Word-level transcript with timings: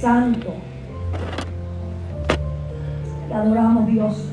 santo. 0.00 0.54
Te 3.28 3.34
adoramos 3.34 3.86
Dios. 3.86 4.28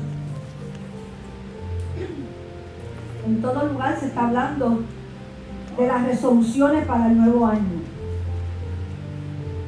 En 3.26 3.40
todo 3.40 3.68
lugar 3.68 3.98
se 3.98 4.06
está 4.06 4.26
hablando 4.26 4.80
de 5.78 5.86
las 5.86 6.06
resoluciones 6.06 6.86
para 6.86 7.06
el 7.06 7.16
nuevo 7.16 7.46
año. 7.46 7.82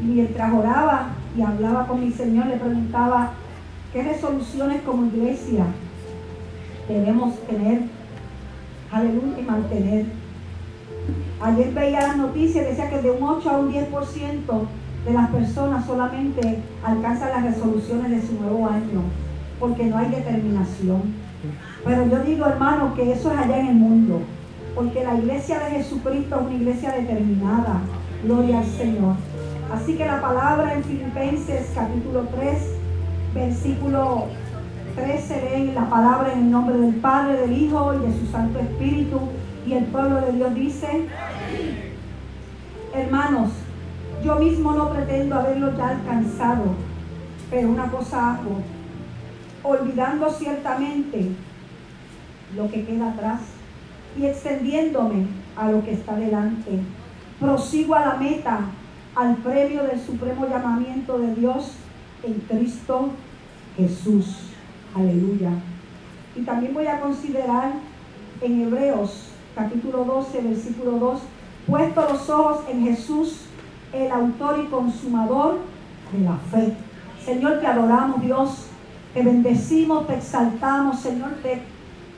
Y 0.03 0.05
mientras 0.05 0.53
oraba 0.53 1.09
y 1.37 1.43
hablaba 1.43 1.87
con 1.87 2.05
mi 2.05 2.13
Señor, 2.13 2.47
le 2.47 2.57
preguntaba, 2.57 3.33
¿qué 3.93 4.03
resoluciones 4.03 4.83
como 4.83 5.07
iglesia 5.07 5.65
debemos 6.87 7.39
tener? 7.47 7.83
Aleluya 8.93 9.39
y 9.41 9.43
mantener. 9.43 10.07
Ayer 11.41 11.73
veía 11.73 12.01
las 12.01 12.17
noticias 12.17 12.67
decía 12.67 12.91
que 12.91 13.03
de 13.03 13.11
un 13.11 13.23
8 13.23 13.51
a 13.51 13.59
un 13.59 13.73
10% 13.73 14.67
de 15.07 15.13
las 15.13 15.31
personas 15.31 15.87
solamente 15.87 16.59
alcanzan 16.83 17.31
las 17.31 17.45
resoluciones 17.45 18.11
de 18.11 18.27
su 18.27 18.35
nuevo 18.41 18.67
año, 18.67 19.03
porque 19.61 19.85
no 19.85 19.99
hay 19.99 20.11
determinación. 20.11 21.15
Pero 21.85 22.07
yo 22.09 22.19
digo, 22.25 22.47
hermano, 22.47 22.93
que 22.95 23.13
eso 23.13 23.31
es 23.33 23.39
allá 23.39 23.61
en 23.61 23.69
el 23.69 23.75
mundo, 23.77 24.21
porque 24.75 25.05
la 25.05 25.15
iglesia 25.15 25.61
de 25.61 25.77
Jesucristo 25.77 26.37
es 26.37 26.47
una 26.47 26.55
iglesia 26.55 26.93
determinada. 26.93 27.81
Gloria 28.25 28.59
al 28.59 28.67
Señor. 28.67 29.15
Así 29.73 29.97
que 29.97 30.05
la 30.05 30.21
palabra 30.21 30.75
en 30.75 30.83
Filipenses 30.83 31.71
capítulo 31.75 32.27
3, 32.35 32.59
versículo 33.35 34.25
13 34.97 35.43
leen 35.43 35.75
la 35.75 35.89
palabra 35.89 36.33
en 36.33 36.39
el 36.41 36.51
nombre 36.51 36.79
del 36.79 36.95
Padre, 36.97 37.41
del 37.43 37.53
Hijo 37.53 37.95
y 37.95 37.99
de 37.99 38.19
su 38.19 38.27
Santo 38.27 38.59
Espíritu. 38.59 39.21
Y 39.67 39.75
el 39.75 39.85
pueblo 39.85 40.21
de 40.21 40.33
Dios 40.33 40.55
dice, 40.55 41.07
hermanos, 42.95 43.51
yo 44.25 44.37
mismo 44.37 44.73
no 44.73 44.91
pretendo 44.91 45.37
haberlo 45.37 45.77
ya 45.77 45.89
alcanzado, 45.89 46.65
pero 47.51 47.69
una 47.69 47.91
cosa 47.91 48.35
hago, 48.35 48.61
olvidando 49.63 50.31
ciertamente 50.31 51.31
lo 52.57 52.71
que 52.71 52.85
queda 52.85 53.11
atrás 53.11 53.41
y 54.19 54.27
extendiéndome 54.27 55.27
a 55.57 55.71
lo 55.71 55.85
que 55.85 55.93
está 55.93 56.17
delante. 56.17 56.81
Prosigo 57.41 57.95
a 57.95 58.01
la 58.01 58.15
meta, 58.15 58.61
al 59.15 59.37
premio 59.37 59.83
del 59.85 60.01
supremo 60.01 60.47
llamamiento 60.49 61.19
de 61.19 61.35
Dios 61.35 61.73
en 62.23 62.35
Cristo 62.49 63.11
Jesús. 63.77 64.51
Aleluya. 64.95 65.51
Y 66.35 66.43
también 66.43 66.75
voy 66.75 66.87
a 66.87 67.01
considerar 67.01 67.73
en 68.41 68.63
Hebreos 68.63 69.31
capítulo 69.57 70.05
12, 70.05 70.43
versículo 70.43 70.99
2, 70.99 71.21
puesto 71.67 72.01
los 72.13 72.29
ojos 72.29 72.61
en 72.71 72.85
Jesús, 72.85 73.47
el 73.93 74.11
autor 74.11 74.61
y 74.65 74.67
consumador 74.69 75.59
de 76.13 76.25
la 76.25 76.37
fe. 76.51 76.77
Señor, 77.25 77.61
te 77.61 77.67
adoramos, 77.67 78.21
Dios. 78.23 78.67
Te 79.13 79.23
bendecimos, 79.23 80.07
te 80.07 80.15
exaltamos, 80.15 81.01
Señor, 81.01 81.31
te, 81.43 81.63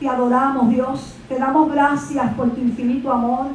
adoramos, 0.08 0.68
Dios. 0.68 1.14
Te 1.28 1.38
damos 1.38 1.70
gracias 1.70 2.34
por 2.34 2.50
tu 2.50 2.60
infinito 2.60 3.12
amor. 3.12 3.46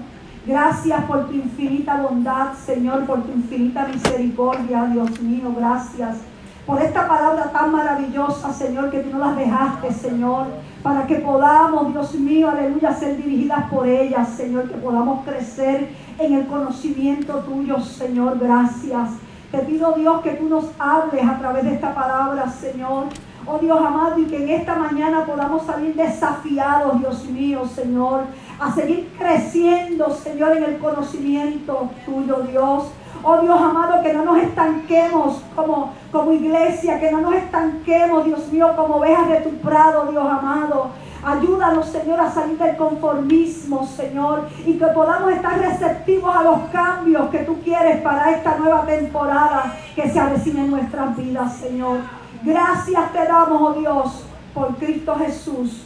Gracias 0.45 1.03
por 1.05 1.28
tu 1.28 1.33
infinita 1.33 2.02
bondad, 2.02 2.53
Señor, 2.53 3.05
por 3.05 3.23
tu 3.23 3.31
infinita 3.31 3.86
misericordia, 3.88 4.86
Dios 4.86 5.22
mío. 5.22 5.53
Gracias 5.58 6.17
por 6.66 6.81
esta 6.81 7.08
palabra 7.08 7.52
tan 7.52 7.72
maravillosa, 7.72 8.52
Señor, 8.53 8.89
que 8.89 9.00
tú 9.00 9.09
nos 9.11 9.20
las 9.20 9.36
dejaste, 9.38 9.92
Señor, 9.92 10.48
para 10.81 11.05
que 11.05 11.16
podamos, 11.16 11.92
Dios 11.92 12.14
mío, 12.16 12.50
aleluya, 12.50 12.94
ser 12.94 13.17
dirigidas 13.17 13.70
por 13.70 13.88
ellas, 13.88 14.30
Señor, 14.30 14.70
que 14.70 14.75
podamos 14.75 15.25
crecer 15.25 15.89
en 16.19 16.33
el 16.33 16.47
conocimiento 16.47 17.39
tuyo, 17.39 17.80
Señor, 17.80 18.39
gracias. 18.39 19.11
Te 19.52 19.59
pido, 19.59 19.94
Dios, 19.94 20.22
que 20.22 20.31
tú 20.31 20.50
nos 20.50 20.66
hables 20.80 21.23
a 21.23 21.38
través 21.38 21.64
de 21.64 21.75
esta 21.75 21.94
palabra, 21.94 22.50
Señor. 22.50 23.05
Oh 23.45 23.59
Dios 23.59 23.78
amado, 23.78 24.17
y 24.20 24.25
que 24.25 24.42
en 24.42 24.50
esta 24.50 24.75
mañana 24.75 25.25
podamos 25.25 25.66
salir 25.66 25.95
desafiados, 25.95 26.98
Dios 26.99 27.26
mío, 27.26 27.65
Señor, 27.67 28.23
a 28.60 28.71
seguir 28.71 29.10
creciendo, 29.17 30.10
Señor, 30.11 30.58
en 30.58 30.64
el 30.64 30.77
conocimiento 30.80 31.89
tuyo, 32.05 32.38
Dios 32.49 32.86
Oh 33.26 33.38
Dios 33.38 33.58
amado, 33.58 34.04
que 34.04 34.11
no 34.11 34.26
nos 34.26 34.38
estanquemos 34.39 35.42
como, 35.55 35.93
como 36.11 36.33
iglesia, 36.33 36.99
que 36.99 37.09
no 37.09 37.21
nos 37.21 37.36
estanquemos, 37.36 38.26
Dios 38.26 38.52
mío, 38.52 38.73
como 38.76 38.98
ovejas 38.98 39.30
de 39.30 39.38
tu 39.38 39.49
prado, 39.59 40.11
Dios 40.11 40.26
amado. 40.26 40.89
Ayúdanos, 41.26 41.88
Señor, 41.88 42.20
a 42.20 42.30
salir 42.30 42.58
del 42.58 42.76
conformismo, 42.76 43.86
Señor, 43.88 44.50
y 44.66 44.73
que 44.78 44.88
podamos 44.88 45.32
estar 45.32 45.58
receptivos 45.58 46.36
a 46.36 46.44
los 46.44 46.60
cambios 46.72 47.30
que 47.30 47.39
tú 47.39 47.61
quieres 47.64 48.02
para 48.02 48.32
esta 48.32 48.58
nueva 48.58 48.86
temporada 48.86 49.73
que 49.95 50.10
se 50.10 50.20
avecina 50.20 50.66
en 50.66 50.72
nuestras 50.72 51.16
vidas, 51.16 51.56
Señor. 51.56 52.00
Gracias 52.44 53.14
te 53.14 53.26
damos, 53.26 53.62
oh 53.62 53.73
Dios, 53.80 54.26
por 54.54 54.76
Cristo 54.76 55.16
Jesús. 55.16 55.86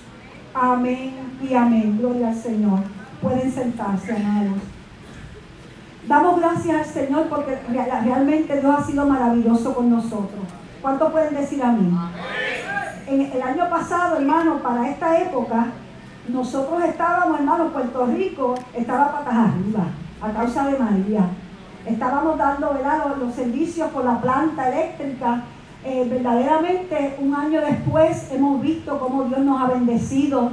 Amén 0.56 1.38
y 1.48 1.54
amén. 1.54 2.00
Gloria 2.00 2.30
al 2.30 2.36
Señor. 2.36 2.80
Pueden 3.22 3.52
sentarse, 3.52 4.16
amados. 4.16 4.58
Damos 6.08 6.40
gracias 6.40 6.76
al 6.76 6.86
Señor 6.86 7.28
porque 7.30 7.60
realmente 7.70 8.60
Dios 8.60 8.76
ha 8.76 8.84
sido 8.84 9.06
maravilloso 9.06 9.76
con 9.76 9.90
nosotros. 9.90 10.42
¿Cuánto 10.82 11.12
pueden 11.12 11.36
decir 11.36 11.62
a 11.62 11.72
mí? 11.72 11.92
El 13.08 13.42
año 13.42 13.70
pasado, 13.70 14.18
hermano, 14.18 14.58
para 14.58 14.90
esta 14.90 15.18
época, 15.18 15.68
nosotros 16.28 16.84
estábamos, 16.84 17.40
hermano, 17.40 17.70
Puerto 17.70 18.06
Rico 18.06 18.56
estaba 18.74 19.14
patas 19.14 19.34
arriba 19.34 19.86
a 20.22 20.30
causa 20.32 20.68
de 20.68 20.78
María. 20.78 21.30
Estábamos 21.86 22.38
dando 22.38 22.74
¿verdad? 22.74 23.16
los 23.18 23.34
servicios 23.34 23.90
por 23.92 24.04
la 24.04 24.20
planta 24.20 24.68
eléctrica. 24.68 25.44
Eh, 25.86 26.06
verdaderamente, 26.10 27.16
un 27.22 27.34
año 27.34 27.62
después, 27.62 28.30
hemos 28.30 28.62
visto 28.62 29.00
cómo 29.00 29.24
Dios 29.24 29.40
nos 29.40 29.62
ha 29.62 29.68
bendecido, 29.68 30.52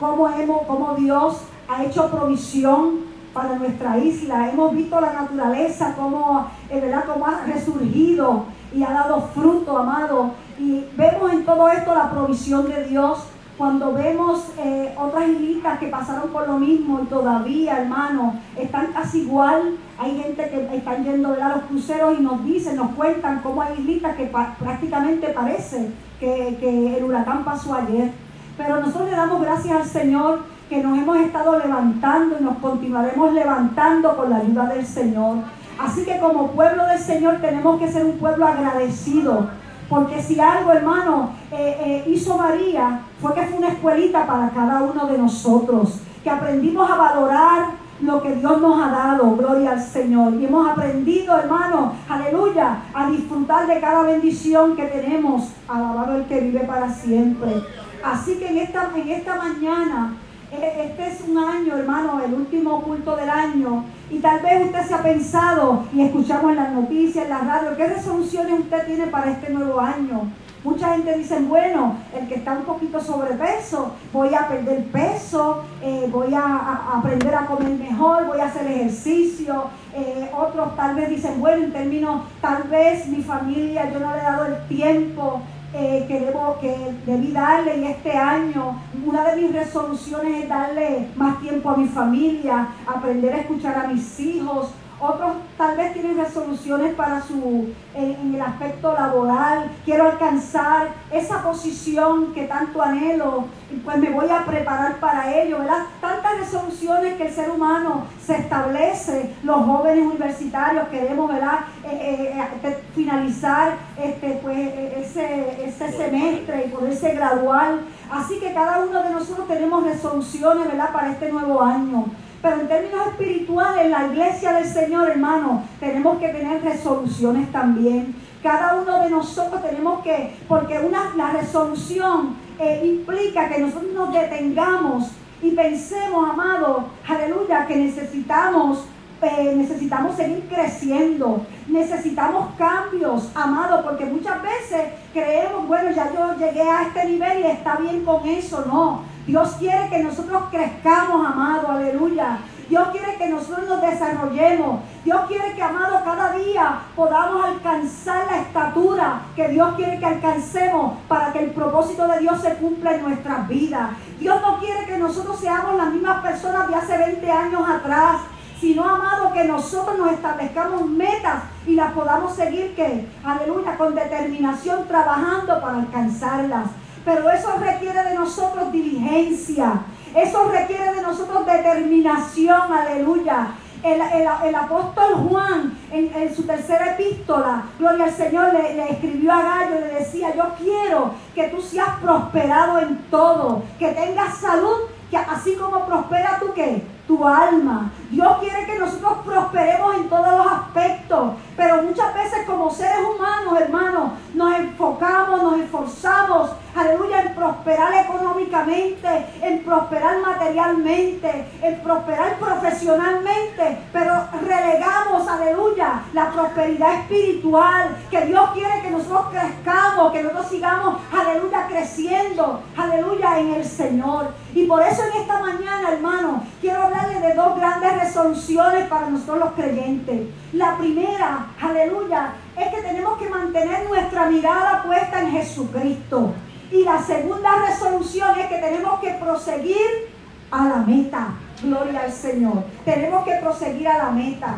cómo, 0.00 0.28
hemos, 0.30 0.62
cómo 0.62 0.94
Dios 0.96 1.42
ha 1.68 1.84
hecho 1.84 2.10
provisión 2.10 3.02
para 3.32 3.54
nuestra 3.54 3.98
isla. 3.98 4.50
Hemos 4.50 4.74
visto 4.74 5.00
la 5.00 5.12
naturaleza 5.12 5.94
como, 5.94 6.48
eh, 6.68 6.80
¿verdad? 6.80 7.04
como 7.04 7.24
ha 7.24 7.42
resurgido 7.46 8.46
y 8.74 8.82
ha 8.82 8.90
dado 8.90 9.20
fruto, 9.32 9.78
amado. 9.78 10.32
Y 10.58 10.86
vemos 10.96 11.32
en 11.32 11.44
todo 11.44 11.68
esto 11.68 11.94
la 11.94 12.10
provisión 12.10 12.68
de 12.68 12.84
Dios. 12.84 13.24
Cuando 13.56 13.92
vemos 13.92 14.48
eh, 14.58 14.94
otras 14.98 15.28
islitas 15.28 15.78
que 15.78 15.86
pasaron 15.86 16.30
por 16.30 16.48
lo 16.48 16.58
mismo 16.58 17.00
y 17.02 17.06
todavía, 17.06 17.78
hermano, 17.78 18.40
están 18.56 18.92
casi 18.92 19.20
igual. 19.20 19.76
Hay 19.98 20.20
gente 20.20 20.48
que 20.50 20.76
están 20.76 21.04
yendo 21.04 21.36
a 21.40 21.48
los 21.50 21.62
cruceros 21.64 22.18
y 22.18 22.22
nos 22.22 22.44
dicen, 22.44 22.76
nos 22.76 22.90
cuentan 22.92 23.40
cómo 23.42 23.62
hay 23.62 23.74
islitas 23.78 24.16
que 24.16 24.32
prácticamente 24.58 25.28
parece 25.28 25.90
que, 26.18 26.56
que 26.58 26.96
el 26.96 27.04
huracán 27.04 27.44
pasó 27.44 27.74
ayer. 27.74 28.10
Pero 28.56 28.80
nosotros 28.80 29.10
le 29.10 29.16
damos 29.16 29.40
gracias 29.40 29.76
al 29.76 29.84
Señor 29.84 30.40
que 30.68 30.82
nos 30.82 30.98
hemos 30.98 31.18
estado 31.18 31.58
levantando 31.58 32.36
y 32.40 32.42
nos 32.42 32.58
continuaremos 32.58 33.32
levantando 33.32 34.16
con 34.16 34.30
la 34.30 34.38
ayuda 34.38 34.66
del 34.66 34.86
Señor. 34.86 35.38
Así 35.78 36.04
que 36.04 36.18
como 36.18 36.52
pueblo 36.52 36.86
del 36.86 36.98
Señor 36.98 37.38
tenemos 37.40 37.78
que 37.78 37.90
ser 37.90 38.04
un 38.04 38.18
pueblo 38.18 38.46
agradecido. 38.46 39.48
Porque 39.94 40.20
si 40.20 40.40
algo, 40.40 40.72
hermano, 40.72 41.30
eh, 41.52 41.76
eh, 41.78 42.10
hizo 42.10 42.36
María, 42.36 43.02
fue 43.20 43.32
que 43.32 43.42
fue 43.42 43.58
una 43.58 43.68
escuelita 43.68 44.26
para 44.26 44.50
cada 44.50 44.82
uno 44.82 45.06
de 45.06 45.16
nosotros. 45.16 46.00
Que 46.24 46.30
aprendimos 46.30 46.90
a 46.90 46.96
valorar 46.96 47.66
lo 48.00 48.20
que 48.20 48.34
Dios 48.34 48.60
nos 48.60 48.82
ha 48.82 48.90
dado, 48.90 49.36
gloria 49.36 49.70
al 49.70 49.80
Señor. 49.80 50.34
Y 50.34 50.46
hemos 50.46 50.68
aprendido, 50.68 51.38
hermano, 51.38 51.92
aleluya, 52.08 52.78
a 52.92 53.08
disfrutar 53.08 53.68
de 53.68 53.80
cada 53.80 54.02
bendición 54.02 54.74
que 54.74 54.86
tenemos, 54.86 55.50
alabado 55.68 56.16
el 56.16 56.24
que 56.24 56.40
vive 56.40 56.64
para 56.64 56.92
siempre. 56.92 57.62
Así 58.02 58.34
que 58.34 58.48
en 58.48 58.58
esta, 58.58 58.90
en 58.96 59.08
esta 59.08 59.36
mañana 59.36 60.14
este 60.62 61.06
es 61.06 61.20
un 61.28 61.38
año, 61.38 61.76
hermano, 61.76 62.20
el 62.24 62.34
último 62.34 62.82
culto 62.82 63.16
del 63.16 63.30
año. 63.30 63.84
Y 64.10 64.18
tal 64.18 64.40
vez 64.40 64.66
usted 64.66 64.86
se 64.86 64.94
ha 64.94 65.02
pensado, 65.02 65.84
y 65.92 66.02
escuchamos 66.02 66.50
en 66.50 66.56
las 66.56 66.72
noticias, 66.72 67.24
en 67.24 67.30
la 67.30 67.40
radio, 67.40 67.76
¿qué 67.76 67.86
resoluciones 67.86 68.60
usted 68.60 68.86
tiene 68.86 69.06
para 69.06 69.30
este 69.30 69.50
nuevo 69.50 69.80
año? 69.80 70.30
Mucha 70.64 70.94
gente 70.94 71.18
dice, 71.18 71.40
bueno, 71.40 71.96
el 72.18 72.26
que 72.26 72.36
está 72.36 72.52
un 72.52 72.64
poquito 72.64 72.98
sobrepeso, 72.98 73.92
voy 74.14 74.34
a 74.34 74.48
perder 74.48 74.84
peso, 74.84 75.62
eh, 75.82 76.08
voy 76.10 76.32
a, 76.32 76.96
aprender 76.96 77.34
a 77.34 77.44
comer 77.44 77.68
mejor, 77.72 78.26
voy 78.26 78.40
a 78.40 78.46
hacer 78.46 78.66
ejercicio. 78.66 79.64
Eh, 79.94 80.30
otros 80.34 80.74
tal 80.74 80.94
vez 80.94 81.10
dicen, 81.10 81.38
bueno, 81.38 81.64
en 81.64 81.72
términos, 81.72 82.22
tal 82.40 82.62
vez 82.62 83.06
mi 83.08 83.22
familia, 83.22 83.92
yo 83.92 84.00
no 84.00 84.12
le 84.12 84.20
he 84.20 84.22
dado 84.22 84.46
el 84.46 84.66
tiempo 84.66 85.42
eh, 85.74 86.04
que, 86.06 86.20
debo, 86.20 86.56
que 86.60 86.94
debí 87.04 87.32
darle 87.32 87.78
y 87.78 87.84
este 87.86 88.12
año 88.12 88.80
una 89.04 89.24
de 89.24 89.42
mis 89.42 89.52
resoluciones 89.52 90.44
es 90.44 90.48
darle 90.48 91.08
más 91.16 91.40
tiempo 91.40 91.70
a 91.70 91.76
mi 91.76 91.88
familia, 91.88 92.68
aprender 92.86 93.34
a 93.34 93.38
escuchar 93.38 93.84
a 93.84 93.88
mis 93.88 94.20
hijos. 94.20 94.70
Otros 95.06 95.32
tal 95.58 95.76
vez 95.76 95.92
tienen 95.92 96.16
resoluciones 96.16 96.94
para 96.94 97.20
su, 97.20 97.74
en, 97.94 98.34
el 98.34 98.40
aspecto 98.40 98.94
laboral. 98.94 99.70
Quiero 99.84 100.04
alcanzar 100.04 100.94
esa 101.12 101.42
posición 101.42 102.32
que 102.32 102.44
tanto 102.44 102.80
anhelo. 102.80 103.44
Pues 103.84 103.98
me 103.98 104.08
voy 104.08 104.30
a 104.30 104.46
preparar 104.46 104.96
para 105.00 105.34
ello, 105.34 105.58
¿verdad? 105.58 105.84
Tantas 106.00 106.38
resoluciones 106.38 107.18
que 107.18 107.26
el 107.26 107.34
ser 107.34 107.50
humano 107.50 108.06
se 108.24 108.36
establece. 108.36 109.34
Los 109.42 109.66
jóvenes 109.66 110.06
universitarios 110.06 110.88
queremos, 110.88 111.28
¿verdad? 111.28 111.60
Eh, 111.84 112.32
eh, 112.34 112.48
eh, 112.62 112.78
finalizar 112.94 113.74
este, 114.02 114.40
pues, 114.42 114.56
ese, 114.96 115.66
ese 115.66 115.92
semestre 115.92 116.64
y 116.66 116.70
poderse 116.70 117.14
graduar. 117.14 117.80
Así 118.10 118.40
que 118.40 118.54
cada 118.54 118.78
uno 118.78 119.02
de 119.02 119.10
nosotros 119.10 119.46
tenemos 119.48 119.84
resoluciones, 119.84 120.66
¿verdad? 120.66 120.92
Para 120.94 121.10
este 121.10 121.30
nuevo 121.30 121.60
año. 121.60 122.06
Pero 122.44 122.60
en 122.60 122.68
términos 122.68 123.06
espirituales, 123.06 123.90
la 123.90 124.06
iglesia 124.06 124.52
del 124.52 124.66
Señor, 124.66 125.08
hermano, 125.08 125.62
tenemos 125.80 126.18
que 126.18 126.28
tener 126.28 126.62
resoluciones 126.62 127.50
también. 127.50 128.14
Cada 128.42 128.74
uno 128.82 129.02
de 129.02 129.08
nosotros 129.08 129.62
tenemos 129.62 130.02
que, 130.02 130.36
porque 130.46 130.78
una, 130.78 131.14
la 131.16 131.30
resolución 131.30 132.36
eh, 132.58 132.82
implica 132.84 133.48
que 133.48 133.60
nosotros 133.60 133.90
nos 133.94 134.12
detengamos 134.12 135.12
y 135.40 135.52
pensemos, 135.52 136.28
amado, 136.28 136.84
aleluya, 137.08 137.66
que 137.66 137.76
necesitamos 137.76 138.84
eh, 139.22 139.54
necesitamos 139.56 140.16
seguir 140.16 140.46
creciendo, 140.50 141.46
necesitamos 141.66 142.48
cambios, 142.58 143.30
amado, 143.34 143.82
porque 143.82 144.04
muchas 144.04 144.42
veces 144.42 144.92
creemos, 145.14 145.66
bueno, 145.66 145.90
ya 145.92 146.12
yo 146.12 146.36
llegué 146.36 146.60
a 146.60 146.82
este 146.82 147.06
nivel 147.06 147.40
y 147.40 147.46
está 147.46 147.76
bien 147.76 148.04
con 148.04 148.26
eso, 148.26 148.66
no. 148.66 149.13
Dios 149.26 149.54
quiere 149.58 149.88
que 149.88 150.02
nosotros 150.02 150.42
crezcamos, 150.50 151.26
amado, 151.26 151.68
aleluya. 151.70 152.38
Dios 152.68 152.88
quiere 152.92 153.16
que 153.16 153.28
nosotros 153.28 153.68
nos 153.68 153.80
desarrollemos. 153.80 154.80
Dios 155.04 155.20
quiere 155.28 155.54
que, 155.54 155.62
amado, 155.62 156.02
cada 156.04 156.32
día 156.32 156.80
podamos 156.96 157.44
alcanzar 157.44 158.26
la 158.30 158.38
estatura 158.38 159.20
que 159.36 159.48
Dios 159.48 159.74
quiere 159.76 159.98
que 159.98 160.06
alcancemos 160.06 160.98
para 161.08 161.32
que 161.32 161.44
el 161.44 161.50
propósito 161.50 162.06
de 162.08 162.20
Dios 162.20 162.40
se 162.40 162.54
cumpla 162.54 162.94
en 162.94 163.02
nuestras 163.02 163.48
vidas. 163.48 163.90
Dios 164.18 164.40
no 164.40 164.58
quiere 164.58 164.86
que 164.86 164.98
nosotros 164.98 165.38
seamos 165.38 165.76
las 165.76 165.92
mismas 165.92 166.22
personas 166.22 166.68
de 166.68 166.74
hace 166.74 166.96
20 166.98 167.30
años 167.30 167.62
atrás, 167.68 168.16
sino, 168.60 168.84
amado, 168.84 169.32
que 169.32 169.44
nosotros 169.44 169.98
nos 169.98 170.12
establezcamos 170.12 170.86
metas 170.86 171.44
y 171.66 171.74
las 171.74 171.92
podamos 171.92 172.34
seguir, 172.34 172.74
que, 172.74 173.06
aleluya, 173.24 173.76
con 173.76 173.94
determinación, 173.94 174.86
trabajando 174.88 175.60
para 175.60 175.78
alcanzarlas. 175.78 176.70
Pero 177.04 177.30
eso 177.30 177.56
requiere 177.58 178.02
de 178.02 178.14
nosotros 178.14 178.72
diligencia. 178.72 179.82
Eso 180.14 180.48
requiere 180.48 180.94
de 180.94 181.02
nosotros 181.02 181.44
determinación. 181.46 182.72
Aleluya. 182.72 183.48
El, 183.82 184.54
apóstol 184.54 185.28
Juan 185.28 185.76
en, 185.92 186.34
su 186.34 186.44
tercera 186.44 186.92
epístola, 186.92 187.64
gloria 187.78 188.04
al 188.04 188.12
Señor, 188.12 188.54
le, 188.54 188.76
le, 188.76 188.92
escribió 188.92 189.30
a 189.30 189.42
Gallo 189.42 189.76
y 189.76 189.80
le 189.80 190.00
decía, 190.00 190.34
yo 190.34 190.54
quiero 190.58 191.10
que 191.34 191.48
tú 191.48 191.60
seas 191.60 191.90
prosperado 192.00 192.78
en 192.78 192.96
todo, 193.10 193.62
que 193.78 193.88
tengas 193.88 194.38
salud, 194.38 194.88
que 195.10 195.18
así 195.18 195.56
como 195.56 195.84
prospera 195.84 196.38
tú 196.40 196.54
qué, 196.54 196.82
tu 197.06 197.26
alma. 197.26 197.90
Dios 198.10 198.38
quiere 198.40 198.64
que 198.66 198.78
nosotros 198.78 199.18
prosperemos 199.24 199.96
en 199.96 200.08
todos 200.08 200.26
los 200.26 200.46
aspectos, 200.46 201.34
pero 201.56 201.82
muchas 201.82 202.14
veces 202.14 202.46
como 202.46 202.70
seres 202.70 202.98
humanos, 202.98 203.60
hermanos, 203.60 204.12
nos 204.34 204.54
enfocamos, 204.58 205.42
nos 205.42 205.60
esforzamos, 205.60 206.50
aleluya, 206.74 207.22
en 207.22 207.34
prosperar 207.34 207.94
económicamente, 207.94 209.26
en 209.42 209.62
prosperar 209.64 210.20
materialmente, 210.20 211.48
en 211.62 211.80
prosperar 211.80 212.36
profesionalmente, 212.38 213.78
pero 213.92 214.12
relegamos, 214.42 215.28
aleluya, 215.28 216.02
la 216.12 216.30
prosperidad 216.30 216.94
espiritual, 217.00 217.96
que 218.10 218.26
Dios 218.26 218.50
quiere 218.54 218.82
que 218.82 218.90
nosotros 218.90 219.26
crezcamos, 219.30 220.12
que 220.12 220.22
nosotros 220.22 220.48
sigamos, 220.48 220.96
aleluya, 221.12 221.66
creciendo, 221.68 222.62
aleluya, 222.76 223.38
en 223.38 223.54
el 223.54 223.64
Señor. 223.64 224.28
Y 224.54 224.66
por 224.66 224.82
eso 224.82 225.02
en 225.04 225.22
esta 225.22 225.40
mañana, 225.40 225.92
hermano, 225.92 226.44
quiero 226.60 226.88
hablarle 226.94 227.28
de 227.28 227.34
dos 227.34 227.56
grandes 227.56 228.00
resoluciones 228.00 228.88
para 228.88 229.10
nosotros 229.10 229.38
los 229.38 229.52
creyentes. 229.52 230.28
La 230.52 230.76
primera, 230.78 231.46
aleluya, 231.60 232.34
es 232.56 232.74
que 232.74 232.82
tenemos 232.82 233.18
que 233.18 233.28
mantener 233.28 233.88
nuestra 233.88 234.26
mirada 234.26 234.82
puesta 234.82 235.20
en 235.20 235.30
Jesucristo. 235.32 236.32
Y 236.70 236.84
la 236.84 237.02
segunda 237.02 237.50
resolución 237.66 238.38
es 238.38 238.46
que 238.46 238.58
tenemos 238.58 239.00
que 239.00 239.10
proseguir 239.12 240.14
a 240.50 240.64
la 240.64 240.76
meta. 240.76 241.28
Gloria 241.62 242.02
al 242.02 242.12
Señor. 242.12 242.64
Tenemos 242.84 243.24
que 243.24 243.34
proseguir 243.36 243.88
a 243.88 243.98
la 243.98 244.10
meta. 244.10 244.56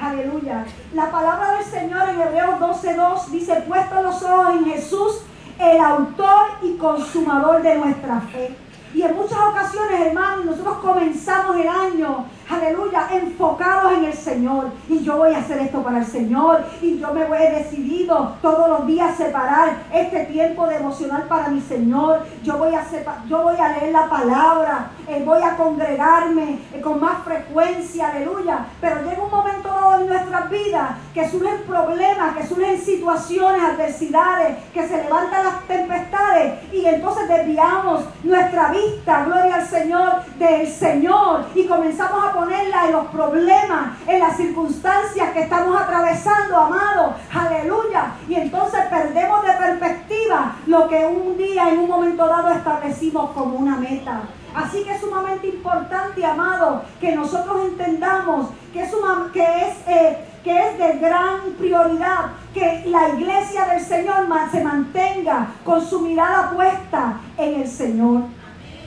Aleluya. 0.00 0.64
La 0.92 1.10
palabra 1.10 1.52
del 1.52 1.64
Señor 1.64 2.08
en 2.08 2.20
Hebreos 2.20 2.60
12.2 2.60 3.26
dice, 3.28 3.54
puesto 3.66 4.02
los 4.02 4.22
ojos 4.22 4.54
en 4.56 4.64
Jesús, 4.66 5.22
el 5.58 5.80
autor 5.80 6.46
y 6.62 6.76
consumador 6.76 7.62
de 7.62 7.76
nuestra 7.76 8.20
fe. 8.20 8.63
Y 8.94 9.02
en 9.02 9.14
muchas 9.16 9.38
ocasiones, 9.38 10.00
hermanos, 10.06 10.44
nosotros 10.44 10.78
comenzamos 10.78 11.56
el 11.56 11.68
año 11.68 12.26
aleluya, 12.48 13.08
enfocados 13.12 13.92
en 13.92 14.04
el 14.04 14.12
Señor. 14.12 14.70
Y 14.88 15.02
yo 15.02 15.16
voy 15.16 15.34
a 15.34 15.38
hacer 15.38 15.58
esto 15.58 15.82
para 15.82 15.98
el 15.98 16.06
Señor. 16.06 16.64
Y 16.80 16.98
yo 16.98 17.12
me 17.12 17.24
voy 17.24 17.38
decidido 17.38 18.34
todos 18.42 18.68
los 18.68 18.86
días 18.86 19.16
separar 19.16 19.76
este 19.92 20.24
tiempo 20.26 20.66
devocional 20.66 21.24
para 21.24 21.48
mi 21.48 21.60
Señor. 21.60 22.20
Yo 22.42 22.58
voy 22.58 22.74
a, 22.74 22.84
yo 23.28 23.42
voy 23.42 23.56
a 23.56 23.68
leer 23.78 23.92
la 23.92 24.08
palabra. 24.08 24.90
Eh, 25.06 25.22
voy 25.24 25.42
a 25.42 25.56
congregarme 25.56 26.60
eh, 26.72 26.80
con 26.80 26.98
más 26.98 27.22
frecuencia, 27.24 28.08
aleluya. 28.08 28.66
Pero 28.80 29.02
llega 29.02 29.22
un 29.22 29.30
momento 29.30 29.68
dado 29.68 30.00
en 30.00 30.06
nuestras 30.06 30.48
vidas 30.48 30.90
que 31.12 31.28
surgen 31.28 31.62
problemas, 31.66 32.36
que 32.36 32.46
surgen 32.46 32.80
situaciones, 32.80 33.62
adversidades, 33.62 34.56
que 34.72 34.88
se 34.88 35.02
levantan 35.02 35.44
las 35.44 35.62
tempestades. 35.64 36.72
Y 36.72 36.86
entonces 36.86 37.28
desviamos 37.28 38.04
nuestra 38.22 38.70
vista, 38.70 39.24
gloria 39.24 39.56
al 39.56 39.66
Señor, 39.66 40.24
del 40.38 40.66
Señor. 40.66 41.44
Y 41.54 41.66
comenzamos 41.66 42.24
a 42.24 42.32
ponerla 42.32 42.86
en 42.86 42.92
los 42.92 43.06
problemas, 43.08 43.98
en 44.06 44.20
las 44.20 44.36
circunstancias 44.38 45.32
que 45.32 45.42
estamos 45.42 45.78
atravesando, 45.78 46.56
amado. 46.56 47.14
Aleluya. 47.32 48.12
Y 48.26 48.36
entonces 48.36 48.80
perdemos 48.88 49.42
de 49.42 49.52
perspectiva 49.52 50.56
lo 50.66 50.88
que 50.88 51.06
un 51.06 51.36
día, 51.36 51.68
en 51.68 51.80
un 51.80 51.88
momento 51.88 52.26
dado, 52.26 52.50
establecimos 52.50 53.30
como 53.32 53.58
una 53.58 53.76
meta. 53.76 54.22
Así 54.54 54.84
que 54.84 54.92
es 54.92 55.00
sumamente 55.00 55.48
importante, 55.48 56.24
amado, 56.24 56.82
que 57.00 57.14
nosotros 57.14 57.56
entendamos 57.66 58.48
que 58.72 58.82
es, 58.82 58.90
que 59.32 59.42
es, 59.42 59.88
eh, 59.88 60.18
que 60.42 60.68
es 60.68 60.78
de 60.78 60.98
gran 60.98 61.52
prioridad 61.58 62.32
que 62.52 62.84
la 62.86 63.08
iglesia 63.10 63.66
del 63.66 63.80
Señor 63.80 64.26
se 64.50 64.62
mantenga 64.62 65.48
con 65.64 65.84
su 65.84 66.00
mirada 66.00 66.50
puesta 66.50 67.20
en 67.36 67.62
el 67.62 67.68
Señor. 67.68 68.22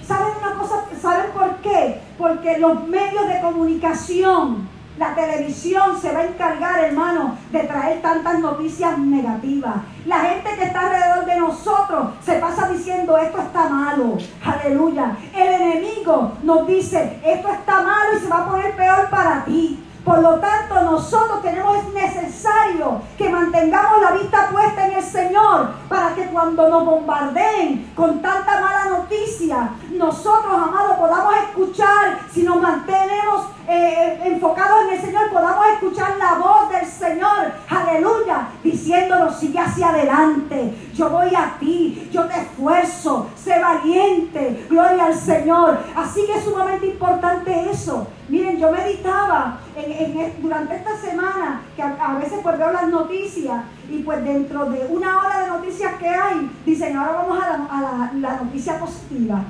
¿Saben 0.05 0.33
una 0.41 0.53
cosa? 0.57 0.85
¿Saben 1.01 1.31
por 1.31 1.55
qué? 1.57 1.99
Porque 2.17 2.57
los 2.59 2.87
medios 2.87 3.27
de 3.27 3.41
comunicación, 3.41 4.69
la 4.97 5.13
televisión 5.13 5.99
se 6.01 6.11
va 6.11 6.19
a 6.19 6.25
encargar, 6.25 6.83
hermano, 6.83 7.37
de 7.51 7.59
traer 7.59 8.01
tantas 8.01 8.39
noticias 8.39 8.97
negativas. 8.97 9.75
La 10.05 10.19
gente 10.19 10.55
que 10.55 10.63
está 10.63 10.81
alrededor 10.81 11.25
de 11.25 11.37
nosotros 11.37 12.07
se 12.23 12.33
pasa 12.33 12.69
diciendo 12.69 13.17
esto 13.17 13.39
está 13.39 13.69
malo. 13.69 14.17
Aleluya. 14.43 15.15
El 15.35 15.47
enemigo 15.47 16.33
nos 16.43 16.65
dice 16.65 17.19
esto 17.23 17.47
está 17.49 17.81
malo 17.81 18.17
y 18.17 18.19
se 18.19 18.27
va 18.27 18.37
a 18.37 18.49
poner 18.49 18.75
peor 18.75 19.09
para 19.09 19.45
ti. 19.45 19.83
Por 20.03 20.19
lo 20.19 20.39
tanto, 20.39 20.83
nosotros 20.83 21.41
tenemos, 21.41 21.79
es 21.79 21.93
necesario 21.93 23.01
que 23.17 23.27
mantengamos 23.27 24.01
la 24.01 24.11
vista 24.11 24.47
puesta 24.49 24.87
en 24.87 24.93
el 24.93 25.03
Señor 25.03 25.71
para 25.89 26.15
que 26.15 26.27
cuando 26.27 26.69
nos 26.69 26.85
bombardeen 26.85 27.91
con 27.93 28.21
tanta 28.21 28.61
mala 28.61 28.85
noticia, 28.85 29.71
nosotros, 29.91 30.53
amados, 30.53 30.95
podamos 30.95 31.33
escuchar, 31.49 32.19
si 32.31 32.43
nos 32.43 32.61
mantenemos 32.61 33.47
eh, 33.67 34.21
enfocados 34.23 34.85
en 34.85 34.95
el 34.95 35.01
Señor, 35.01 35.29
podamos 35.29 35.65
escuchar 35.73 36.17
la 36.17 36.35
voz 36.35 36.69
del 36.69 36.85
Señor, 36.85 37.51
aleluya, 37.69 38.47
diciéndonos, 38.63 39.37
sigue 39.37 39.59
hacia 39.59 39.89
adelante, 39.89 40.73
yo 40.93 41.09
voy 41.09 41.35
a 41.35 41.57
ti, 41.59 42.09
yo 42.11 42.25
te 42.25 42.39
esfuerzo, 42.39 43.29
sé 43.35 43.59
valiente, 43.59 44.65
gloria 44.69 45.05
al 45.05 45.15
Señor. 45.15 45.77
Así 45.95 46.25
que 46.25 46.37
es 46.37 46.43
sumamente 46.43 46.87
importante 46.87 47.69
eso. 47.69 48.07
Miren, 48.29 48.57
yo 48.57 48.71
meditaba 48.71 49.59
en, 49.75 50.41
durante 50.41 50.75
esta 50.75 50.97
semana, 50.97 51.61
que 51.75 51.81
a, 51.81 52.17
veces 52.19 52.39
pues 52.41 52.57
veo 52.57 52.71
las 52.71 52.87
noticias 52.87 53.63
y 53.89 53.99
pues 53.99 54.23
dentro 54.23 54.69
de 54.69 54.85
una 54.89 55.19
hora 55.19 55.41
de 55.41 55.47
noticias 55.47 55.93
que 55.95 56.07
hay, 56.07 56.49
dicen, 56.65 56.97
ahora 56.97 57.13
vamos 57.13 57.39
a 57.43 58.11
la, 58.15 58.37
noticia 58.43 58.79
positiva. 58.79 59.43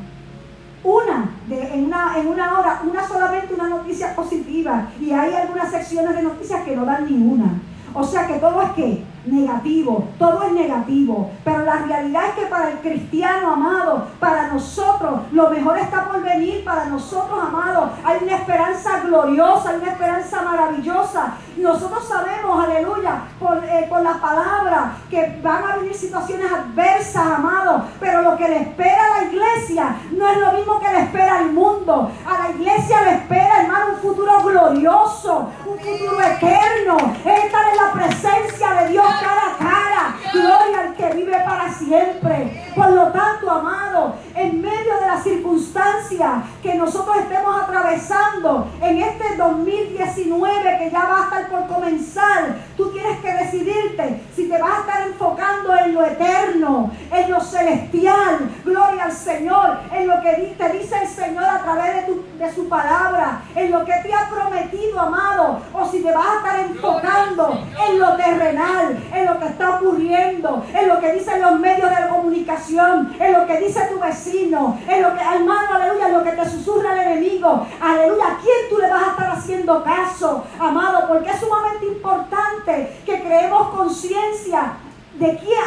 Una, 0.87 1.29
de, 1.47 1.73
en, 1.73 1.85
una, 1.87 2.17
en 2.17 2.27
una 2.27 2.57
hora, 2.57 2.81
una 2.89 3.05
solamente 3.05 3.53
una 3.53 3.67
noticia 3.67 4.15
positiva. 4.15 4.87
Y 5.01 5.11
hay 5.11 5.33
algunas 5.33 5.69
secciones 5.69 6.15
de 6.15 6.23
noticias 6.23 6.63
que 6.63 6.77
no 6.77 6.85
dan 6.85 7.05
ninguna. 7.05 7.59
O 7.93 8.05
sea 8.05 8.25
que 8.25 8.35
todo 8.35 8.61
es 8.61 8.69
que 8.69 9.03
negativo, 9.27 10.07
todo 10.17 10.43
es 10.43 10.51
negativo, 10.51 11.31
pero 11.43 11.63
la 11.63 11.77
realidad 11.77 12.23
es 12.29 12.35
que 12.35 12.45
para 12.47 12.71
el 12.71 12.77
cristiano 12.79 13.53
amado, 13.53 14.07
para 14.19 14.47
nosotros, 14.47 15.21
lo 15.31 15.49
mejor 15.49 15.77
está 15.77 16.05
por 16.05 16.21
venir, 16.21 16.63
para 16.63 16.85
nosotros 16.85 17.39
amados, 17.39 17.91
hay 18.03 18.19
una 18.23 18.35
esperanza 18.35 19.01
gloriosa, 19.01 19.69
hay 19.69 19.77
una 19.77 19.91
esperanza 19.91 20.41
maravillosa. 20.41 21.33
Nosotros 21.57 22.07
sabemos, 22.07 22.63
aleluya, 22.63 23.23
por, 23.39 23.63
eh, 23.63 23.87
por 23.89 24.01
la 24.01 24.13
palabra, 24.13 24.93
que 25.09 25.39
van 25.41 25.63
a 25.63 25.75
venir 25.77 25.93
situaciones 25.95 26.51
adversas, 26.51 27.25
amados, 27.25 27.83
pero 27.99 28.21
lo 28.21 28.37
que 28.37 28.47
le 28.47 28.61
espera 28.61 29.01
a 29.05 29.21
la 29.21 29.27
iglesia 29.27 29.95
no 30.11 30.27
es 30.27 30.37
lo 30.37 30.51
mismo 30.53 30.79
que 30.79 30.89
le 30.89 30.99
espera 31.01 31.39
al 31.39 31.51
mundo. 31.51 32.11
A 32.25 32.43
la 32.43 32.49
iglesia 32.51 33.01
le 33.01 33.11
espera, 33.15 33.61
hermano, 33.61 33.93
un 33.93 33.99
futuro 33.99 34.39
glorioso, 34.43 35.49
un 35.65 35.79
futuro 35.79 36.21
eterno, 36.21 36.97
estar 37.25 37.69
en 37.69 37.77
la 37.77 37.91
presencia 37.93 38.69
de 38.81 38.89
Dios 38.89 39.05
cara 39.19 39.41
a 39.51 39.57
cara. 39.57 40.15
Gloria 40.33 40.79
al 40.79 40.95
que 40.95 41.15
vive 41.15 41.39
para 41.45 41.71
siempre. 41.73 42.71
Por 42.75 42.91
lo 42.91 43.07
tanto, 43.07 43.49
amado, 43.49 44.15
en 44.35 44.61
medio 44.61 44.99
de 44.99 45.07
las 45.07 45.23
circunstancias 45.23 46.43
que 46.61 46.75
nosotros 46.75 47.17
estemos 47.17 47.61
atravesando 47.61 48.67
en 48.81 49.01
este 49.01 49.35
2019 49.35 50.77
que 50.77 50.91
ya 50.91 51.05
va 51.05 51.21
a 51.21 51.23
estar 51.23 51.49
por 51.49 51.67
comenzar, 51.67 52.55
tú 52.75 52.86
tienes 52.97 53.19
que 53.19 53.31
decidirte 53.31 54.21
si 54.35 54.49
te 54.49 54.57
vas 54.57 54.71
a 54.71 54.79
estar 54.79 55.07
enfocando 55.07 55.75
en 55.77 55.93
lo 55.93 56.05
eterno, 56.05 56.91
en 57.11 57.31
lo 57.31 57.39
celestial. 57.39 58.49
Gloria 58.65 59.03
al 59.05 59.11
Señor, 59.11 59.79
en 59.93 60.07
lo 60.07 60.21
que 60.21 60.55
te 60.57 60.69
dice 60.69 60.95
el 61.01 61.07
Señor 61.07 61.43
a 61.43 61.61
través 61.63 62.07
de, 62.07 62.53
su 62.53 62.67
palabra, 62.67 63.41
en 63.55 63.71
lo 63.71 63.85
que 63.85 63.93
te 64.03 64.13
ha 64.13 64.29
prometido, 64.29 64.99
amado, 64.99 65.59
o 65.73 65.85
si 65.87 66.01
te 66.01 66.11
vas 66.11 66.25
a 66.25 66.37
estar 66.37 66.59
enfocando 66.59 67.59
en 67.87 67.99
lo 67.99 68.15
terrenal, 68.15 68.97
en 69.13 69.25
lo 69.25 69.39
que 69.39 69.45
está 69.45 69.75
ocurriendo, 69.75 70.65
en 70.73 70.87
lo 70.87 70.99
que 70.99 71.13
dicen 71.13 71.41
los 71.41 71.59
medios 71.59 71.89
de 71.89 72.07
comunicación, 72.09 73.15
en 73.19 73.33
lo 73.33 73.45
que 73.45 73.59
dice 73.59 73.81
tu 73.91 73.99
vecino, 73.99 74.79
en 74.87 75.01
lo 75.01 75.13
que, 75.13 75.21
hermano, 75.21 75.75
aleluya, 75.75 76.07
en 76.07 76.13
lo 76.13 76.23
que 76.23 76.31
te 76.31 76.49
susurra 76.49 76.93
el 76.93 77.11
enemigo, 77.11 77.67
aleluya, 77.81 78.25
¿a 78.25 78.37
quién 78.37 78.69
tú 78.69 78.77
le 78.79 78.89
vas 78.89 79.07
a 79.07 79.11
estar 79.11 79.31
haciendo 79.31 79.83
caso, 79.83 80.43
amado? 80.59 81.07
Porque 81.07 81.29
es 81.29 81.39
sumamente 81.39 81.85
importante 81.85 82.96
que 83.05 83.21
creemos 83.21 83.69
conciencia 83.69 84.73
de 85.19 85.35
quién, 85.37 85.59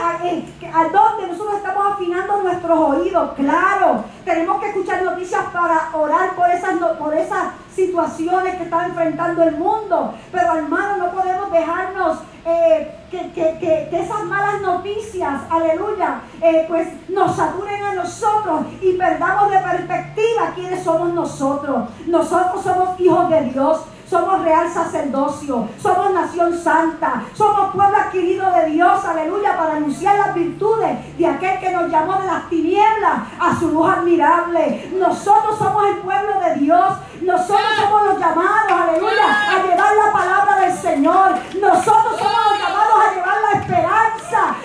a, 0.72 0.80
a, 0.80 0.84
dónde 0.84 1.26
nosotros 1.26 1.56
estamos 1.56 1.92
afinando 1.92 2.42
nuestros 2.42 2.78
oídos. 2.78 3.30
Claro, 3.34 4.04
tenemos 4.24 4.60
que 4.60 4.68
escuchar 4.68 5.02
noticias 5.02 5.44
para 5.52 5.90
orar 5.92 6.36
por 6.36 6.48
esas, 6.50 6.74
por 6.96 7.14
esas 7.14 7.48
situaciones 7.74 8.56
que 8.56 8.64
está 8.64 8.86
enfrentando 8.86 9.42
el 9.42 9.56
mundo. 9.56 10.14
Pero 10.30 10.54
hermano, 10.54 10.98
no 10.98 11.10
podemos 11.10 11.50
dejarnos 11.50 12.18
eh, 12.46 12.94
que, 13.10 13.32
que, 13.32 13.88
que, 13.90 14.00
esas 14.00 14.24
malas 14.24 14.60
noticias, 14.62 15.42
aleluya, 15.50 16.20
eh, 16.40 16.64
pues 16.68 16.88
nos 17.08 17.36
saturen 17.36 17.82
a 17.82 17.94
nosotros 17.94 18.62
y 18.80 18.92
perdamos 18.92 19.50
de 19.50 19.58
perspectiva 19.58 20.52
quiénes 20.54 20.84
somos 20.84 21.12
nosotros. 21.12 21.88
Nosotros 22.06 22.62
somos 22.62 23.00
hijos 23.00 23.28
de 23.28 23.42
Dios 23.42 23.80
somos 24.10 24.42
real 24.42 24.68
sacerdocio, 24.68 25.68
somos 25.80 26.12
nación 26.12 26.58
santa, 26.58 27.22
somos 27.32 27.72
pueblo 27.72 27.96
adquirido 27.96 28.50
de 28.50 28.66
Dios, 28.66 29.04
aleluya, 29.04 29.56
para 29.56 29.76
anunciar 29.76 30.16
las 30.18 30.34
virtudes 30.34 31.16
de 31.16 31.26
aquel 31.26 31.60
que 31.60 31.70
nos 31.70 31.88
llamó 31.90 32.16
de 32.16 32.26
las 32.26 32.48
tinieblas 32.50 33.20
a 33.38 33.56
su 33.56 33.70
luz 33.70 33.88
admirable. 33.88 34.90
Nosotros 34.98 35.56
somos 35.56 35.86
el 35.86 35.98
pueblo 35.98 36.40
de 36.40 36.54
Dios, 36.56 36.94
nosotros 37.22 37.70
somos 37.80 38.04
los 38.06 38.18
llamados, 38.18 38.72
aleluya, 38.72 39.48
a 39.48 39.62
llevar 39.62 39.92
la 39.94 40.12
palabra 40.12 40.56
del 40.56 40.72
Señor. 40.72 41.30
Nosotros 41.60 42.18
somos 42.18 42.40
los 42.50 42.58
llamados 42.58 42.94
a 43.06 43.14
llevar 43.14 43.36
la 43.52 43.60
esperanza 43.60 44.56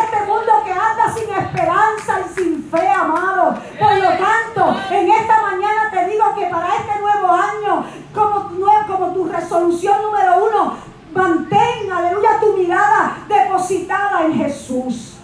de 0.00 0.04
este 0.04 0.26
mundo 0.26 0.52
que 0.64 0.72
anda 0.72 1.12
sin 1.14 1.30
esperanza 1.30 2.20
y 2.20 2.34
sin 2.34 2.70
fe, 2.70 2.88
amado. 2.88 3.58
Por 3.78 3.94
lo 3.96 4.08
tanto, 4.08 4.80
en 4.90 5.10
esta 5.10 5.42
mañana 5.42 5.90
te 5.90 6.06
digo 6.06 6.34
que 6.34 6.46
para 6.46 6.76
este 6.76 6.98
nuevo 7.00 7.32
año, 7.32 7.84
como, 8.14 8.50
como 8.86 9.12
tu 9.12 9.24
resolución 9.28 10.02
número 10.02 10.44
uno, 10.44 10.76
mantén, 11.12 11.92
aleluya, 11.92 12.40
tu 12.40 12.56
mirada 12.56 13.18
depositada 13.28 14.24
en 14.24 14.34
Jesús. 14.34 15.16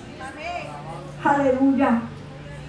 Aleluya. 1.24 2.02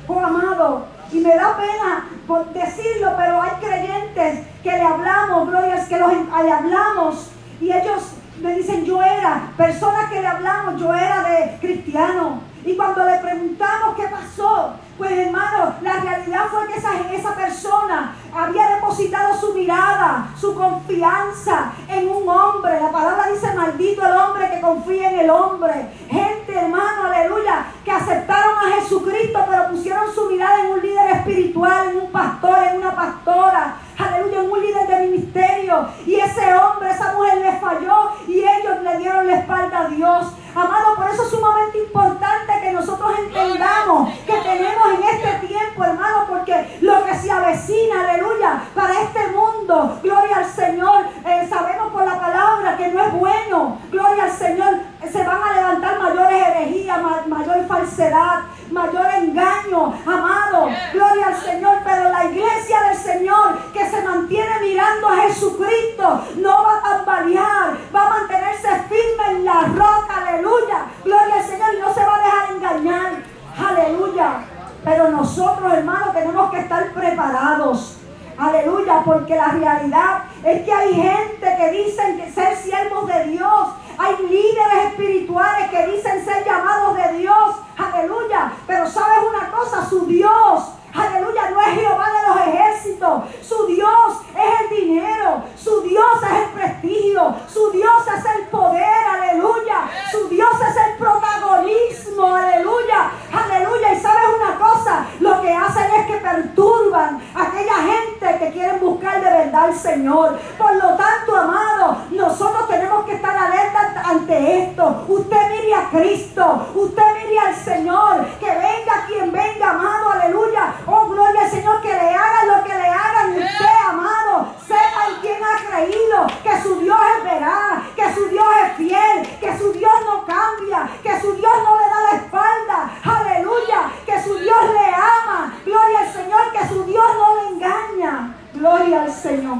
Oh 0.07 0.19
amado, 0.19 0.85
y 1.11 1.19
me 1.19 1.35
da 1.35 1.57
pena 1.57 2.07
por 2.25 2.45
decirlo, 2.53 3.13
pero 3.17 3.41
hay 3.41 3.51
creyentes 3.59 4.47
que 4.63 4.71
le 4.71 4.81
hablamos, 4.81 5.49
glorias, 5.49 5.87
que 5.87 5.97
los, 5.97 6.11
le 6.11 6.51
hablamos 6.51 7.29
y 7.59 7.71
ellos 7.71 8.13
me 8.41 8.55
dicen, 8.55 8.85
yo 8.85 9.01
era, 9.01 9.51
personas 9.57 10.09
que 10.11 10.21
le 10.21 10.27
hablamos, 10.27 10.79
yo 10.79 10.93
era 10.93 11.23
de 11.23 11.57
cristiano. 11.59 12.41
Y 12.65 12.75
cuando 12.75 13.05
le 13.05 13.17
preguntamos 13.19 13.95
qué 13.95 14.07
pasó, 14.07 14.73
pues 14.97 15.11
hermano, 15.11 15.75
la 15.81 15.93
realidad 16.01 16.47
fue 16.51 16.67
que 16.67 16.77
esa, 16.77 16.89
esa 17.13 17.35
persona 17.35 18.15
había 18.35 18.75
depositado 18.75 19.33
su 19.39 19.53
mirada, 19.53 20.27
su 20.39 20.53
confianza 20.53 21.71
en 21.87 22.09
un 22.09 22.27
hombre. 22.27 22.81
La 22.81 22.91
palabra 22.91 23.27
dice, 23.31 23.53
maldito 23.53 24.05
el 24.05 24.11
hombre 24.11 24.49
que 24.49 24.59
confía 24.59 25.11
en 25.11 25.19
el 25.19 25.29
hombre. 25.29 25.91
Gente, 26.09 26.53
hermano, 26.53 27.05
aleluya, 27.05 27.67
que 27.85 27.91
aceptaron 27.91 28.57
a 28.57 28.81
Jesucristo, 28.81 29.39
pero 29.49 29.69
pusieron 29.69 30.13
su 30.13 30.29
mirada 30.29 30.61
en 30.61 30.71
un 30.73 30.81
líder 30.81 31.11
espiritual, 31.11 31.89
en 31.89 32.01
un 32.01 32.11
pastor, 32.11 32.57
en 32.69 32.77
una 32.77 32.95
pastora. 32.95 33.77
Aleluya, 33.97 34.41
en 34.41 34.51
un 34.51 34.61
líder 34.61 34.87
de 34.87 35.07
ministerio. 35.07 35.87
Y 36.05 36.15
ese 36.15 36.53
hombre, 36.53 36.91
esa 36.91 37.13
mujer 37.13 37.37
le 37.37 37.51
falló 37.59 38.11
y 38.27 38.39
ellos 38.39 38.81
le 38.83 38.97
dieron 38.97 39.25
la 39.25 39.39
espalda 39.39 39.81
a 39.81 39.87
Dios. 39.87 40.33
Amado, 40.53 40.95
por 40.95 41.07
eso 41.07 41.21
es 41.21 41.29
sumamente 41.29 41.77
importante 41.77 42.51
que 42.63 42.71
nosotros 42.71 43.11
entendamos 43.19 44.11
que 44.25 44.33
tenemos 44.37 44.87
en 44.95 45.03
este 45.03 45.47
tiempo, 45.47 45.83
hermano, 45.83 46.25
porque 46.27 46.79
lo 46.81 47.05
que 47.05 47.15
se 47.15 47.31
avecina, 47.31 48.01
aleluya, 48.01 48.63
para 48.73 49.01
este 49.01 49.27
mundo, 49.27 49.99
gloria 50.01 50.37
al 50.37 50.45
Señor, 50.45 51.05
eh, 51.25 51.47
sabemos 51.49 51.91
por 51.91 52.05
la 52.05 52.19
palabra 52.19 52.75
que 52.75 52.87
no 52.87 53.03
es 53.03 53.13
bueno, 53.13 53.77
gloria 53.91 54.23
al 54.23 54.31
Señor, 54.31 54.79
se 55.11 55.23
van 55.23 55.41
a 55.41 55.53
levantar 55.53 55.99
mayores 55.99 56.47
herejías, 56.47 56.99
mayor 57.27 57.67
falsedad, 57.67 58.41
mayor 58.71 59.05
engaño, 59.17 59.93
amado, 60.05 60.69
gloria 60.93 61.27
al 61.27 61.37
Señor, 61.37 61.77
pero 61.83 62.09
la 62.09 62.25
iglesia 62.25 62.81
del 62.81 62.97
Señor 62.97 63.71
que 63.73 63.89
se 63.89 64.01
mantiene 64.01 64.59
mirando 64.61 65.07
a 65.07 65.17
Jesucristo 65.17 66.21
no 66.37 66.63
va 66.63 66.77
a 66.77 66.81
tambalear, 66.81 67.77
va 67.95 68.07
a 68.07 68.09
mantenerse 68.09 68.67
firme 68.89 69.37
en 69.37 69.45
la 69.45 69.61
roca, 69.61 70.27
aleluya, 70.27 70.85
gloria 71.03 71.35
al 71.35 71.43
Señor 71.43 71.73
y 71.75 71.81
no 71.81 71.93
se 71.93 72.05
va 72.05 72.15
a 72.15 72.21
dejar 72.21 72.51
engañar, 72.55 73.11
aleluya. 73.57 74.43
Pero 74.83 75.09
nosotros, 75.09 75.73
hermanos, 75.73 76.13
tenemos 76.13 76.49
que 76.49 76.59
estar 76.59 76.93
preparados. 76.93 77.97
Aleluya, 78.37 79.01
porque 79.17 79.35
la 79.35 79.47
realidad 79.47 80.23
es 80.43 80.61
que 80.61 80.71
hay 80.71 80.93
gente 80.93 81.55
que 81.57 81.71
dicen 81.71 82.33
ser 82.33 82.55
siervos 82.55 83.07
de 83.07 83.23
Dios. 83.31 83.69
Hay 83.97 84.15
líderes 84.29 84.91
espirituales 84.91 85.71
que 85.71 85.87
dicen 85.87 86.23
ser 86.23 86.45
llamados 86.45 86.95
de 86.95 87.17
Dios. 87.17 87.55
Aleluya. 87.77 88.51
Pero 88.67 88.87
sabes 88.87 89.19
una 89.27 89.49
cosa, 89.49 89.83
su 89.89 90.05
Dios 90.05 90.77
Aleluya, 90.97 91.51
no 91.51 91.61
es 91.61 91.79
Jehová 91.79 92.07
de 92.09 92.27
los 92.27 92.47
ejércitos. 92.47 93.23
Su 93.41 93.67
Dios 93.67 94.21
es 94.33 94.61
el 94.61 94.85
dinero. 94.85 95.43
Su 95.55 95.81
Dios 95.81 96.23
es 96.23 96.31
el 96.31 96.49
prestigio. 96.53 97.35
Su 97.47 97.71
Dios 97.71 98.03
es 98.07 98.25
el 98.35 98.47
poder. 98.47 99.05
Aleluya. 99.07 99.89
Su 100.11 100.27
Dios 100.27 100.49
es 100.59 100.75
el 100.75 100.97
protagonismo. 100.97 102.35
Aleluya. 102.35 103.11
Aleluya. 103.31 103.93
Y 103.93 103.99
sabes 103.99 104.23
una 104.37 104.57
cosa, 104.57 105.05
lo 105.19 105.39
que 105.41 105.53
hacen 105.53 105.91
es 105.91 106.07
que 106.07 106.17
perturban 106.17 107.21
a 107.35 107.43
aquella 107.43 107.75
gente 107.75 108.39
que 108.39 108.51
quieren 108.53 108.79
buscar 108.79 109.23
de 109.23 109.29
verdad 109.29 109.65
al 109.65 109.75
Por 110.07 110.75
lo 110.75 110.95
tanto, 110.95 111.35
amado, 111.35 111.97
nosotros 112.11 112.67
tenemos 112.69 113.03
que 113.05 113.15
estar 113.15 113.35
alerta 113.37 114.01
ante 114.05 114.63
esto. 114.63 115.05
Usted 115.07 115.49
mire 115.49 115.75
a 115.75 115.89
Cristo. 115.89 116.67
Usted 116.73 117.03
mire 117.15 117.39
al 117.39 117.55
Señor. 117.55 118.25
Que 118.39 118.49
venga 118.49 119.05
quien 119.07 119.31
venga, 119.31 119.71
amado. 119.71 120.11
Aleluya 120.11 120.75
Oh, 120.85 121.07
gloria 121.07 121.41
al 121.41 121.49
Señor, 121.49 121.81
que 121.81 121.89
le 121.89 122.09
hagan 122.15 122.47
lo 122.47 122.63
que 122.63 122.73
le 122.73 122.87
hagan. 122.87 123.31
Usted, 123.31 123.65
amado, 123.89 124.53
sepa 124.65 125.07
en 125.09 125.21
quién 125.21 125.39
ha 125.43 125.69
creído. 125.69 126.27
Que 126.43 126.61
su 126.61 126.79
Dios 126.79 126.97
es 127.17 127.23
veraz, 127.23 127.83
que 127.95 128.13
su 128.13 128.29
Dios 128.29 128.47
es 128.63 128.77
fiel, 128.77 129.39
que 129.39 129.57
su 129.57 129.73
Dios 129.73 129.93
no 130.05 130.25
cambia, 130.25 130.89
que 131.03 131.19
su 131.19 131.33
Dios 131.33 131.53
no 131.63 131.77
le 131.77 131.85
da 131.85 132.01
la 132.11 132.17
espalda. 132.17 132.91
Aleluya, 133.03 133.91
que 134.05 134.23
su 134.23 134.35
Dios 134.35 134.63
le 134.73 134.95
ama. 134.95 135.53
Gloria 135.65 135.99
al 135.99 136.13
Señor, 136.13 136.51
que 136.53 136.67
su 136.67 136.83
Dios 136.85 137.05
no 137.17 137.35
le 137.35 137.49
engaña. 137.49 138.35
Gloria 138.53 139.01
al 139.01 139.11
Señor. 139.11 139.57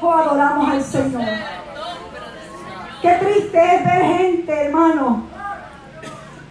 Oh, 0.00 0.12
adoramos 0.12 0.68
al 0.68 0.82
Señor. 0.82 1.22
Qué 3.00 3.10
triste 3.14 3.74
es 3.76 3.84
ver 3.84 4.02
gente, 4.02 4.52
hermano, 4.66 5.24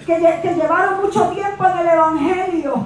que, 0.06 0.40
que, 0.42 0.54
llevaron 0.56 1.02
mucho 1.02 1.28
tiempo 1.30 1.66
en 1.66 1.78
el 1.80 1.88
Evangelio 1.90 2.86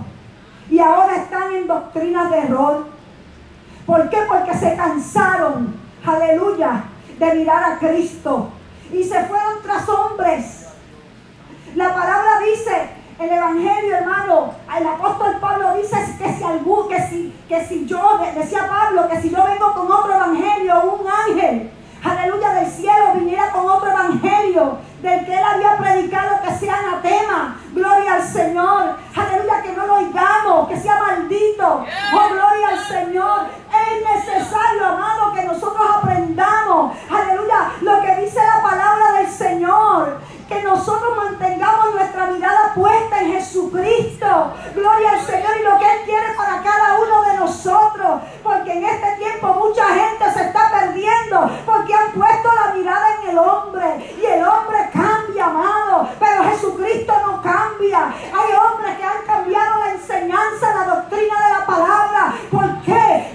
y 0.69 0.79
ahora 0.79 1.15
están 1.17 1.53
en 1.53 1.67
doctrinas 1.67 2.31
de 2.31 2.39
error. 2.39 2.87
¿Por 3.85 4.09
qué? 4.09 4.24
Porque 4.35 4.57
se 4.57 4.75
cansaron, 4.75 5.73
aleluya, 6.05 6.83
de 7.17 7.35
mirar 7.35 7.63
a 7.63 7.79
Cristo. 7.79 8.49
y 8.91 9.01
se 9.01 9.23
fueron 9.23 9.61
tras 9.63 9.87
hombres. 9.87 10.67
La 11.73 11.93
palabra 11.93 12.39
dice, 12.39 12.89
el 13.17 13.29
Evangelio, 13.29 13.95
hermano, 13.95 14.53
el 14.77 14.87
apóstol 14.87 15.37
Pablo 15.39 15.75
dice 15.75 15.95
que 16.17 16.33
si 16.33 16.43
algún, 16.43 16.89
que 16.89 17.01
si, 17.07 17.33
que 17.47 17.65
si 17.65 17.85
yo, 17.85 18.19
decía 18.35 18.67
Pablo, 18.67 19.07
que 19.07 19.21
si 19.21 19.29
yo 19.29 19.41
vengo 19.41 19.73
con 19.73 19.89
otro 19.89 20.13
Evangelio, 20.13 20.83
un 20.83 21.07
ángel, 21.07 21.71
aleluya, 22.03 22.53
del 22.55 22.69
cielo 22.69 23.13
viniera 23.15 23.51
con 23.51 23.67
otro 23.69 23.89
Evangelio, 23.89 24.77
del 25.01 25.25
que 25.25 25.33
él 25.33 25.43
había 25.43 25.77
predicado 25.77 26.41
que 26.43 26.53
sea 26.55 26.79
anatema, 26.79 27.57
gloria 27.73 28.15
al 28.15 28.23
Señor, 28.23 28.95
aleluya, 29.15 29.61
que 29.61 29.73
no 29.73 29.87
lo 29.87 29.95
oigamos, 29.95 30.67
que 30.67 30.77
sea 30.77 30.99
maldito, 30.99 31.85
oh 32.13 32.29
gloria 32.29 32.69
al 32.69 32.79
Señor, 32.79 33.64
es 33.91 34.25
necesario, 34.25 34.85
amado, 34.85 35.33
que 35.33 35.43
nosotros 35.43 35.85
aprendamos, 35.95 36.95
aleluya, 37.09 37.71
lo 37.81 38.01
que 38.01 38.15
dice 38.21 38.39
la 38.43 38.61
palabra 38.61 39.13
del 39.19 39.29
Señor, 39.29 40.19
que 40.47 40.61
nosotros 40.61 41.15
mantengamos 41.15 41.95
nuestra 41.95 42.27
mirada 42.27 42.73
puesta 42.75 43.21
en 43.21 43.33
Jesucristo. 43.33 44.53
Gloria 44.75 45.11
al 45.11 45.21
Señor 45.21 45.51
y 45.59 45.63
lo 45.63 45.79
que 45.79 45.91
Él 45.91 46.01
quiere 46.05 46.33
para 46.35 46.61
cada 46.61 46.99
uno 46.99 47.23
de 47.23 47.37
nosotros. 47.37 48.21
Porque 48.43 48.73
en 48.73 48.85
este 48.85 49.11
tiempo 49.17 49.47
mucha 49.53 49.85
gente 49.87 50.31
se 50.31 50.43
está 50.43 50.69
perdiendo 50.69 51.49
porque 51.65 51.93
han 51.95 52.11
puesto 52.11 52.49
la 52.53 52.73
mirada 52.73 53.05
en 53.21 53.29
el 53.29 53.37
hombre. 53.39 54.15
Y 54.21 54.25
el 54.25 54.43
hombre 54.43 54.89
cambia, 54.93 55.45
amado. 55.45 56.09
Pero 56.19 56.43
Jesucristo 56.43 57.13
no 57.25 57.41
cambia. 57.41 58.13
Hay 58.33 58.53
hombres 58.53 58.97
que 58.97 59.03
han 59.03 59.25
cambiado 59.25 59.79
la 59.79 59.91
enseñanza, 59.91 60.75
la 60.75 60.95
doctrina 60.95 61.35
de 61.43 61.53
la 61.53 61.65
palabra. 61.65 62.33
¿Por 62.51 62.81
qué? 62.81 63.33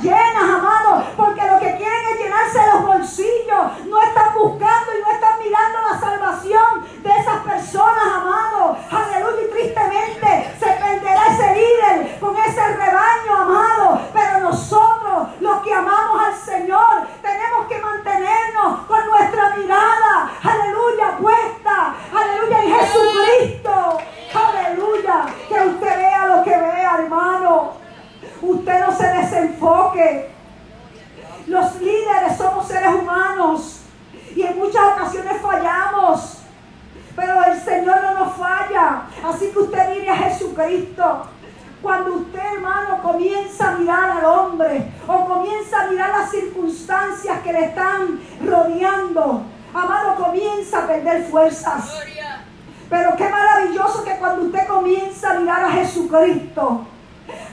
Llenas, 0.00 0.42
amado. 0.42 1.04
Porque 1.16 1.42
lo 1.42 1.58
que 1.58 1.76
quieren 1.76 2.04
es 2.12 2.18
llenarse 2.18 2.58
los 2.72 2.86
bolsillos. 2.86 3.86
No 3.86 4.02
están 4.02 4.34
buscando 4.34 4.90
y 4.96 5.02
no 5.02 5.10
están 5.10 5.38
mirando 5.38 5.78
la 5.90 6.00
salvación 6.00 6.86
de 7.02 7.10
esas 7.10 7.38
personas, 7.44 8.04
amado. 8.04 8.76
Aleluya. 8.90 9.42
Y 9.42 9.50
tristemente 9.50 10.56
se 10.58 10.66
perderá 10.66 11.26
ese 11.28 11.54
líder 11.54 12.18
con 12.20 12.36
ese 12.36 12.66
rebaño, 12.76 13.36
amado. 13.36 14.00
Pero 14.12 14.40
nosotros, 14.40 15.28
los 15.40 15.62
que 15.62 15.74
amamos 15.74 16.22
al 16.26 16.34
Señor, 16.34 17.06
tenemos 17.22 17.66
que 17.68 17.78
mantenernos 17.78 18.80
con 18.86 19.06
nuestra 19.08 19.56
mirada, 19.56 20.30
aleluya, 20.42 21.16
puesta, 21.18 21.94
aleluya, 22.12 22.62
en 22.62 22.74
Jesucristo. 22.74 23.98
Aleluya. 24.32 25.26
Que 25.48 25.54
usted 25.54 25.96
vea 25.96 26.26
lo 26.26 26.44
que. 26.44 26.49
Usted 28.70 28.86
no 28.86 28.96
se 28.96 29.08
desenfoque. 29.08 30.30
Los 31.48 31.80
líderes 31.80 32.36
somos 32.38 32.68
seres 32.68 32.94
humanos 32.94 33.80
y 34.36 34.42
en 34.42 34.56
muchas 34.58 34.92
ocasiones 34.94 35.42
fallamos. 35.42 36.38
Pero 37.16 37.44
el 37.46 37.60
Señor 37.60 38.00
no 38.00 38.14
nos 38.14 38.36
falla. 38.36 39.06
Así 39.24 39.50
que 39.50 39.58
usted 39.58 39.90
mire 39.90 40.10
a 40.10 40.16
Jesucristo. 40.16 41.22
Cuando 41.82 42.14
usted, 42.14 42.38
hermano, 42.38 43.02
comienza 43.02 43.70
a 43.70 43.72
mirar 43.72 44.10
al 44.10 44.24
hombre 44.24 44.92
o 45.08 45.24
comienza 45.24 45.80
a 45.80 45.86
mirar 45.88 46.10
las 46.10 46.30
circunstancias 46.30 47.40
que 47.40 47.52
le 47.52 47.64
están 47.64 48.20
rodeando, 48.44 49.42
amado, 49.74 50.14
comienza 50.14 50.84
a 50.84 50.86
perder 50.86 51.24
fuerzas. 51.24 51.92
Pero 52.88 53.16
qué 53.16 53.28
maravilloso 53.28 54.04
que 54.04 54.16
cuando 54.16 54.42
usted 54.42 54.68
comienza 54.68 55.30
a 55.30 55.40
mirar 55.40 55.64
a 55.64 55.70
Jesucristo, 55.72 56.86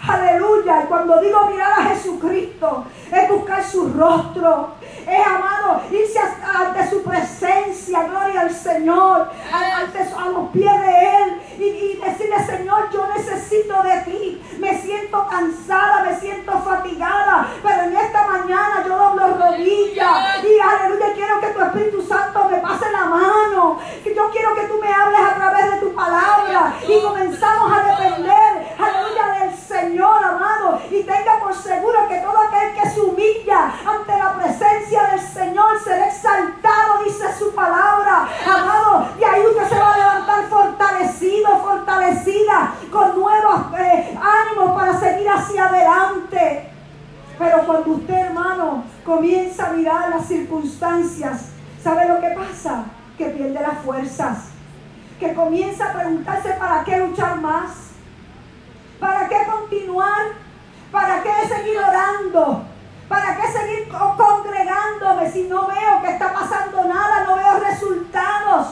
Aleluya. 0.08 0.84
Y 0.84 0.88
cuando 0.88 1.20
digo 1.20 1.46
mirar 1.48 1.72
a 1.72 1.84
Jesucristo, 1.86 2.86
es 3.12 3.30
buscar 3.30 3.64
su 3.64 3.90
rostro. 3.94 4.76
Es, 5.08 5.26
amado, 5.26 5.82
irse 5.90 6.20
ante 6.20 6.90
su 6.90 7.02
presencia, 7.02 8.04
gloria 8.04 8.42
al 8.42 8.52
Señor, 8.52 9.30
ante, 9.54 10.00
a 10.00 10.30
los 10.30 10.50
pies 10.50 10.82
de 10.82 11.24
Él 11.24 11.42
y, 11.58 11.98
decirle, 11.98 12.46
Señor, 12.46 12.90
yo 12.92 13.08
necesito 13.16 13.82
de 13.84 14.02
ti. 14.02 14.42
Me 14.60 14.78
siento 14.82 15.26
cansada, 15.30 16.04
me 16.04 16.20
siento 16.20 16.52
fatigada, 16.60 17.48
pero 17.64 17.84
en 17.84 17.96
esta 17.96 18.28
mañana 18.28 18.84
yo 18.86 18.98
doblo 18.98 19.38
rodillas 19.38 20.44
y 20.44 20.60
aleluya, 20.60 21.14
quiero 21.16 21.40
que 21.40 21.48
tu 21.48 21.62
Espíritu 21.62 22.02
Santo 22.02 22.50
me 22.50 22.58
pase 22.58 22.92
la 22.92 23.06
mano. 23.06 23.80
Que 24.04 24.14
yo 24.14 24.30
quiero 24.32 24.56
que 24.56 24.68
tú 24.68 24.78
me 24.82 24.92
hables 24.92 25.22
a 25.22 25.36
través 25.36 25.72
de 25.72 25.78
tu 25.80 25.94
palabra 25.94 26.74
y 26.88 27.02
comenzamos 27.02 27.72
a 27.72 27.84
depender, 27.84 28.76
aleluya, 28.78 29.47
Señor, 29.68 30.24
amado. 30.24 30.80
Y 30.90 31.04
tenga 31.04 31.40
por 31.42 31.54
seguro 31.54 32.08
que 32.08 32.20
todo 32.20 32.38
aquel 32.38 32.74
que 32.74 32.90
se 32.90 33.02
humilla 33.02 33.74
ante 33.86 34.18
la 34.18 34.34
presencia 34.36 35.04
del 35.12 35.20
Señor 35.20 35.80
será 35.84 36.08
exaltado, 36.08 37.04
dice 37.04 37.26
su 37.38 37.54
palabra, 37.54 38.30
amado. 38.46 39.10
Y 39.20 39.24
ahí 39.26 39.46
usted 39.46 39.68
se 39.68 39.78
va 39.78 39.94
a 39.94 39.98
levantar 39.98 40.46
fortalecido, 40.46 41.58
fortalecida, 41.58 42.76
con 42.90 43.20
nuevos 43.20 43.62
eh, 43.78 44.18
ánimos 44.22 44.72
para 44.72 44.98
seguir 44.98 45.30
hacia 45.30 45.66
adelante. 45.66 46.70
Pero 47.38 47.66
cuando 47.66 47.92
usted, 47.92 48.14
hermano, 48.14 48.86
comienza 49.06 49.68
a 49.68 49.74
mirar 49.74 50.10
las 50.10 50.28
circunstancias, 50.28 51.50
¿sabe 51.84 52.08
lo 52.08 52.22
que 52.22 52.30
pasa? 52.30 52.86
Que 53.18 53.26
pierde 53.26 53.60
las 53.62 53.80
fuerzas. 53.80 54.50
Que 55.20 55.34
comienza 55.34 55.90
a 55.90 55.94
preguntarse 55.94 56.52
para 56.54 56.84
qué 56.86 56.98
luchar 56.98 57.42
más 57.42 57.87
¿Para 59.00 59.28
qué 59.28 59.38
continuar? 59.46 60.34
¿Para 60.92 61.22
qué 61.22 61.48
seguir 61.48 61.78
orando? 61.78 62.64
¿Para 63.08 63.38
qué 63.38 63.48
seguir 63.48 63.90
congregándome 63.90 65.32
si 65.32 65.44
no 65.44 65.68
veo 65.68 66.02
que 66.02 66.12
está 66.12 66.34
pasando 66.34 66.84
nada, 66.86 67.24
no 67.26 67.36
veo 67.36 67.60
resultados? 67.60 68.68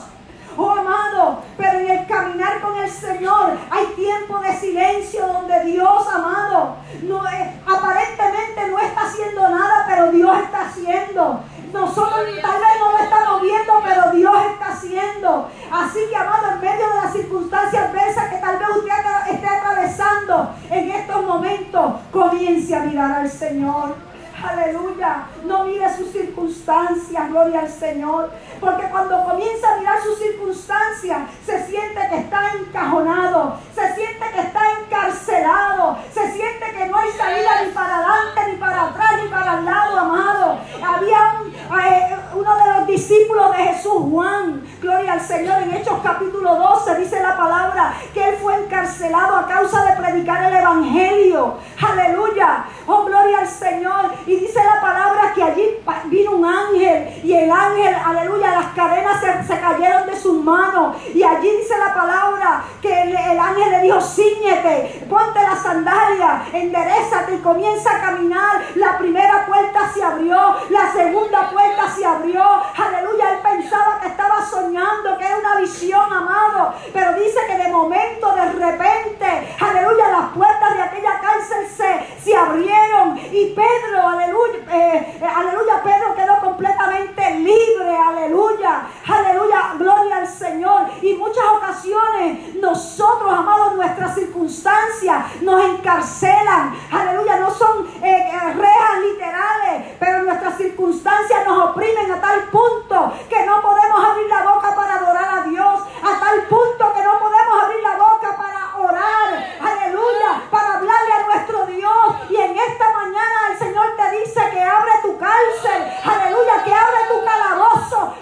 Oh 0.58 0.72
amado, 0.72 1.44
pero 1.58 1.80
en 1.80 1.90
el 1.90 2.08
caminar 2.08 2.62
con 2.62 2.78
el 2.78 2.90
Señor 2.90 3.58
hay 3.70 3.88
tiempo 3.88 4.40
de 4.40 4.54
silencio 4.58 5.28
donde 5.28 5.66
Dios, 5.66 6.08
amado, 6.08 6.78
no, 7.04 7.18
aparentemente 7.20 8.68
no 8.70 8.80
está 8.80 9.02
haciendo 9.02 9.50
nada, 9.50 9.86
pero 9.88 10.12
Dios 10.12 10.38
está 10.44 10.68
haciendo. 10.68 11.42
Nosotros 11.76 12.26
tal 12.42 12.60
vez 12.62 12.80
no 12.80 12.92
lo 12.94 12.98
estamos 12.98 13.42
viendo, 13.42 13.74
pero 13.84 14.12
Dios 14.12 14.36
está 14.52 14.68
haciendo. 14.68 15.50
Así 15.70 16.00
que, 16.10 16.16
amado, 16.16 16.54
en 16.54 16.62
medio 16.62 16.88
de 16.88 16.96
las 16.96 17.12
circunstancias 17.12 17.90
adversas 17.90 18.30
que 18.30 18.38
tal 18.38 18.58
vez 18.58 18.70
usted 18.70 18.92
esté 19.34 19.48
atravesando 19.48 20.56
en 20.72 20.92
estos 20.92 21.24
momentos, 21.24 21.96
comience 22.12 22.74
a 22.74 22.80
mirar 22.80 23.12
al 23.12 23.30
Señor. 23.30 24.14
Aleluya. 24.43 25.28
No 25.43 25.65
mire 25.65 25.95
sus 25.95 26.12
circunstancias, 26.12 27.30
gloria 27.30 27.62
al 27.62 27.69
Señor. 27.69 28.32
Porque 28.60 28.88
cuando 28.89 29.24
comienza 29.24 29.74
a 29.74 29.78
mirar 29.78 30.02
sus 30.02 30.17
circunstancias, 30.19 31.30
se 31.45 31.65
siente 31.65 32.00
que 32.10 32.17
está 32.17 32.54
encajonado, 32.54 33.58
se 33.74 33.95
siente 33.95 34.26
que 34.34 34.41
está 34.41 34.62
encarcelado, 34.82 35.98
se 36.13 36.32
siente 36.32 36.71
que 36.78 36.86
no 36.88 36.98
hay 36.98 37.12
salida 37.12 37.63
ni 37.63 37.71
para 37.71 37.98
adelante, 37.98 38.52
ni 38.52 38.58
para 38.58 38.82
atrás, 38.84 39.12
ni 39.24 39.30
para 39.30 39.60
el 39.60 39.65
lado, 39.65 40.00
amado. 40.00 40.60
Había 40.84 41.41
eh, 41.86 42.17
uno 42.34 42.56
de 42.58 42.74
los 42.74 42.88
discípulos 42.88 43.56
de 43.56 43.63
Jesús, 43.63 44.04
Juan, 44.12 44.63
gloria 44.82 45.13
al 45.13 45.21
Señor, 45.21 45.63
en 45.63 45.74
Hechos 45.74 46.00
capítulo 46.04 46.56
12 46.56 46.95
dice 47.00 47.19
la 47.21 47.38
palabra 47.38 47.93
que 48.13 48.30
él 48.30 48.36
fue 48.41 48.56
encarcelado 48.56 49.36
a 49.38 49.48
causa 49.48 49.84
de 49.86 50.02
predicar 50.02 50.52
el 50.52 50.58
Evangelio. 50.58 51.56
Aleluya. 51.82 52.65
Oh, 52.88 53.06
gloria 53.06 53.39
al 53.39 53.48
Señor. 53.48 54.12
Y 54.26 54.36
dice 54.38 54.60
la 54.64 54.82
palabra 54.82 55.34
que 55.34 55.44
allí 55.44 55.80
vino 56.06 56.32
un 56.32 56.46
ángel 56.46 57.22
y 57.24 57.34
el 57.34 57.52
ángel, 57.52 57.96
aleluya, 58.06 58.52
las 58.52 58.74
cadenas 58.74 59.22
se, 59.22 59.60
cayeron 59.60 60.08
de 60.08 60.16
sus 60.16 60.44
manos. 60.44 60.98
Y 61.14 61.24
allí 61.24 61.50
dice 61.58 61.78
la 61.78 61.94
palabra 61.94 62.64
que 62.82 63.04
el, 63.04 63.40
ángel 63.40 63.72
le 63.72 63.82
dijo, 63.82 64.02
ciñete, 64.02 65.06
ponte 65.10 65.42
la 65.42 65.56
sandalia, 65.56 66.44
enderezate 66.54 67.36
y 67.36 67.40
comienza 67.40 67.96
a 67.96 68.02
caminar. 68.02 68.62
La 68.76 68.98
primera 68.98 69.46
puerta 69.46 69.92
se 69.94 70.04
abrió, 70.04 70.56
la 70.70 70.92
segunda 70.92 71.50
puerta 71.50 71.90
se 71.90 72.06
abrió. 72.06 72.44
Aleluya, 72.44 73.32
él 73.32 73.40
pensaba 73.44 74.00
que 74.02 74.08
estaba 74.08 74.46
soñando, 74.46 75.18
que 75.18 75.26
era 75.26 75.38
una 75.38 75.56
visión, 75.58 76.12
amado. 76.12 76.74
Pero 76.94 77.14
dice 77.14 77.40
que 77.48 77.58
de 77.58 77.70
momento, 77.70 78.34
de 78.36 78.52
repente, 78.54 79.56
aleluya, 79.60 80.10
las 80.10 80.30
puertas 80.32 80.76
de 80.76 80.82
aquella 80.82 81.20
cárcel 81.20 81.68
se, 81.68 82.24
se 82.24 82.36
abrieron. 82.36 83.18
Y 83.32 83.56
Pedro, 83.56 84.08
aleluya, 84.08 84.60
eh, 84.72 85.18
eh, 85.22 85.26
aleluya, 85.26 85.82
Pedro 85.84 86.16
quedó 86.16 86.40
completamente 86.42 87.32
libre, 87.36 87.96
aleluya, 87.96 88.88
aleluya, 89.08 89.74
gloria 89.78 90.18
al 90.18 90.28
Señor. 90.28 90.88
Y 91.02 91.14
muchas 91.16 91.46
ocasiones 91.58 92.56
nosotros, 92.56 93.32
amados, 93.32 93.76
nuestras 93.76 94.16
circunstancias 94.16 95.42
nos 95.42 95.64
encarcelan, 95.64 96.76
aleluya, 96.92 97.38
no 97.38 97.52
son 97.52 97.88
eh, 98.02 98.32
rejas 98.56 99.00
literales, 99.02 99.96
pero 100.00 100.24
nuestras 100.24 100.58
circunstancias 100.58 101.46
nos 101.46 101.70
oprimen 101.70 102.12
a 102.12 102.22
tal 102.22 102.44
punto 102.46 103.14
que 103.30 103.46
no 103.46 103.62
podemos 103.62 104.04
abrir 104.04 104.28
la 104.28 104.44
boca 104.44 104.76
para 104.76 104.96
adorar 104.96 105.40
a 105.40 105.42
Dios, 105.44 105.82
a 106.04 106.20
tal 106.20 106.42
punto 106.50 106.94
que 106.94 107.04
no 107.04 107.20
podemos 107.20 107.64
abrir 107.64 107.84
la 107.84 107.98
boca 107.98 108.36
para 108.38 108.78
orar, 108.78 109.46
aleluya, 109.62 110.42
para 110.50 110.78
hablarle 110.78 111.14
a 111.14 111.26
nuestro 111.26 111.66
Dios. 111.68 112.16
Y 112.30 112.36
en 112.36 112.58
esta 112.58 112.94
mañana 112.94 113.52
el 113.52 113.58
Señor 113.58 113.96
te 113.96 114.18
dice 114.18 114.42
que 114.52 114.62
abre 114.62 114.92
tu 115.02 115.18
cárcel, 115.18 115.84
aleluya, 116.04 116.64
que 116.64 116.74
abre 116.74 117.00
tu 117.10 117.26
calabozo, 117.26 118.16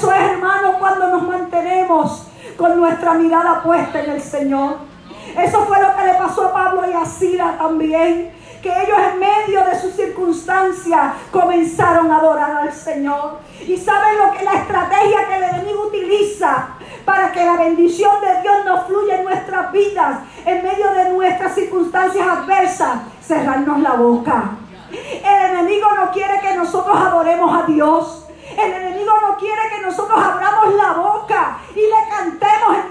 eso 0.00 0.12
es, 0.12 0.20
hermano, 0.30 0.78
cuando 0.78 1.08
nos 1.08 1.22
mantenemos 1.24 2.26
con 2.56 2.78
nuestra 2.78 3.14
mirada 3.14 3.62
puesta 3.62 4.02
en 4.02 4.10
el 4.12 4.19
Señor. 4.30 4.76
Eso 5.36 5.64
fue 5.66 5.80
lo 5.80 5.96
que 5.96 6.04
le 6.04 6.14
pasó 6.14 6.46
a 6.46 6.52
Pablo 6.52 6.82
y 6.90 6.94
a 6.94 7.04
Sila 7.04 7.56
también 7.58 8.40
que 8.62 8.68
ellos 8.68 8.98
en 9.12 9.18
medio 9.18 9.64
de 9.64 9.80
sus 9.80 9.94
circunstancias 9.94 11.14
comenzaron 11.30 12.10
a 12.10 12.18
adorar 12.18 12.56
al 12.58 12.72
Señor. 12.72 13.38
Y 13.66 13.76
saben 13.76 14.18
lo 14.18 14.32
que 14.32 14.44
la 14.44 14.54
estrategia 14.54 15.28
que 15.28 15.36
el 15.36 15.42
enemigo 15.44 15.86
utiliza 15.86 16.68
para 17.04 17.32
que 17.32 17.44
la 17.44 17.56
bendición 17.56 18.20
de 18.20 18.42
Dios 18.42 18.64
nos 18.64 18.86
fluya 18.86 19.16
en 19.16 19.24
nuestras 19.24 19.72
vidas, 19.72 20.20
en 20.44 20.62
medio 20.62 20.90
de 20.92 21.10
nuestras 21.10 21.54
circunstancias 21.54 22.26
adversas, 22.26 22.98
cerrarnos 23.22 23.80
la 23.80 23.92
boca. 23.92 24.50
El 24.92 25.50
enemigo 25.50 25.88
no 25.94 26.10
quiere 26.10 26.40
que 26.40 26.54
nosotros 26.54 26.96
adoremos 27.00 27.62
a 27.62 27.66
Dios. 27.66 28.26
El 28.56 28.72
enemigo 28.72 29.12
no 29.22 29.36
quiere 29.36 29.62
que 29.74 29.82
nosotros 29.82 30.18
abramos 30.20 30.74
la 30.74 30.92
boca 30.94 31.58
y 31.74 31.80
le 31.80 32.08
cantemos 32.08 32.76
en 32.84 32.89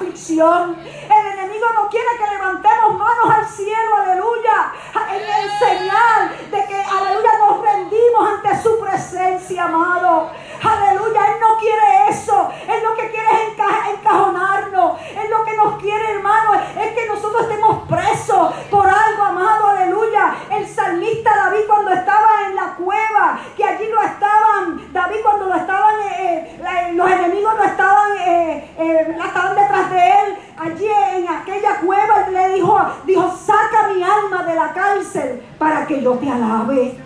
aflicción. 0.00 0.76
El 0.80 1.38
enemigo 1.38 1.66
no 1.74 1.88
quiere 1.90 2.08
que 2.18 2.30
levantemos 2.30 2.94
manos 2.94 3.36
al 3.36 3.46
cielo, 3.46 3.96
aleluya, 4.02 4.72
en 5.10 5.44
el 5.44 5.50
señal 5.58 6.30
de 6.50 6.64
que, 6.66 6.82
aleluya, 6.82 7.30
nos 7.38 7.62
rendimos 7.62 8.28
ante 8.32 8.62
su 8.62 8.80
presencia, 8.80 9.64
amado. 9.64 10.30
Aleluya, 10.62 11.20
Él 11.26 11.40
no 11.40 11.58
quiere 11.58 12.08
eso. 12.08 12.50
Él 12.68 12.82
lo 12.82 12.94
que 12.94 13.10
quiere 13.10 13.28
es 13.30 13.94
encajonarnos. 13.94 15.00
Él 15.00 15.30
lo 15.30 15.44
que 15.44 15.56
nos 15.56 15.80
quiere, 15.80 16.12
hermano, 16.12 16.54
es 16.54 16.92
que 16.94 17.06
nosotros 17.06 17.42
estemos 17.42 17.88
presos 17.88 18.54
por 18.70 18.86
algo, 18.86 19.22
amado, 19.22 19.68
aleluya. 19.68 20.34
El 20.50 20.66
salmista 20.66 21.34
David 21.34 21.66
cuando 21.66 21.92
estaba 21.92 22.29
la 22.60 22.74
cueva, 22.74 23.40
que 23.56 23.64
allí 23.64 23.86
lo 23.90 24.02
estaban, 24.02 24.92
David 24.92 25.16
cuando 25.22 25.46
lo 25.46 25.54
estaban, 25.54 25.94
eh, 26.18 26.58
eh, 26.60 26.92
los 26.92 27.10
enemigos 27.10 27.54
lo 27.56 27.64
estaban, 27.64 28.10
eh, 28.18 29.16
estaban 29.24 29.56
detrás 29.56 29.90
de 29.90 29.98
él, 29.98 30.38
allí 30.58 30.86
en 31.14 31.28
aquella 31.28 31.76
cueva, 31.80 32.28
le 32.28 32.54
dijo, 32.54 32.78
dijo, 33.04 33.30
saca 33.30 33.88
mi 33.94 34.02
alma 34.02 34.42
de 34.44 34.54
la 34.54 34.72
cárcel 34.72 35.42
para 35.58 35.86
que 35.86 36.02
yo 36.02 36.12
te 36.12 36.30
alabe. 36.30 36.98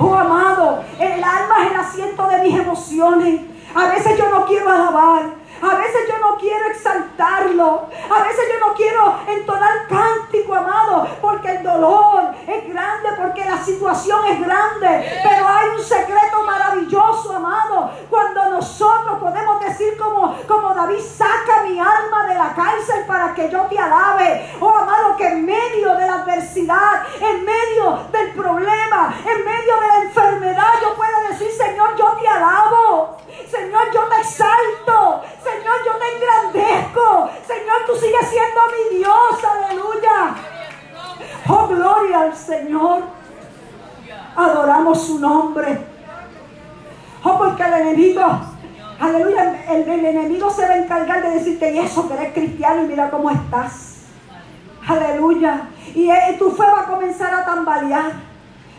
Oh 0.00 0.14
amado, 0.14 0.84
el 0.98 1.24
alma 1.24 1.64
es 1.64 1.70
el 1.72 1.80
asiento 1.80 2.26
de 2.28 2.42
mis 2.42 2.58
emociones. 2.58 3.40
A 3.74 3.86
veces 3.86 4.16
yo 4.16 4.28
no 4.30 4.46
quiero 4.46 4.70
alabar. 4.70 5.22
A 5.60 5.74
veces 5.76 6.08
yo 6.08 6.18
no 6.18 6.36
quiero 6.36 6.66
exaltarlo. 6.66 7.88
A 8.10 8.22
veces 8.22 8.44
yo 8.52 8.66
no 8.66 8.74
quiero 8.74 9.14
entonar 9.26 9.86
cántico, 9.88 10.54
amado, 10.54 11.08
porque 11.20 11.56
el 11.56 11.62
dolor 11.62 12.34
es 12.46 12.68
grande, 12.68 13.08
porque 13.16 13.44
la 13.44 13.58
situación 13.58 14.24
es 14.26 14.40
grande. 14.40 15.20
Pero 15.22 15.48
hay 15.48 15.68
un 15.76 15.82
secreto 15.82 16.42
maravilloso, 16.44 17.36
amado, 17.36 17.90
cuando 18.08 18.50
nosotros 18.50 19.18
podemos 19.18 19.60
decir 19.60 19.96
como, 19.98 20.36
como 20.46 20.74
David, 20.74 21.00
saca 21.00 21.62
mi 21.64 21.78
alma 21.78 22.26
de 22.28 22.34
la 22.34 22.54
cárcel 22.54 23.04
para 23.06 23.34
que 23.34 23.50
yo 23.50 23.62
te 23.62 23.78
alabe. 23.78 24.52
Oh, 24.60 24.76
amado, 24.76 25.16
que 25.16 25.26
en 25.26 25.44
medio 25.44 25.94
de 25.94 26.06
la 26.06 26.14
adversidad, 26.14 27.02
en 27.20 27.44
medio 27.44 27.98
del 28.12 28.32
problema, 28.32 29.14
en 29.24 29.44
medio 29.44 29.80
de 29.80 29.88
la 29.88 30.02
enfermedad, 30.02 30.72
yo 30.82 30.94
pueda 30.94 31.20
decir, 31.30 31.50
Señor, 31.50 31.96
yo 31.96 32.12
te 32.20 32.28
alabo. 32.28 33.16
Señor, 33.46 33.92
yo 33.92 34.00
te 34.08 34.20
exalto. 34.20 35.22
Señor, 35.42 35.76
yo 35.84 35.92
te 35.98 36.16
engrandezco. 36.16 37.30
Señor, 37.46 37.76
tú 37.86 37.94
sigues 37.94 38.28
siendo 38.28 38.60
mi 38.72 38.98
Dios. 38.98 39.44
Aleluya. 39.44 40.34
Oh, 41.48 41.66
gloria 41.68 42.20
al 42.22 42.36
Señor. 42.36 43.02
Adoramos 44.36 45.02
su 45.02 45.18
nombre. 45.18 45.78
Oh, 47.24 47.38
porque 47.38 47.62
el 47.62 47.74
enemigo, 47.74 48.22
aleluya, 49.00 49.64
el, 49.68 49.88
enemigo 49.88 50.50
se 50.50 50.62
va 50.62 50.74
a 50.74 50.78
encargar 50.78 51.22
de 51.22 51.30
decirte, 51.30 51.74
y 51.74 51.78
eso 51.80 52.06
que 52.06 52.14
eres 52.14 52.32
cristiano 52.32 52.84
y 52.84 52.86
mira 52.86 53.10
cómo 53.10 53.30
estás. 53.30 54.04
Aleluya. 54.86 55.68
Y, 55.94 56.10
y 56.10 56.36
tu 56.38 56.50
fe 56.52 56.62
va 56.62 56.82
a 56.82 56.86
comenzar 56.86 57.34
a 57.34 57.44
tambalear. 57.44 58.12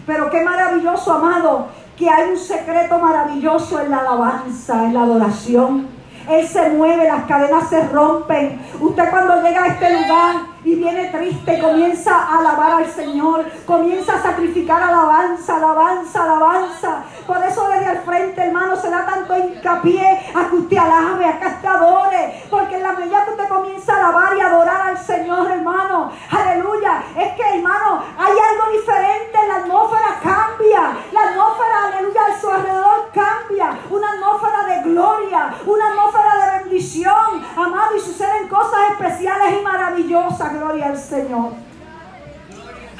Pero 0.06 0.30
qué 0.30 0.41
maravilloso, 0.41 1.13
amado, 1.13 1.67
que 1.99 2.09
hay 2.09 2.29
un 2.29 2.38
secreto 2.38 2.97
maravilloso 2.97 3.81
en 3.81 3.91
la 3.91 3.97
alabanza, 3.97 4.85
en 4.85 4.93
la 4.93 5.03
adoración. 5.03 5.88
Él 6.29 6.47
se 6.47 6.69
mueve, 6.69 7.05
las 7.05 7.25
cadenas 7.25 7.69
se 7.69 7.85
rompen. 7.88 8.57
Usted 8.79 9.09
cuando 9.09 9.41
llega 9.41 9.63
a 9.63 9.67
este 9.67 9.91
lugar 9.91 10.35
y 10.63 10.76
viene 10.76 11.06
triste, 11.06 11.60
comienza 11.60 12.15
a 12.15 12.39
alabar 12.39 12.72
al 12.84 12.89
Señor, 12.89 13.45
comienza 13.65 14.15
a 14.15 14.22
sacrificar 14.22 14.82
alabanza, 14.82 15.56
alabanza, 15.56 16.24
alabanza. 16.24 17.04
Por 17.26 17.38
eso 17.43 17.67
desde 17.69 17.91
el 17.91 18.00
frente, 18.00 18.41
hermano, 18.41 18.76
se 18.76 18.89
da 18.89 19.06
tanto 19.06 19.38
hincapié 19.38 20.32
a 20.34 20.50
que 20.50 20.56
usted 20.56 20.78
alabe, 20.78 21.26
a 21.26 21.39
que 21.39 21.48
usted 21.48 21.67
adore. 21.67 22.43
Porque 22.50 22.76
en 22.76 22.84
la 22.84 22.93
medida 22.93 23.26
que 23.26 23.32
usted 23.32 23.48
comienza 23.48 23.93
a 23.93 23.98
alabar 23.98 24.36
y 24.36 24.41
adorar 24.41 24.82
al 24.89 24.98
Señor, 24.98 25.50
hermano, 25.50 26.12
aleluya, 26.30 27.04
es 27.17 27.34
que, 27.34 27.56
hermano, 27.56 28.04
hay 28.17 28.32
algo 28.32 28.78
diferente, 28.78 29.38
la 29.48 29.56
atmósfera 29.58 30.19
cambia, 30.22 30.98
la 31.12 31.22
atmósfera, 31.22 31.88
aleluya, 31.88 32.22
a 32.26 32.39
su 32.39 32.50
alrededor 32.50 33.12
cambia, 33.13 33.80
una 33.89 34.12
atmósfera 34.12 34.65
de 34.65 34.89
gloria, 34.89 35.54
una 35.65 35.88
atmósfera 35.88 36.36
de 36.36 36.63
bendición, 36.63 37.45
amado, 37.56 37.95
y 37.95 38.00
suceden 38.00 38.48
cosas 38.48 38.91
especiales 38.91 39.60
y 39.60 39.63
maravillosas, 39.63 40.48
gloria 40.53 40.88
al 40.88 40.97
Señor. 40.97 41.51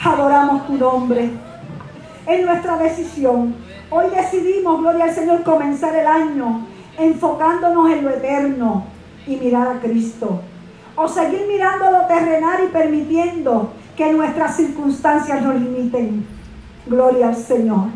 Adoramos 0.04 0.68
tu 0.68 0.74
nombre. 0.74 1.32
En 2.26 2.46
nuestra 2.46 2.78
decisión, 2.78 3.56
hoy 3.90 4.06
decidimos, 4.16 4.80
gloria 4.80 5.06
al 5.06 5.14
Señor, 5.14 5.44
comenzar 5.44 5.96
el 5.96 6.08
año 6.08 6.68
enfocándonos 6.98 7.90
en 7.92 8.04
lo 8.04 8.12
eterno 8.12 8.84
y 9.26 9.38
mirar 9.38 9.68
a 9.68 9.80
Cristo. 9.80 10.42
O 10.96 11.08
seguir 11.08 11.46
mirando 11.48 11.90
lo 11.92 12.06
terrenal 12.08 12.64
y 12.66 12.68
permitiendo 12.68 13.72
que 13.96 14.12
nuestras 14.12 14.58
circunstancias 14.58 15.42
nos 15.42 15.56
limiten. 15.56 16.26
Gloria 16.86 17.30
al 17.30 17.36
Señor. 17.36 17.88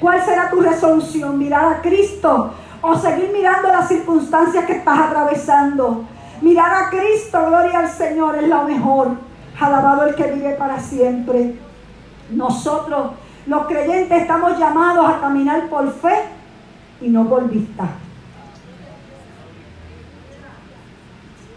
¿Cuál 0.00 0.24
será 0.24 0.50
tu 0.50 0.60
resolución? 0.60 1.38
¿Mirar 1.38 1.74
a 1.74 1.82
Cristo 1.82 2.52
o 2.80 2.96
seguir 2.96 3.30
mirando 3.32 3.68
las 3.68 3.86
circunstancias 3.86 4.64
que 4.64 4.72
estás 4.72 4.98
atravesando? 4.98 6.04
Mirar 6.42 6.74
a 6.74 6.90
Cristo, 6.90 7.38
gloria 7.46 7.78
al 7.78 7.88
Señor, 7.88 8.36
es 8.36 8.48
lo 8.48 8.64
mejor. 8.64 9.12
Alabado 9.60 10.06
el 10.06 10.16
que 10.16 10.32
vive 10.32 10.54
para 10.54 10.80
siempre. 10.80 11.54
Nosotros, 12.30 13.12
los 13.46 13.66
creyentes, 13.68 14.22
estamos 14.22 14.58
llamados 14.58 15.08
a 15.08 15.20
caminar 15.20 15.68
por 15.68 15.92
fe 15.92 16.24
y 17.00 17.08
no 17.10 17.28
por 17.28 17.48
vista. 17.48 17.90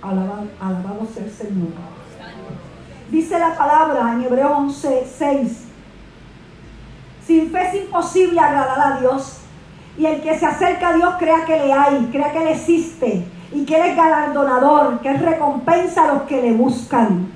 Alabado, 0.03 0.43
alabado 0.61 1.07
el 1.17 1.31
Señor. 1.31 1.69
Dice 3.09 3.39
la 3.39 3.57
palabra 3.57 4.13
en 4.13 4.21
Hebreo 4.21 4.55
11, 4.55 5.07
6. 5.17 5.65
Sin 7.25 7.51
fe 7.51 7.69
es 7.69 7.85
imposible 7.85 8.39
agradar 8.39 8.93
a 8.93 8.99
Dios. 8.99 9.39
Y 9.97 10.05
el 10.05 10.21
que 10.21 10.37
se 10.37 10.45
acerca 10.45 10.89
a 10.89 10.93
Dios 10.93 11.15
crea 11.17 11.43
que 11.43 11.57
le 11.57 11.73
hay, 11.73 12.07
crea 12.11 12.31
que 12.31 12.39
le 12.39 12.51
existe 12.51 13.34
y 13.55 13.63
que 13.63 13.75
Él 13.75 13.91
es 13.91 13.95
galardonador, 13.95 14.99
que 14.99 15.09
Él 15.09 15.19
recompensa 15.19 16.03
a 16.03 16.13
los 16.13 16.23
que 16.23 16.41
le 16.41 16.51
buscan. 16.51 17.27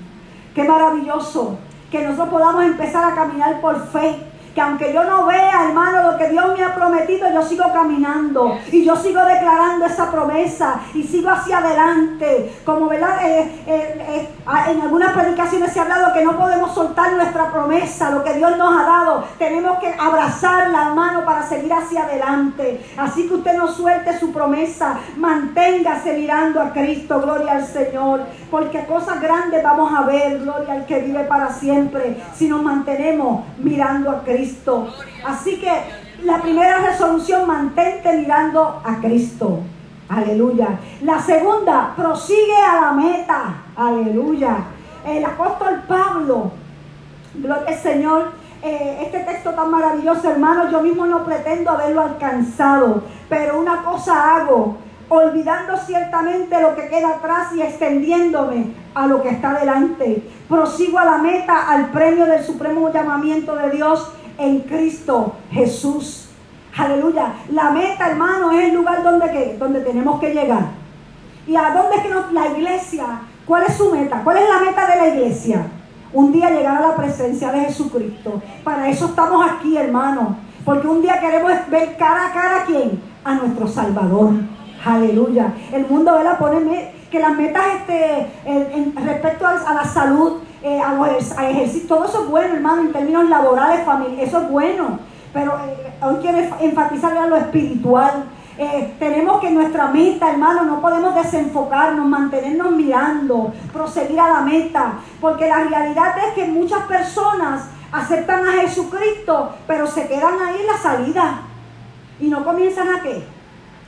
Qué 0.54 0.66
maravilloso 0.66 1.58
que 1.90 2.04
nosotros 2.04 2.30
podamos 2.30 2.66
empezar 2.66 3.10
a 3.10 3.16
caminar 3.16 3.62
por 3.62 3.88
fe 3.88 4.18
que 4.60 4.64
aunque 4.64 4.94
yo 4.94 5.06
no 5.06 5.26
vea, 5.26 5.70
hermano, 5.70 6.12
lo 6.12 6.18
que 6.18 6.28
Dios 6.28 6.46
me 6.58 6.66
ha 6.66 6.76
prometido, 6.76 7.32
yo 7.32 7.42
sigo 7.44 7.72
caminando 7.72 8.58
y 8.70 8.84
yo 8.84 8.94
sigo 8.98 9.24
declarando 9.24 9.86
esa 9.86 10.12
promesa 10.12 10.82
y 10.94 11.04
sigo 11.04 11.30
hacia 11.30 11.60
adelante. 11.60 12.54
Como, 12.66 12.90
¿verdad? 12.90 13.26
Eh, 13.26 13.64
eh, 13.66 13.96
eh, 13.98 14.30
en 14.68 14.82
algunas 14.82 15.14
predicaciones 15.14 15.72
se 15.72 15.80
ha 15.80 15.84
hablado 15.84 16.12
que 16.12 16.26
no 16.26 16.38
podemos 16.38 16.74
soltar 16.74 17.14
nuestra 17.14 17.50
promesa, 17.54 18.10
lo 18.10 18.22
que 18.22 18.34
Dios 18.34 18.58
nos 18.58 18.78
ha 18.78 18.84
dado. 18.84 19.24
Tenemos 19.38 19.80
que 19.80 19.96
abrazarla, 19.98 20.90
hermano, 20.90 21.24
para 21.24 21.44
seguir 21.44 21.72
hacia 21.72 22.04
adelante. 22.04 22.84
Así 22.98 23.30
que 23.30 23.36
usted 23.36 23.56
no 23.56 23.70
suelte 23.70 24.20
su 24.20 24.34
promesa, 24.34 25.00
manténgase 25.16 26.18
mirando 26.18 26.62
a 26.62 26.74
Cristo, 26.74 27.22
gloria 27.22 27.54
al 27.54 27.66
Señor, 27.66 28.24
porque 28.52 28.86
cosas 28.86 29.22
grandes 29.22 29.64
vamos 29.64 29.90
a 29.98 30.02
ver, 30.02 30.40
gloria 30.40 30.74
al 30.74 30.86
que 30.86 31.00
vive 31.00 31.24
para 31.24 31.50
siempre, 31.54 32.22
si 32.36 32.50
nos 32.50 32.62
mantenemos 32.62 33.46
mirando 33.58 34.12
a 34.12 34.22
Cristo. 34.24 34.49
Así 35.26 35.60
que 35.60 35.72
la 36.24 36.42
primera 36.42 36.80
resolución, 36.80 37.48
mantente 37.48 38.12
mirando 38.18 38.82
a 38.84 38.96
Cristo. 38.98 39.60
Aleluya. 40.10 40.80
La 41.02 41.22
segunda, 41.22 41.94
prosigue 41.96 42.56
a 42.56 42.82
la 42.82 42.92
meta. 42.94 43.64
Aleluya. 43.76 44.58
El 45.06 45.24
apóstol 45.24 45.84
Pablo, 45.88 46.52
gloria 47.36 47.68
al 47.68 47.76
Señor, 47.76 48.32
eh, 48.62 49.04
este 49.04 49.20
texto 49.20 49.52
tan 49.52 49.72
maravilloso, 49.72 50.30
hermano, 50.30 50.70
yo 50.70 50.82
mismo 50.82 51.06
no 51.06 51.24
pretendo 51.24 51.72
haberlo 51.72 52.02
alcanzado, 52.02 53.04
pero 53.30 53.60
una 53.60 53.84
cosa 53.84 54.36
hago, 54.36 54.78
olvidando 55.08 55.78
ciertamente 55.78 56.60
lo 56.62 56.76
que 56.76 56.90
queda 56.90 57.12
atrás 57.12 57.54
y 57.56 57.62
extendiéndome 57.62 58.74
a 58.94 59.08
lo 59.08 59.22
que 59.22 59.30
está 59.30 59.54
delante. 59.58 60.24
Prosigo 60.50 61.00
a 61.00 61.06
la 61.06 61.18
meta, 61.20 61.70
al 61.70 61.90
premio 61.92 62.26
del 62.26 62.44
supremo 62.44 62.92
llamamiento 62.92 63.56
de 63.56 63.70
Dios 63.72 64.12
en 64.40 64.60
Cristo 64.62 65.36
Jesús. 65.52 66.30
Aleluya. 66.78 67.34
La 67.52 67.72
meta, 67.72 68.10
hermano, 68.10 68.52
es 68.52 68.70
el 68.70 68.76
lugar 68.76 69.04
donde, 69.04 69.58
donde 69.58 69.82
tenemos 69.82 70.20
que 70.20 70.34
llegar. 70.34 70.68
¿Y 71.48 71.56
a 71.56 71.74
dónde 71.74 71.98
es 71.98 72.02
que 72.04 72.10
nos, 72.10 72.32
la 72.32 72.48
iglesia? 72.48 73.06
¿Cuál 73.46 73.64
es 73.68 73.76
su 73.76 73.92
meta? 73.92 74.22
¿Cuál 74.24 74.38
es 74.38 74.50
la 74.50 74.60
meta 74.60 74.88
de 74.88 74.96
la 74.96 75.08
iglesia? 75.16 75.66
Un 76.14 76.32
día 76.32 76.50
llegar 76.50 76.78
a 76.78 76.90
la 76.90 76.96
presencia 76.96 77.52
de 77.52 77.62
Jesucristo. 77.62 78.42
Para 78.64 78.90
eso 78.90 79.08
estamos 79.08 79.46
aquí, 79.50 79.78
hermano. 79.78 80.38
Porque 80.64 80.88
un 80.88 81.02
día 81.02 81.20
queremos 81.20 81.52
ver 81.70 81.98
cara 81.98 82.28
a 82.28 82.32
cara 82.32 82.62
a 82.62 82.66
quién? 82.66 83.02
A 83.24 83.34
nuestro 83.34 83.68
Salvador. 83.68 84.32
Aleluya. 84.86 85.54
El 85.74 85.88
mundo 85.88 86.22
la 86.24 86.38
pone 86.38 86.94
que 87.12 87.20
las 87.20 87.36
metas 87.36 87.64
este, 87.80 88.28
en, 88.46 88.96
respecto 88.96 89.46
a, 89.48 89.74
la 89.74 89.84
salud, 89.84 90.40
eh, 90.62 90.82
a 90.82 90.94
los 90.94 91.32
ejercicios, 91.32 91.88
todo 91.88 92.06
eso 92.06 92.24
es 92.24 92.30
bueno, 92.30 92.56
hermano, 92.56 92.82
en 92.82 92.92
términos 92.92 93.30
laborales, 93.30 93.86
familia, 93.86 94.24
eso 94.24 94.42
es 94.42 94.50
bueno. 94.50 95.00
Pero 95.34 95.54
eh, 95.54 95.94
hoy 96.02 96.16
quiero 96.22 96.38
enfatizar 96.60 97.18
a 97.18 97.28
lo 97.28 97.38
espiritual. 97.38 98.26
Eh, 98.58 98.96
tenemos 99.00 99.40
que 99.40 99.52
nuestra 99.52 99.88
meta, 99.88 100.32
hermano, 100.32 100.66
no 100.66 100.82
podemos 100.82 101.16
desenfocarnos, 101.16 102.06
mantenernos 102.06 102.72
mirando, 102.72 103.54
proseguir 103.72 104.20
a 104.20 104.30
la 104.30 104.42
meta, 104.42 104.96
porque 105.22 105.48
la 105.48 105.64
realidad 105.64 106.14
es 106.28 106.34
que 106.34 106.46
muchas 106.46 106.84
personas 106.84 107.70
aceptan 107.92 108.46
a 108.46 108.52
Jesucristo, 108.62 109.54
pero 109.66 109.88
se 109.88 110.08
quedan 110.08 110.42
ahí 110.46 110.58
en 110.60 110.68
la 110.68 110.78
salida 110.78 111.42
y 112.20 112.28
no 112.28 112.44
comienzan 112.44 112.90
a 112.90 113.02
qué? 113.02 113.24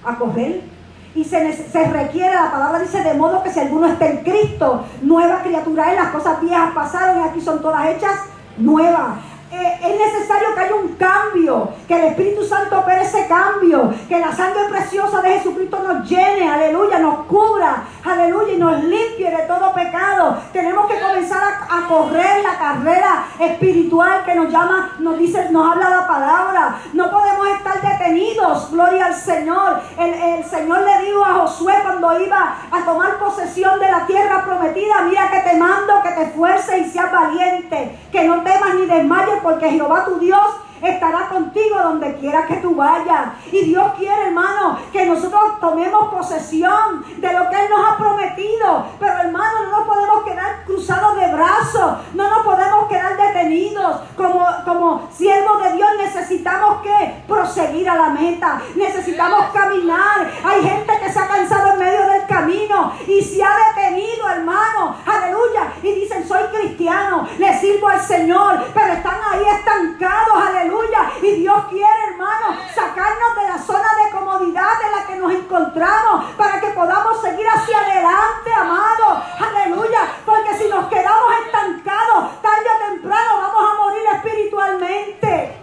A 0.05 0.15
correr. 0.15 0.70
Y 1.13 1.23
se, 1.25 1.51
se, 1.53 1.83
requiere, 1.89 2.33
la 2.33 2.51
palabra 2.51 2.79
dice, 2.79 3.03
de 3.03 3.13
modo 3.13 3.43
que 3.43 3.51
si 3.51 3.59
alguno 3.59 3.87
está 3.87 4.07
en 4.07 4.17
Cristo, 4.23 4.85
nueva 5.01 5.41
criatura 5.41 5.91
es, 5.91 5.97
las 5.97 6.11
cosas 6.11 6.39
viejas 6.41 6.71
pasaron 6.73 7.19
y 7.19 7.29
aquí 7.29 7.41
son 7.41 7.61
todas 7.61 7.85
hechas 7.87 8.17
nuevas. 8.57 9.17
Eh, 9.53 9.79
es 9.83 9.99
necesario 9.99 10.55
que 10.55 10.61
haya 10.61 10.75
un 10.75 10.95
cambio, 10.95 11.69
que 11.85 11.93
el 11.93 12.05
Espíritu 12.05 12.45
Santo 12.45 12.79
opere 12.79 13.01
ese 13.01 13.27
cambio, 13.27 13.93
que 14.07 14.17
la 14.17 14.33
sangre 14.33 14.61
preciosa 14.69 15.21
de 15.21 15.39
Jesucristo 15.39 15.79
nos 15.85 16.09
llene, 16.09 16.49
aleluya, 16.49 16.99
nos 16.99 17.25
cubra, 17.25 17.83
aleluya, 18.05 18.53
y 18.53 18.57
nos 18.57 18.81
limpie 18.81 19.29
de 19.29 19.43
todo 19.43 19.73
pecado. 19.73 20.37
Tenemos 20.53 20.89
que 20.89 21.01
comenzar 21.01 21.41
a, 21.69 21.87
correr 21.91 22.41
la 22.43 22.57
carrera 22.57 23.25
espiritual 23.39 24.23
que 24.23 24.35
nos 24.35 24.49
llama, 24.49 24.95
nos 24.99 25.17
dice, 25.17 25.49
nos 25.51 25.69
habla 25.69 25.89
la 25.89 26.07
palabra. 26.07 26.77
No 26.93 27.11
podemos 27.11 27.49
estar 27.49 27.81
detenidos, 27.81 28.71
gloria 28.71 29.07
al 29.07 29.15
Señor. 29.15 29.81
El, 29.97 30.13
el 30.13 30.45
Señor 30.45 30.79
le 30.83 31.05
dijo 31.05 31.25
a 31.25 31.33
Josué 31.33 31.73
cuando 31.83 32.21
iba 32.21 32.55
a 32.71 32.85
tomar 32.85 33.19
posesión 33.19 33.77
de 33.81 33.91
la 33.91 34.05
tierra 34.05 34.45
prometida, 34.45 35.01
mira 35.01 35.29
que 35.29 35.39
te 35.39 35.57
mando 35.57 36.01
que 36.01 36.11
te 36.11 36.21
esfuerces 36.23 36.87
y 36.87 36.89
seas 36.89 37.11
valiente, 37.11 37.99
que 38.11 38.23
no 38.23 38.41
temas 38.43 38.75
ni 38.75 38.85
desmayes 38.85 39.40
porque 39.41 39.69
Jehová 39.69 40.05
tu 40.05 40.19
Dios 40.19 40.41
estará 40.81 41.29
contigo 41.29 41.79
donde 41.81 42.15
quiera 42.15 42.45
que 42.45 42.55
tú 42.57 42.75
vayas. 42.75 43.33
Y 43.51 43.65
Dios 43.65 43.93
quiere, 43.97 44.27
hermano, 44.27 44.79
que 44.91 45.05
nosotros 45.05 45.59
tomemos 45.59 46.13
posesión 46.13 47.05
de 47.17 47.33
lo 47.33 47.49
que 47.49 47.55
Él 47.55 47.69
nos 47.69 47.91
ha 47.91 47.97
prometido. 47.97 48.85
Pero, 48.99 49.13
hermano, 49.13 49.63
no 49.65 49.79
nos 49.79 49.87
podemos 49.87 50.23
quedar 50.23 50.65
cruzados 50.65 51.17
de 51.17 51.33
brazos, 51.33 51.97
no 52.13 52.29
nos 52.29 52.43
podemos 52.43 52.87
quedar 52.87 53.17
detenidos. 53.17 54.01
Como, 54.15 54.45
como 54.65 55.09
siervos 55.11 55.63
de 55.63 55.73
Dios 55.73 55.89
necesitamos 55.97 56.81
que 56.81 57.23
proseguir 57.27 57.89
a 57.89 57.95
la 57.95 58.09
meta, 58.09 58.61
necesitamos 58.75 59.45
caminar. 59.53 60.31
Hay 60.43 60.61
gente 60.61 60.99
que 60.99 61.11
se 61.11 61.19
ha 61.19 61.27
cansado 61.27 61.73
en 61.73 61.79
medio 61.79 62.05
del 62.07 62.25
camino 62.27 62.93
y 63.07 63.21
se 63.21 63.43
ha 63.43 63.49
detenido, 63.73 64.29
hermano. 64.29 64.95
Aleluya. 65.05 65.73
Y 65.81 65.93
dicen, 65.93 66.27
soy 66.27 66.43
cristiano, 66.55 67.27
le 67.37 67.59
sirvo 67.59 67.87
al 67.87 68.01
Señor, 68.01 68.65
pero 68.73 68.93
están 68.93 69.19
ahí 69.31 69.43
estancados. 69.57 70.35
Aleluya 70.47 71.11
y 71.21 71.31
Dios 71.41 71.65
quiere, 71.69 72.05
hermano, 72.11 72.57
sacarnos 72.73 73.35
de 73.35 73.47
la 73.47 73.57
zona 73.57 73.89
de 74.03 74.11
comodidad 74.11 74.73
en 74.85 74.91
la 74.91 75.07
que 75.07 75.15
nos 75.15 75.31
encontramos 75.33 76.25
para 76.37 76.59
que 76.59 76.67
podamos 76.67 77.21
seguir 77.21 77.47
hacia 77.47 77.79
adelante, 77.79 78.53
amado. 78.55 79.23
Aleluya. 79.39 79.99
Porque 80.25 80.55
si 80.57 80.69
nos 80.69 80.87
quedamos 80.87 81.33
estancados, 81.45 82.41
tarde 82.41 82.65
o 82.75 82.91
temprano 82.91 83.37
vamos 83.37 83.71
a 83.71 83.81
morir 83.81 84.01
espiritualmente. 84.15 85.57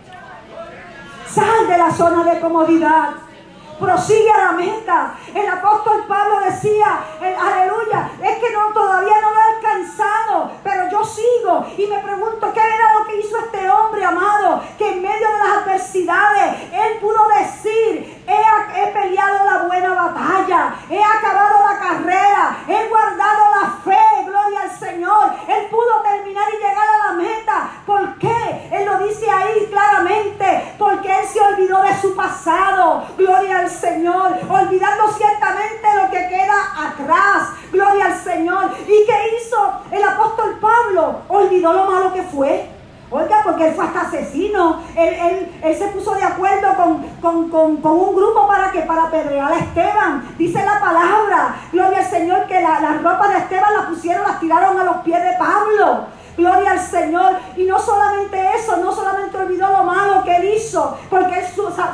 Sal 1.29 1.67
de 1.69 1.79
la 1.79 1.91
zona 1.91 2.25
de 2.25 2.41
comodidad 2.41 3.28
prosigue 3.79 4.31
a 4.31 4.39
la 4.47 4.53
meta. 4.53 5.15
El 5.35 5.49
apóstol 5.49 6.05
Pablo 6.09 6.41
decía, 6.41 7.01
aleluya, 7.21 8.11
es 8.23 8.39
que 8.39 8.51
no, 8.53 8.73
todavía 8.73 9.21
no 9.21 9.31
lo 9.31 9.41
he 9.41 9.57
alcanzado, 9.57 10.51
pero 10.63 10.89
yo 10.91 11.05
sigo 11.05 11.67
y 11.77 11.87
me 11.87 11.99
pregunto 11.99 12.53
qué 12.53 12.61
era 12.61 12.95
lo 12.99 13.07
que 13.07 13.17
hizo 13.21 13.39
este 13.39 13.69
hombre 13.71 14.05
amado, 14.05 14.63
que 14.77 14.93
en 14.93 15.03
medio 15.03 15.29
de 15.29 15.39
las 15.39 15.59
adversidades 15.59 16.55
él 16.73 16.99
pudo 17.01 17.27
decir, 17.29 18.25
he, 18.27 18.83
he 18.83 18.87
peleado 18.89 19.45
la 19.45 19.63
buena 19.65 19.95
batalla, 19.95 20.75
he 20.89 21.03
acabado 21.03 21.59
la 21.67 21.79
carrera, 21.79 22.59
he 22.67 22.89
guardado 22.89 23.43
la 23.61 23.71
fe, 23.85 24.25
gloria 24.27 24.63
al 24.63 24.71
Señor, 24.71 25.33
él 25.49 25.67
pudo 25.71 26.03
terminar 26.03 26.45
y 26.53 26.57
llegar 26.57 26.87
a 26.89 27.07
la 27.07 27.13
meta. 27.13 27.71
¿Por 27.87 28.19
qué? 28.19 28.69
Él 28.71 28.85
lo 28.85 28.99
dice 28.99 29.31
ahí 29.31 29.67
claramente, 29.71 30.75
porque 30.79 31.09
él 31.09 31.27
se 31.27 31.41
olvidó 31.41 31.83
de 31.83 32.01
su 32.01 32.15
pasado, 32.15 32.88
gloria 33.17 33.61
al 33.61 33.71
Señor, 33.71 34.39
olvidando 34.49 35.09
ciertamente 35.17 35.87
lo 36.03 36.11
que 36.11 36.29
queda 36.29 36.89
atrás. 36.89 37.49
Gloria 37.73 38.07
al 38.07 38.15
Señor. 38.15 38.71
¿Y 38.87 39.07
qué 39.07 39.37
hizo 39.37 39.73
el 39.91 40.03
apóstol 40.03 40.59
Pablo? 40.61 41.23
Olvidó 41.29 41.73
lo 41.73 41.85
malo 41.85 42.13
que 42.13 42.23
fue. 42.23 42.71
Oiga, 43.11 43.41
porque 43.43 43.69
él 43.69 43.75
fue 43.75 43.87
hasta 43.87 44.03
asesino. 44.03 44.83
Él, 44.95 45.77
se 45.79 45.87
puso 45.89 46.15
de 46.15 46.23
acuerdo 46.23 46.69
con, 46.77 47.51
un 47.53 48.17
grupo 48.17 48.47
para 48.47 48.71
que 48.71 48.81
para 48.81 49.05
a 49.05 49.59
Esteban. 49.59 50.35
Dice 50.37 50.63
la 50.65 50.79
palabra, 50.79 51.57
gloria 51.73 51.99
al 51.99 52.05
Señor, 52.05 52.47
que 52.47 52.61
la, 52.61 52.81
las 52.81 53.03
ropas 53.03 53.31
de 53.31 53.39
Esteban 53.39 53.75
las 53.75 53.87
pusieron, 53.87 54.25
las 54.25 54.41
tiraron 54.41 54.79
a 54.79 54.85
los 54.85 54.97
pies 54.99 55.23
de 55.23 55.33
Pablo. 55.39 56.18
Gloria 56.39 56.71
al 56.71 56.81
Señor. 56.81 57.33
Y 57.57 57.65
no 57.65 57.79
solamente 57.79 58.41
eso, 58.57 58.79
no 58.79 58.95
solamente 58.95 59.37
olvidó 59.37 59.69
lo 59.71 59.83
malo 59.83 60.25
que 60.25 60.37
él 60.37 60.55
hizo, 60.57 60.97
porque 61.11 61.41
él 61.41 61.47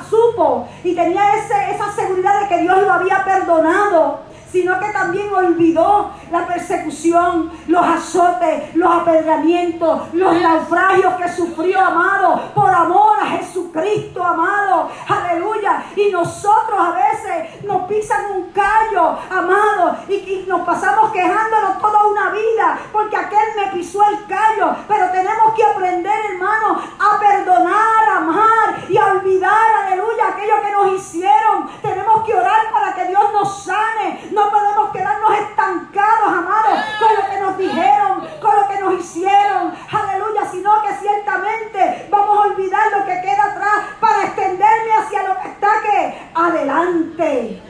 supo 0.08 0.68
y 0.84 0.94
tenía 0.94 1.34
esa 1.34 1.90
seguridad 1.90 2.42
de 2.42 2.48
que 2.48 2.58
Dios 2.58 2.82
lo 2.82 2.92
había 2.92 3.24
perdonado 3.24 4.33
sino 4.54 4.78
que 4.78 4.88
también 4.90 5.34
olvidó 5.34 6.12
la 6.30 6.46
persecución, 6.46 7.50
los 7.66 7.84
azotes, 7.84 8.72
los 8.76 8.88
apedramientos, 8.88 10.14
los 10.14 10.40
naufragios 10.40 11.14
que 11.14 11.28
sufrió, 11.28 11.80
amado, 11.80 12.40
por 12.54 12.70
amor 12.70 13.18
a 13.20 13.26
Jesucristo, 13.30 14.22
amado. 14.22 14.90
Aleluya. 15.08 15.86
Y 15.96 16.12
nosotros 16.12 16.78
a 16.78 16.92
veces 16.92 17.64
nos 17.64 17.88
pisan 17.88 18.30
un 18.30 18.52
callo, 18.52 19.18
amado, 19.28 19.96
y, 20.08 20.14
y 20.14 20.44
nos 20.46 20.60
pasamos 20.60 21.10
quejándonos 21.10 21.80
toda 21.80 22.06
una 22.06 22.30
vida, 22.30 22.78
porque 22.92 23.16
aquel 23.16 23.56
me 23.56 23.72
pisó 23.72 24.08
el 24.08 24.24
callo. 24.26 24.76
Pero 24.86 25.10
tenemos 25.10 25.52
que 25.56 25.64
aprender, 25.64 26.26
hermano, 26.30 26.78
a 27.00 27.18
perdonar, 27.18 28.08
a 28.08 28.16
amar 28.18 28.84
y 28.88 28.96
a 28.96 29.06
olvidar, 29.06 29.84
aleluya, 29.84 30.28
aquello 30.28 30.62
que 30.62 30.70
nos 30.70 30.92
hicieron. 30.92 31.68
Tenemos 31.82 32.22
que 32.22 32.34
orar 32.34 32.70
para 32.72 32.94
que 32.94 33.06
Dios 33.06 33.32
nos 33.32 33.64
sane. 33.64 34.28
No 34.44 34.50
podemos 34.50 34.90
quedarnos 34.90 35.38
estancados, 35.38 36.28
amados, 36.28 36.78
con 36.98 37.14
lo 37.16 37.30
que 37.30 37.40
nos 37.40 37.56
dijeron, 37.56 38.28
con 38.42 38.54
lo 38.54 38.68
que 38.68 38.78
nos 38.78 39.00
hicieron. 39.00 39.72
Aleluya, 39.90 40.44
sino 40.50 40.82
que 40.82 40.94
ciertamente 40.96 42.08
vamos 42.10 42.38
a 42.38 42.48
olvidar 42.48 42.92
lo 42.92 43.06
que 43.06 43.22
queda 43.22 43.42
atrás 43.42 43.86
para 44.00 44.24
extenderme 44.24 44.92
hacia 44.98 45.22
lo 45.22 45.40
que 45.40 45.48
está 45.48 45.68
que 45.80 46.28
adelante. 46.34 47.62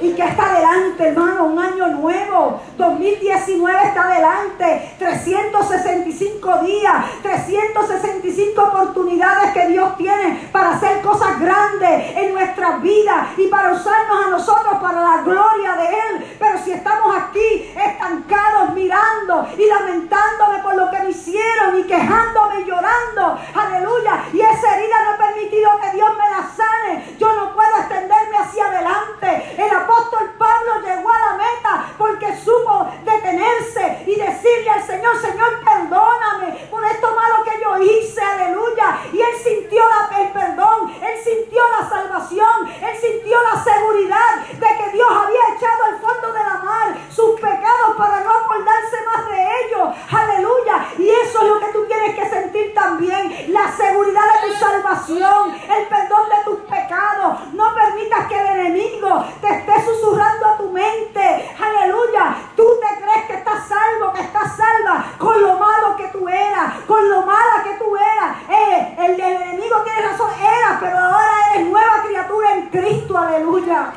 Y 0.00 0.12
que 0.12 0.22
está 0.22 0.50
adelante, 0.50 1.08
hermano, 1.08 1.44
un 1.44 1.58
año 1.58 1.86
nuevo. 1.88 2.60
2019 2.76 3.86
está 3.86 4.02
adelante. 4.02 4.94
365 4.98 6.58
días, 6.58 7.04
365 7.22 8.62
oportunidades 8.62 9.52
que 9.52 9.68
Dios 9.68 9.96
tiene 9.96 10.48
para 10.52 10.70
hacer 10.70 11.00
cosas 11.00 11.38
grandes 11.40 12.16
en 12.16 12.34
nuestras 12.34 12.82
vidas 12.82 13.28
y 13.36 13.46
para 13.46 13.72
usarnos 13.72 14.26
a 14.26 14.30
nosotros 14.30 14.74
para 14.80 15.00
la 15.00 15.22
gloria 15.22 15.72
de 15.76 15.86
Él. 15.86 16.36
Pero 16.38 16.58
si 16.64 16.72
estamos 16.72 17.16
aquí 17.16 17.72
estancados, 17.76 18.74
mirando 18.74 19.48
y 19.56 19.66
lamentándome 19.66 20.58
por 20.62 20.74
lo 20.74 20.90
que 20.90 21.00
me 21.00 21.10
hicieron 21.10 21.78
y 21.78 21.84
quejándome 21.84 22.60
y 22.60 22.64
llorando, 22.64 23.38
aleluya, 23.54 24.24
y 24.32 24.40
esa 24.40 24.76
herida 24.76 24.96
no 25.04 25.10
ha 25.12 25.28
permitido 25.28 25.70
que 25.80 25.96
Dios 25.96 26.10
me 26.10 26.30
la 26.30 26.48
sane, 26.56 27.16
yo 27.18 27.32
no 27.34 27.54
puedo 27.54 27.76
extenderme 27.78 28.36
hacia 28.38 28.66
adelante. 28.66 29.54
El 29.56 29.70
apóstol 29.84 30.30
Pablo 30.38 30.80
llegó 30.82 31.10
a 31.10 31.18
la 31.18 31.32
meta 31.36 31.92
porque 31.98 32.36
supo 32.36 32.88
detenerse 33.04 34.04
y 34.06 34.16
decirle 34.16 34.70
al 34.70 34.82
Señor, 34.82 35.16
Señor, 35.20 35.60
perdóname 35.64 36.68
por 36.70 36.84
esto 36.84 37.14
malo 37.14 37.44
que 37.44 37.60
yo 37.62 37.78
hice, 37.78 38.20
aleluya. 38.20 38.98
Y 39.12 39.20
él 39.20 39.36
sintió 39.42 39.82
el 40.18 40.32
perdón, 40.32 40.94
él 41.02 41.18
sintió 41.22 41.62
la 41.78 41.88
salvación, 41.88 42.68
él 42.68 42.96
sintió 43.00 43.38
la 43.42 43.62
seguridad 43.62 44.36
de 44.52 44.66
que 44.66 44.90
Dios 44.92 45.08
había 45.10 45.56
echado 45.56 45.84
al 45.84 45.98
fondo 46.00 46.32
de 46.32 46.40
la 46.40 46.56
mar 46.62 46.96
sus 47.10 47.40
pecados 47.40 47.96
para 47.96 48.20
no 48.20 48.30
acordarse 48.30 48.96
más 49.04 49.28
de 49.28 49.46
ellos, 49.64 49.88
aleluya. 50.10 50.86
Y 50.98 51.08
eso 51.08 51.42
es 51.42 51.48
lo 51.48 51.60
que 51.60 51.72
tú 51.72 51.86
tienes 51.86 52.14
que 52.14 52.28
sentir 52.28 52.74
también, 52.74 53.52
la 53.52 53.70
seguridad 53.72 54.22
de 54.34 54.48
tu 54.48 54.54
salvación, 54.58 55.54
el 55.54 55.86
perdón 55.88 56.28
de 56.28 56.44
tus 56.44 56.60
pecados. 56.60 57.52
No 57.52 57.74
permitas 57.74 58.26
que 58.26 58.40
el 58.40 58.46
enemigo 58.46 59.24
te 59.40 59.48
esté 59.48 59.73
esté 59.76 59.92
susurrando 59.92 60.46
a 60.46 60.56
tu 60.56 60.70
mente. 60.70 61.50
Aleluya. 61.58 62.36
Tú 62.56 62.64
te 62.80 63.02
crees 63.02 63.26
que 63.26 63.34
estás 63.34 63.68
salvo, 63.68 64.12
que 64.12 64.20
estás 64.20 64.56
salva 64.56 65.04
con 65.18 65.40
lo 65.42 65.54
malo 65.54 65.96
que 65.96 66.08
tú 66.08 66.28
eras, 66.28 66.74
con 66.86 67.08
lo 67.08 67.22
mala 67.22 67.62
que 67.64 67.74
tú 67.74 67.96
eras. 67.96 68.36
Eh, 68.48 68.96
el, 68.98 69.20
el, 69.20 69.42
enemigo 69.42 69.82
tiene 69.82 70.02
razón, 70.08 70.30
era, 70.40 70.78
pero 70.80 70.98
ahora 70.98 71.32
eres 71.54 71.66
nueva 71.68 72.02
criatura 72.06 72.52
en 72.54 72.68
Cristo. 72.68 73.18
Aleluya. 73.18 73.92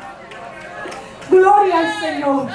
Gloria 1.30 1.78
al 1.78 2.00
Señor. 2.00 2.46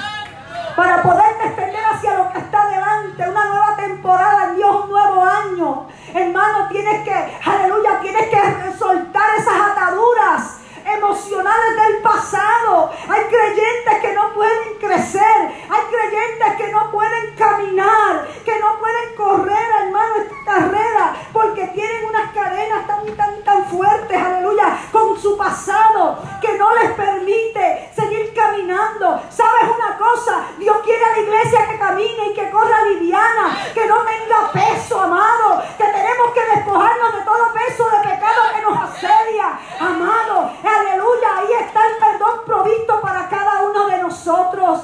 Para 0.76 1.02
poderte 1.02 1.46
extender 1.46 1.84
hacia 1.84 2.14
lo 2.14 2.32
que 2.32 2.38
está 2.38 2.66
delante, 2.66 3.28
una 3.28 3.44
nueva 3.44 3.76
temporada 3.76 4.44
en 4.48 4.56
Dios, 4.56 4.84
un 4.84 4.90
nuevo 4.90 5.22
año. 5.22 5.86
Hermano, 6.12 6.68
tienes 6.68 7.04
que, 7.04 7.38
aleluya, 7.44 8.00
tienes 8.00 8.28
que 8.28 8.76
soltar 8.76 9.36
esas 9.38 9.54
ataduras 9.70 10.63
emocionales 10.84 11.76
del 11.76 12.02
pasado. 12.02 12.90
Hay 13.08 13.24
creyentes 13.24 13.98
que 14.00 14.12
no 14.12 14.32
pueden 14.34 14.78
crecer. 14.80 15.64
Hay 15.68 15.80
creyentes 15.90 16.54
que 16.56 16.72
no 16.72 16.90
pueden 16.90 17.34
caminar, 17.36 18.26
que 18.44 18.58
no 18.58 18.78
pueden 18.78 19.14
correr, 19.16 19.68
hermano, 19.82 20.14
esta 20.16 20.44
carrera, 20.44 21.16
porque 21.32 21.66
tienen 21.68 22.04
unas 22.06 22.32
cadenas 22.32 22.86
tan, 22.86 23.16
tan, 23.16 23.42
tan 23.42 23.64
fuertes, 23.66 24.16
aleluya, 24.16 24.78
con 24.92 25.20
su 25.20 25.36
pasado, 25.36 26.18
que 26.40 26.56
no 26.58 26.74
les 26.76 26.92
permite 26.92 27.90
seguir 27.94 28.32
caminando. 28.34 29.22
¿Sabes 29.30 29.64
una 29.76 29.96
cosa? 29.96 30.46
Dios 30.58 30.76
quiere 30.84 31.04
a 31.04 31.10
la 31.12 31.18
iglesia 31.18 31.66
que 31.68 31.78
camine 31.78 32.26
y 32.30 32.34
que 32.34 32.50
corra 32.50 32.82
liviana, 32.82 33.58
que 33.72 33.86
no 33.86 33.96
tenga 34.02 34.52
peso, 34.52 35.00
amado, 35.00 35.62
que 35.76 35.84
tenemos 35.84 36.32
que 36.32 36.56
despojarnos 36.56 37.14
de 37.14 37.20
todo 37.22 37.52
peso 37.52 37.90
de 37.90 38.08
pecado 38.08 38.42
que 38.54 38.62
nos 38.62 38.78
asedia, 38.78 39.58
amado. 39.80 40.50
Aleluya, 40.62 41.28
ahí 41.38 41.64
está 41.64 41.86
el 41.86 41.96
perdón 41.96 42.40
provisto 42.46 43.00
para 43.00 43.28
cada 43.28 43.62
uno 43.62 43.86
de 43.88 43.98
nosotros. 43.98 44.80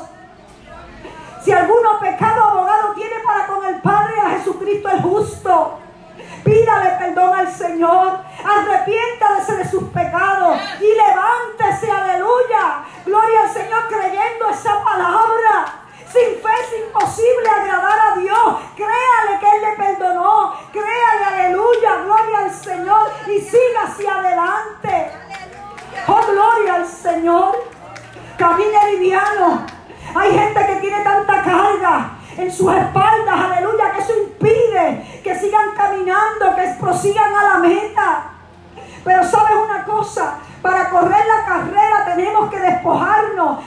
Si 1.42 1.52
alguno 1.52 1.98
pecado 1.98 2.44
abogado 2.44 2.92
tiene 2.92 3.16
para 3.24 3.46
con 3.46 3.64
el 3.64 3.80
Padre 3.80 4.20
a 4.20 4.30
Jesucristo 4.30 4.88
el 4.90 5.00
justo. 5.02 5.78
Pídale 6.44 6.90
perdón 6.98 7.34
al 7.34 7.52
Señor. 7.52 8.18
Arrepiéntase 8.44 9.56
de 9.56 9.68
sus 9.68 9.84
pecados. 9.84 10.58
Y 10.80 10.94
levántese, 10.94 11.90
aleluya. 11.90 12.84
Gloria 13.06 13.42
al 13.42 13.50
Señor 13.50 13.88
creyendo 13.88 14.48
esa 14.50 14.82
palabra. 14.84 15.80
Sin 16.12 16.42
fe 16.42 16.50
es 16.62 16.86
imposible 16.86 17.48
agradar 17.48 18.12
a 18.12 18.16
Dios. 18.16 18.56
Créale 18.76 19.38
que 19.40 19.56
Él 19.56 19.62
le 19.62 19.76
perdonó. 19.76 20.54
Créale, 20.72 21.24
aleluya. 21.24 21.96
Gloria 22.04 22.38
al 22.38 22.50
Señor. 22.50 23.10
Y 23.26 23.40
siga 23.40 23.82
hacia 23.84 24.14
adelante. 24.16 25.12
Oh, 26.06 26.20
gloria 26.26 26.74
al 26.74 26.86
Señor. 26.86 27.64
Camine 28.36 28.92
liviano. 28.92 29.66
Hay 30.14 30.32
gente 30.32 30.66
que 30.66 30.76
tiene 30.76 31.04
tanta 31.04 31.42
carga 31.42 32.10
en 32.36 32.50
sus 32.50 32.72
espaldas, 32.72 33.40
aleluya, 33.40 33.92
que 33.92 34.00
eso 34.00 34.12
impide 34.16 35.20
que 35.22 35.38
sigan 35.38 35.74
caminando, 35.76 36.56
que 36.56 36.74
prosigan 36.80 37.32
a 37.34 37.44
la 37.44 37.58
meta. 37.58 38.30
Pero 39.04 39.24
sabes 39.24 39.56
una 39.64 39.84
cosa, 39.84 40.38
para 40.62 40.90
correr 40.90 41.24
la 41.26 41.44
carrera 41.44 42.04
tenemos 42.06 42.50
que 42.50 42.58
despojarnos, 42.58 43.60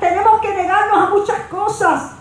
tenemos 0.00 0.40
que 0.40 0.54
negarnos 0.54 0.98
a 0.98 1.10
muchas 1.10 1.40
cosas. 1.50 2.12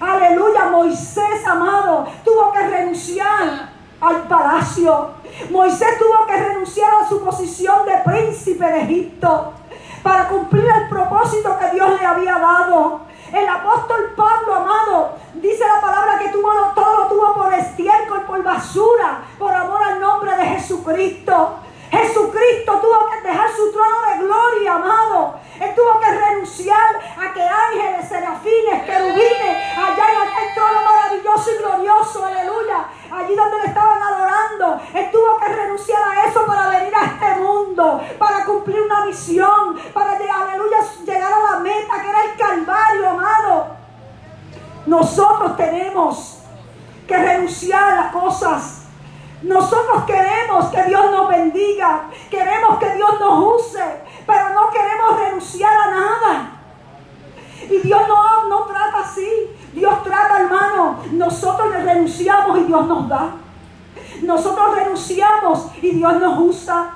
Aleluya, 0.00 0.66
Moisés 0.66 1.46
amado 1.46 2.06
tuvo 2.24 2.52
que 2.52 2.66
renunciar 2.66 3.70
al 4.00 4.22
palacio. 4.28 5.10
Moisés 5.50 5.98
tuvo 5.98 6.26
que 6.26 6.36
renunciar 6.36 6.90
a 7.02 7.08
su 7.08 7.24
posición 7.24 7.84
de 7.84 7.98
príncipe 8.04 8.64
de 8.64 8.82
Egipto 8.82 9.54
para 10.02 10.27
cumplir 10.38 10.70
el 10.70 10.88
propósito 10.88 11.58
que 11.58 11.70
Dios 11.70 12.00
le 12.00 12.06
había 12.06 12.38
dado. 12.38 13.00
El 13.32 13.48
apóstol 13.48 14.14
Pablo, 14.16 14.54
amado, 14.54 15.16
dice 15.34 15.64
la 15.66 15.80
palabra 15.80 16.18
que 16.18 16.28
tuvo 16.28 16.50
todo 16.74 16.96
lo 16.96 17.08
tuvo 17.08 17.34
por 17.34 17.52
estiércol, 17.52 18.22
por 18.22 18.42
basura, 18.42 19.22
por 19.38 19.52
amor 19.52 19.82
al 19.82 20.00
nombre 20.00 20.34
de 20.36 20.44
Jesucristo. 20.44 21.58
Jesucristo 21.90 22.80
tuvo 22.80 23.08
que 23.10 23.28
dejar 23.28 23.50
su 23.50 23.72
trono 23.72 23.96
de 24.10 24.24
gloria, 24.24 24.74
amado. 24.74 25.40
Él 25.60 25.74
tuvo 25.74 25.98
que 25.98 26.10
renunciar 26.10 26.96
a 27.18 27.32
que 27.32 27.42
ángeles, 27.42 28.08
serafines, 28.08 28.84
querubines, 28.84 29.56
allá 29.76 30.04
en 30.12 30.28
aquel 30.28 30.54
trono 30.54 30.80
maravilloso 30.84 31.50
y 31.50 31.58
glorioso, 31.58 32.24
aleluya, 32.24 32.86
allí 33.10 33.34
donde 33.34 33.58
le 33.58 33.66
estaban 33.66 34.02
adorando. 34.02 34.80
Él 34.94 35.10
tuvo 35.10 35.38
que 35.38 35.48
renunciar 35.48 36.02
a 36.02 36.24
eso 36.26 36.46
para 36.46 36.68
venir 36.68 36.92
a 36.94 37.04
este 37.04 37.40
mundo, 37.40 38.00
para 38.18 38.44
cumplir 38.44 38.80
una 38.82 39.06
misión, 39.06 39.78
para 39.92 40.18
llegar, 40.18 40.42
aleluya, 40.42 40.78
llegar 41.04 41.32
a 41.32 41.52
la 41.52 41.60
meta 41.60 42.00
que 42.00 42.08
era 42.08 42.24
el 42.24 42.36
Calvario, 42.36 43.10
amado. 43.10 43.66
Nosotros 44.86 45.56
tenemos 45.56 46.42
que 47.06 47.16
renunciar 47.16 47.98
a 47.98 48.10
cosas 48.10 48.78
nosotros 49.42 50.02
queremos 50.04 50.66
que 50.66 50.82
Dios 50.84 51.10
nos 51.12 51.28
bendiga, 51.28 52.08
queremos 52.28 52.78
que 52.78 52.90
Dios 52.94 53.20
nos 53.20 53.60
use, 53.60 54.02
pero 54.26 54.48
no 54.50 54.68
queremos 54.70 55.20
renunciar 55.20 55.72
a 55.72 55.90
nada. 55.90 56.52
Y 57.62 57.78
Dios 57.78 58.08
no, 58.08 58.48
no 58.48 58.64
trata 58.64 59.00
así. 59.00 59.56
Dios 59.72 60.02
trata, 60.02 60.40
hermano. 60.40 60.98
Nosotros 61.12 61.70
le 61.70 61.82
renunciamos 61.82 62.58
y 62.58 62.64
Dios 62.64 62.86
nos 62.86 63.08
da. 63.08 63.32
Nosotros 64.22 64.74
renunciamos 64.74 65.70
y 65.82 65.90
Dios 65.90 66.14
nos 66.20 66.38
usa. 66.38 66.94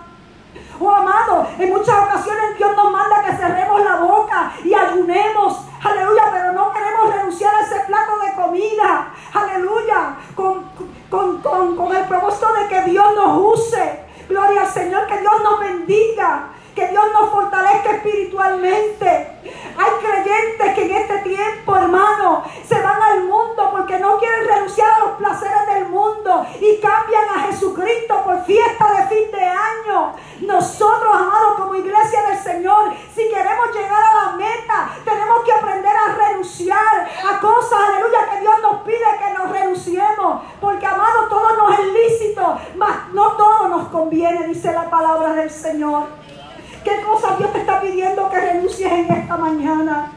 Oh 0.81 0.91
amado, 0.91 1.47
en 1.59 1.71
muchas 1.71 1.97
ocasiones 1.97 2.57
Dios 2.59 2.75
nos 2.75 2.91
manda 2.91 3.23
que 3.23 3.37
cerremos 3.37 3.85
la 3.85 3.97
boca 3.97 4.53
y 4.65 4.75
ayunemos. 4.75 5.61
Aleluya, 5.83 6.25
pero 6.33 6.53
no 6.53 6.73
queremos 6.73 7.15
renunciar 7.15 7.55
a 7.55 7.61
ese 7.61 7.81
plato 7.87 8.19
de 8.19 8.33
comida. 8.35 9.13
Aleluya, 9.33 10.17
con, 10.35 10.65
con, 11.09 11.41
con, 11.77 11.97
el 11.97 12.05
propósito 12.07 12.53
de 12.55 12.69
que 12.69 12.83
Dios 12.91 13.15
nos 13.15 13.59
use. 13.59 14.01
Gloria 14.29 14.63
al 14.63 14.69
Señor, 14.69 15.07
que 15.07 15.19
Dios 15.19 15.35
nos 15.43 15.61
bendiga, 15.61 16.49
que 16.75 16.89
Dios 16.89 17.05
nos 17.13 17.31
fortalezca 17.31 17.91
espiritualmente. 17.93 19.09
Hay 19.77 19.91
creyentes 20.01 20.75
que 20.75 20.85
en 20.85 20.91
este 20.93 21.19
tiempo, 21.19 21.77
hermano, 21.77 22.45
se 22.67 22.81
van 22.81 23.03
al 23.03 23.25
mundo 23.25 23.69
porque 23.71 23.99
no 23.99 24.19
quieren 24.19 24.47
renunciar 24.47 24.93
a 24.93 24.99
los 25.01 25.11
placeres 25.13 25.67
del 25.67 25.89
mundo 25.89 26.47
y 26.61 26.81
cambian 26.81 27.29
a 27.35 27.41
Jesucristo 27.41 28.23
por 28.25 28.45
fiesta 28.45 28.87
de 28.93 29.15
fin 29.15 29.31
de 29.31 29.45
año. 29.45 30.15
Nosotros, 30.41 31.15
amados, 31.15 31.55
como 31.57 31.75
iglesia 31.75 32.23
del 32.29 32.39
Señor, 32.39 32.93
si 33.15 33.29
queremos 33.29 33.75
llegar 33.75 34.03
a 34.03 34.27
la 34.27 34.33
meta, 34.33 34.91
tenemos 35.05 35.45
que 35.45 35.53
aprender 35.53 35.93
a 35.95 36.15
renunciar 36.15 37.09
a 37.29 37.39
cosas, 37.39 37.79
aleluya, 37.89 38.31
que 38.31 38.41
Dios 38.41 38.55
nos 38.63 38.81
pide 38.83 39.05
que 39.19 39.39
nos 39.39 39.51
renunciemos. 39.51 40.43
Porque, 40.61 40.87
amado, 40.87 41.29
todo 41.29 41.57
nos 41.57 41.79
es 41.79 41.87
lícito, 41.87 42.59
mas 42.77 43.09
no 43.13 43.33
todo 43.33 43.69
nos 43.69 43.89
conviene, 43.89 44.49
dice 44.49 44.73
la 44.73 44.89
palabra 44.91 45.35
del 45.35 45.51
Señor. 45.51 46.23
¿Qué 46.85 47.01
cosas 47.03 47.39
Dios 47.39 47.53
te 47.53 47.61
está 47.61 47.81
pidiendo 47.81 48.29
que 48.29 48.41
renuncies 48.41 48.93
en 48.93 49.13
esta 49.13 49.37
mañana? 49.37 50.13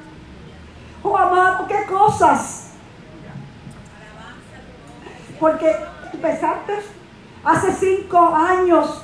Oh, 1.04 1.16
amado, 1.16 1.68
¿qué 1.68 1.86
cosas? 1.86 2.72
Porque 5.40 5.76
empezaste 6.12 6.80
hace 7.44 7.72
cinco 7.74 8.18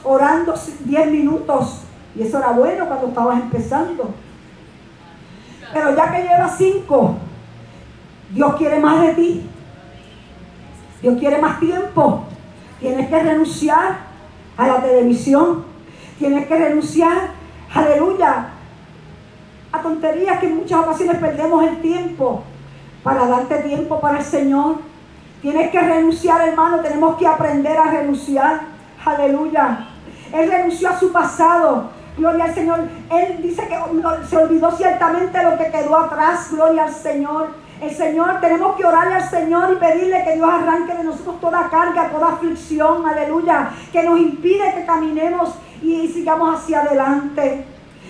orando 0.04 0.54
diez 0.86 1.12
minutos. 1.12 1.82
Y 2.16 2.24
eso 2.24 2.40
era 2.40 2.52
bueno 2.52 2.88
cuando 2.88 3.08
estabas 3.08 3.40
empezando. 3.40 4.14
Pero 5.74 5.96
ya 5.96 6.12
que 6.12 6.24
llevas 6.24 6.58
cinco, 6.58 7.16
Dios 8.32 8.56
quiere 8.56 8.80
más 8.80 9.02
de 9.02 9.14
ti. 9.14 9.50
Dios 11.02 11.18
quiere 11.20 11.40
más 11.40 11.60
tiempo. 11.60 12.26
Tienes 12.80 13.08
que 13.10 13.24
renunciar 13.24 14.00
a 14.58 14.68
la 14.68 14.82
televisión. 14.82 15.64
Tienes 16.20 16.48
que 16.48 16.56
renunciar, 16.56 17.32
aleluya, 17.74 18.50
a 19.72 19.82
tonterías 19.82 20.40
que 20.40 20.48
muchas 20.50 20.82
ocasiones 20.82 21.18
perdemos 21.18 21.64
el 21.64 21.82
tiempo 21.82 22.44
para 23.04 23.26
darte 23.26 23.56
tiempo 23.60 24.00
para 24.00 24.20
el 24.20 24.24
Señor. 24.24 24.76
Tienes 25.42 25.72
que 25.72 25.80
renunciar, 25.80 26.48
hermano. 26.48 26.82
Tenemos 26.82 27.18
que 27.18 27.26
aprender 27.26 27.78
a 27.78 27.86
renunciar. 27.86 28.71
Aleluya. 29.06 29.88
Él 30.34 30.50
renunció 30.50 30.90
a 30.90 31.00
su 31.00 31.12
pasado. 31.12 31.90
Gloria 32.18 32.46
al 32.46 32.54
Señor. 32.54 32.80
Él 33.10 33.42
dice 33.42 33.68
que 33.68 33.78
se 34.28 34.38
olvidó 34.38 34.72
ciertamente 34.72 35.44
lo 35.44 35.58
que 35.58 35.72
quedó 35.72 35.98
atrás. 35.98 36.52
Gloria 36.52 36.84
al 36.84 36.94
Señor. 36.94 37.50
El 37.82 37.96
Señor, 37.96 38.40
tenemos 38.42 38.76
que 38.76 38.86
orarle 38.86 39.16
al 39.16 39.28
Señor 39.28 39.74
y 39.74 39.76
pedirle 39.78 40.24
que 40.24 40.36
Dios 40.36 40.48
arranque 40.48 40.94
de 40.94 41.04
nosotros 41.04 41.40
toda 41.42 41.68
carga, 41.68 42.10
toda 42.12 42.34
aflicción, 42.34 43.08
aleluya, 43.08 43.72
que 43.92 44.04
nos 44.04 44.20
impide 44.20 44.72
que 44.76 44.86
caminemos 44.86 45.56
y 45.82 46.08
sigamos 46.10 46.60
hacia 46.60 46.82
adelante. 46.82 47.66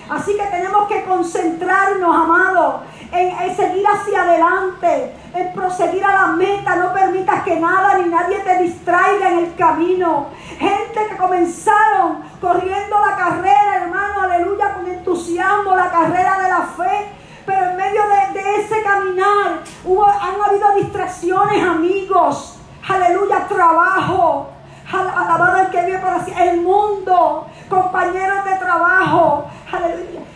Así 0.09 0.35
que 0.35 0.43
tenemos 0.47 0.89
que 0.89 1.03
concentrarnos, 1.03 2.13
amado, 2.13 2.81
en, 3.13 3.55
seguir 3.55 3.85
hacia 3.87 4.23
adelante, 4.23 5.13
en 5.33 5.53
proseguir 5.53 6.03
a 6.03 6.13
la 6.13 6.27
meta. 6.33 6.75
No 6.75 6.93
permitas 6.93 7.43
que 7.43 7.57
nada 7.57 7.97
ni 7.97 8.09
nadie 8.09 8.39
te 8.39 8.63
distraiga 8.63 9.29
en 9.31 9.37
el 9.39 9.55
camino. 9.55 10.27
Comenzaron 11.17 12.23
corriendo 12.39 12.97
la 12.99 13.15
carrera, 13.15 13.75
hermano, 13.83 14.21
aleluya, 14.21 14.73
con 14.73 14.87
entusiasmo, 14.87 15.75
la 15.75 15.89
carrera 15.91 16.39
de 16.41 16.49
la 16.49 16.61
fe. 16.61 17.11
Pero 17.45 17.71
en 17.71 17.77
medio 17.77 18.01
de, 18.33 18.61
ese 18.61 18.81
caminar 18.83 19.61
hubo, 19.83 20.05
han 20.05 20.41
habido 20.41 20.75
distracciones, 20.75 21.63
amigos. 21.63 22.59
Aleluya, 22.87 23.47
trabajo. 23.47 24.49
Alabado 24.91 25.61
el 25.61 25.69
que 25.69 25.85
vive 25.85 25.99
para. 25.99 26.25
El 26.43 26.61
mundo, 26.61 27.47
compañeros 27.69 28.43
de 28.45 28.55
trabajo. 28.57 29.45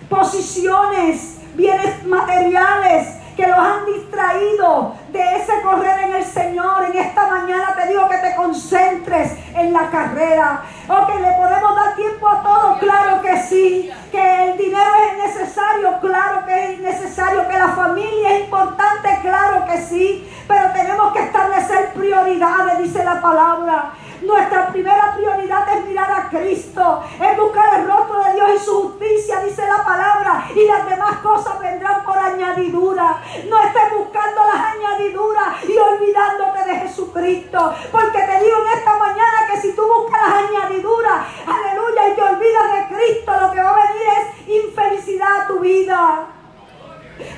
Provisiones, 0.10 1.42
bienes 1.56 2.06
materiales 2.06 3.25
que 3.36 3.48
los 3.48 3.58
han 3.58 3.86
distraído 3.86 4.96
de 5.10 5.36
ese 5.38 5.62
correr 5.62 6.00
en 6.04 6.14
el 6.16 6.24
Señor. 6.24 6.86
En 6.86 6.98
esta 6.98 7.28
mañana 7.28 7.76
te 7.76 7.88
digo 7.88 8.08
que 8.10 8.18
te 8.18 8.36
concentres 8.36 9.34
en 9.54 9.74
la 9.74 9.90
carrera. 9.90 10.64
O 10.88 11.08
que 11.08 11.20
le 11.20 11.32
podemos 11.34 11.76
dar 11.76 11.96
tiempo 11.96 12.30
a 12.30 12.42
todo, 12.42 12.78
claro 12.80 13.22
que 13.22 13.38
sí. 13.42 13.92
Que 14.12 14.52
el 14.52 14.58
dinero 14.58 14.92
es 15.12 15.36
necesario, 15.36 16.00
claro 16.00 16.46
que 16.46 16.74
es 16.74 16.80
necesario. 16.80 17.48
Que 17.48 17.58
la 17.58 17.70
familia 17.70 18.38
es 18.38 18.46
importante, 18.46 19.20
claro 19.22 19.66
que 19.66 19.82
sí. 19.82 20.30
Pero 20.48 20.72
tenemos 20.74 21.14
que 21.14 21.24
establecer 21.24 21.94
prioridades, 21.94 22.80
dice 22.80 23.04
la 23.04 23.22
palabra. 23.22 23.92
Nuestra 24.26 24.70
primera 24.72 25.14
prioridad 25.16 25.70
es 25.78 25.86
mirar 25.86 26.12
a 26.12 26.30
Cristo, 26.30 27.04
es 27.22 27.38
buscar 27.38 27.80
el 27.80 27.88
rostro 27.88 28.24
de 28.24 28.34
Dios 28.34 28.50
y 28.56 28.66
su 28.66 28.82
justicia, 28.82 29.40
dice 29.42 29.68
la 29.68 29.84
palabra, 29.84 30.48
y 30.56 30.66
las 30.66 30.90
demás 30.90 31.18
cosas 31.20 31.60
vendrán 31.60 32.04
por 32.04 32.18
añadidura. 32.18 33.22
No 33.48 33.60
estés 33.60 33.94
buscando 33.96 34.42
las 34.52 34.76
añadiduras 34.76 35.64
y 35.68 35.78
olvidándote 35.78 36.64
de 36.66 36.76
Jesucristo, 36.80 37.74
porque 37.92 38.20
te 38.20 38.44
digo 38.44 38.58
en 38.66 38.78
esta 38.78 38.98
mañana 38.98 39.48
que 39.52 39.62
si 39.62 39.76
tú 39.76 39.84
buscas 39.86 40.22
las 40.22 40.50
añadiduras, 40.50 41.28
aleluya, 41.46 42.08
y 42.08 42.16
te 42.16 42.22
olvidas 42.24 42.74
de 42.74 42.96
Cristo, 42.96 43.32
lo 43.40 43.52
que 43.52 43.62
va 43.62 43.70
a 43.70 43.88
venir 43.88 44.08
es 44.18 44.48
infelicidad 44.66 45.42
a 45.42 45.48
tu 45.48 45.60
vida. 45.60 46.35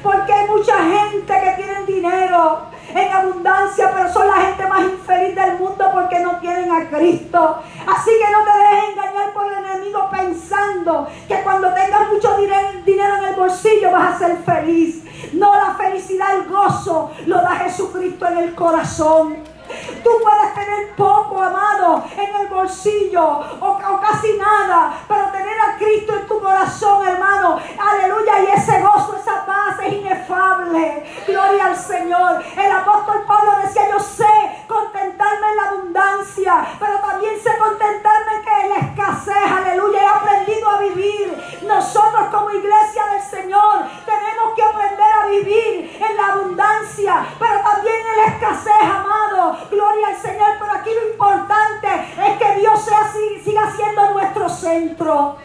Porque 0.04 0.34
hay 0.34 0.48
mucha 0.48 0.78
gente 0.78 1.34
que 1.34 1.64
tiene 1.64 1.86
dinero 1.86 2.68
en 2.94 3.12
abundancia, 3.12 3.92
pero 3.94 4.12
son 4.12 4.28
la 4.28 4.36
gente 4.36 4.68
más 4.68 4.82
infeliz 4.82 5.36
del 5.36 5.60
mundo 5.60 5.90
porque 5.94 6.20
no 6.20 6.40
tienen 6.40 6.72
a 6.72 6.90
Cristo. 6.90 7.60
Así 7.88 8.12
que 8.12 8.32
no 8.32 8.44
te 8.44 8.58
dejes 8.58 8.90
engañar 8.92 9.34
por 9.34 9.48
el 9.48 9.66
enemigo 9.66 10.10
pensando 10.12 11.08
que 11.28 11.42
cuando 11.44 11.74
tengas 11.74 12.10
mucho 12.10 12.38
dinero 12.38 13.18
en 13.18 13.24
el 13.26 13.36
bolsillo 13.36 13.92
vas 13.92 14.16
a 14.16 14.18
ser 14.20 14.38
feliz. 14.38 15.04
No, 15.34 15.54
la 15.56 15.74
felicidad, 15.76 16.36
el 16.36 16.48
gozo 16.48 17.12
lo 17.26 17.38
da 17.42 17.56
Jesucristo 17.58 18.28
en 18.28 18.38
el 18.38 18.56
corazón. 18.56 19.57
Tú 20.04 20.10
puedes 20.22 20.54
tener 20.54 20.96
poco, 20.96 21.42
amado, 21.42 22.04
en 22.18 22.36
el 22.36 22.48
bolsillo 22.48 23.40
o, 23.60 23.80
casi 24.02 24.38
nada, 24.38 24.94
pero 25.08 25.26
tener 25.32 25.60
a 25.60 25.78
Cristo 25.78 26.14
en 26.14 26.28
tu 26.28 26.40
corazón, 26.42 27.08
hermano. 27.08 27.60
Aleluya. 27.78 28.40
Y 28.42 28.58
ese 28.58 28.82
gozo, 28.82 29.18
esa 29.18 29.46
paz 29.46 29.80
es 29.84 29.94
inefable. 29.94 31.06
Gloria 31.28 31.68
al 31.68 31.78
Señor. 31.78 32.44
El 32.56 32.72
apóstol 32.72 33.24
Pablo 33.28 33.52
decía, 33.64 33.90
yo 33.92 34.00
sé 34.00 34.26
contentarme 34.68 35.48
en 35.50 35.56
la 35.56 35.70
abundancia, 35.70 36.68
pero 36.80 37.00
también 37.00 37.40
sé 37.42 37.58
contentarme 37.58 38.32
en 38.64 38.70
la 38.70 38.76
escasez. 38.78 39.52
Aleluya. 39.52 40.00
He 40.02 40.08
aprendido 40.48 40.70
a 40.70 40.80
vivir. 40.80 41.62
Nosotros 41.68 42.28
como 42.32 42.52
iglesia 42.52 43.04
del 43.14 43.22
Señor 43.22 43.86
tenemos 44.06 44.56
que 44.56 44.64
aprender 44.64 45.08
a 45.22 45.28
vivir 45.28 46.02
en 46.02 46.18
la 46.18 46.34
abundancia, 46.34 47.26
pero 47.40 47.62
también 47.62 47.96
en 47.96 48.18
la 48.18 48.26
escasez, 48.34 48.84
amado. 48.84 49.58
Gloria 49.70 50.08
al 50.08 50.18
Señor. 50.18 50.48
Pero 50.60 50.72
aquí 50.72 50.90
lo 50.94 51.12
importante 51.12 51.88
es 52.26 52.38
que 52.38 52.60
Dios 52.60 52.82
sea 52.82 53.12
siga 53.44 53.72
siendo 53.76 54.12
nuestro 54.12 54.50
centro. 54.50 55.38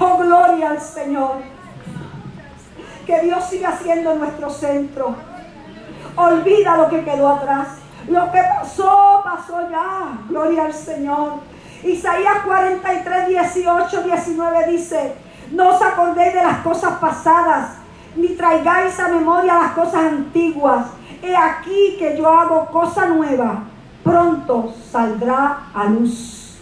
Oh, 0.00 0.16
gloria 0.16 0.70
al 0.70 0.80
Señor. 0.80 1.36
Que 3.06 3.20
Dios 3.20 3.44
siga 3.44 3.76
siendo 3.80 4.14
nuestro 4.14 4.50
centro. 4.50 5.14
Olvida 6.16 6.76
lo 6.76 6.88
que 6.88 7.04
quedó 7.04 7.28
atrás. 7.28 7.68
Lo 8.08 8.30
que 8.32 8.40
pasó, 8.42 9.20
pasó 9.22 9.70
ya. 9.70 10.18
Gloria 10.28 10.64
al 10.64 10.74
Señor. 10.74 11.40
Isaías 11.82 12.38
43, 12.44 13.28
18, 13.28 14.02
19 14.02 14.66
dice, 14.70 15.14
no 15.52 15.70
os 15.70 15.82
acordéis 15.82 16.34
de 16.34 16.42
las 16.42 16.58
cosas 16.58 16.98
pasadas, 16.98 17.76
ni 18.16 18.28
traigáis 18.28 18.98
a 18.98 19.08
memoria 19.08 19.54
las 19.54 19.72
cosas 19.72 20.04
antiguas 20.12 20.86
he 21.22 21.36
aquí 21.36 21.96
que 21.98 22.16
yo 22.16 22.28
hago 22.28 22.66
cosa 22.66 23.06
nueva, 23.06 23.62
pronto 24.04 24.72
saldrá 24.90 25.70
a 25.74 25.84
luz. 25.84 26.58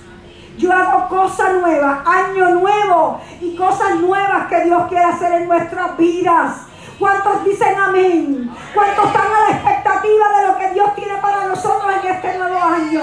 Yo 0.59 0.73
hago 0.73 1.09
cosa 1.09 1.53
nueva, 1.53 2.03
año 2.07 2.51
nuevo 2.51 3.21
y 3.41 3.55
cosas 3.57 3.97
nuevas 3.97 4.47
que 4.49 4.65
Dios 4.65 4.89
quiere 4.89 5.05
hacer 5.05 5.43
en 5.43 5.49
nuestras 5.49 5.97
vidas. 5.99 6.63
¿Cuántos 6.99 7.45
dicen 7.45 7.79
amén? 7.79 8.51
¿Cuántos 8.75 9.05
están 9.05 9.27
a 9.27 9.51
la 9.51 9.57
expectativa 9.57 10.39
de 10.39 10.47
lo 10.47 10.59
que 10.59 10.71
Dios 10.73 10.95
tiene 10.95 11.17
para 11.19 11.47
nosotros 11.47 11.93
en 12.03 12.11
este 12.11 12.39
nuevo 12.39 12.59
año? 12.59 13.03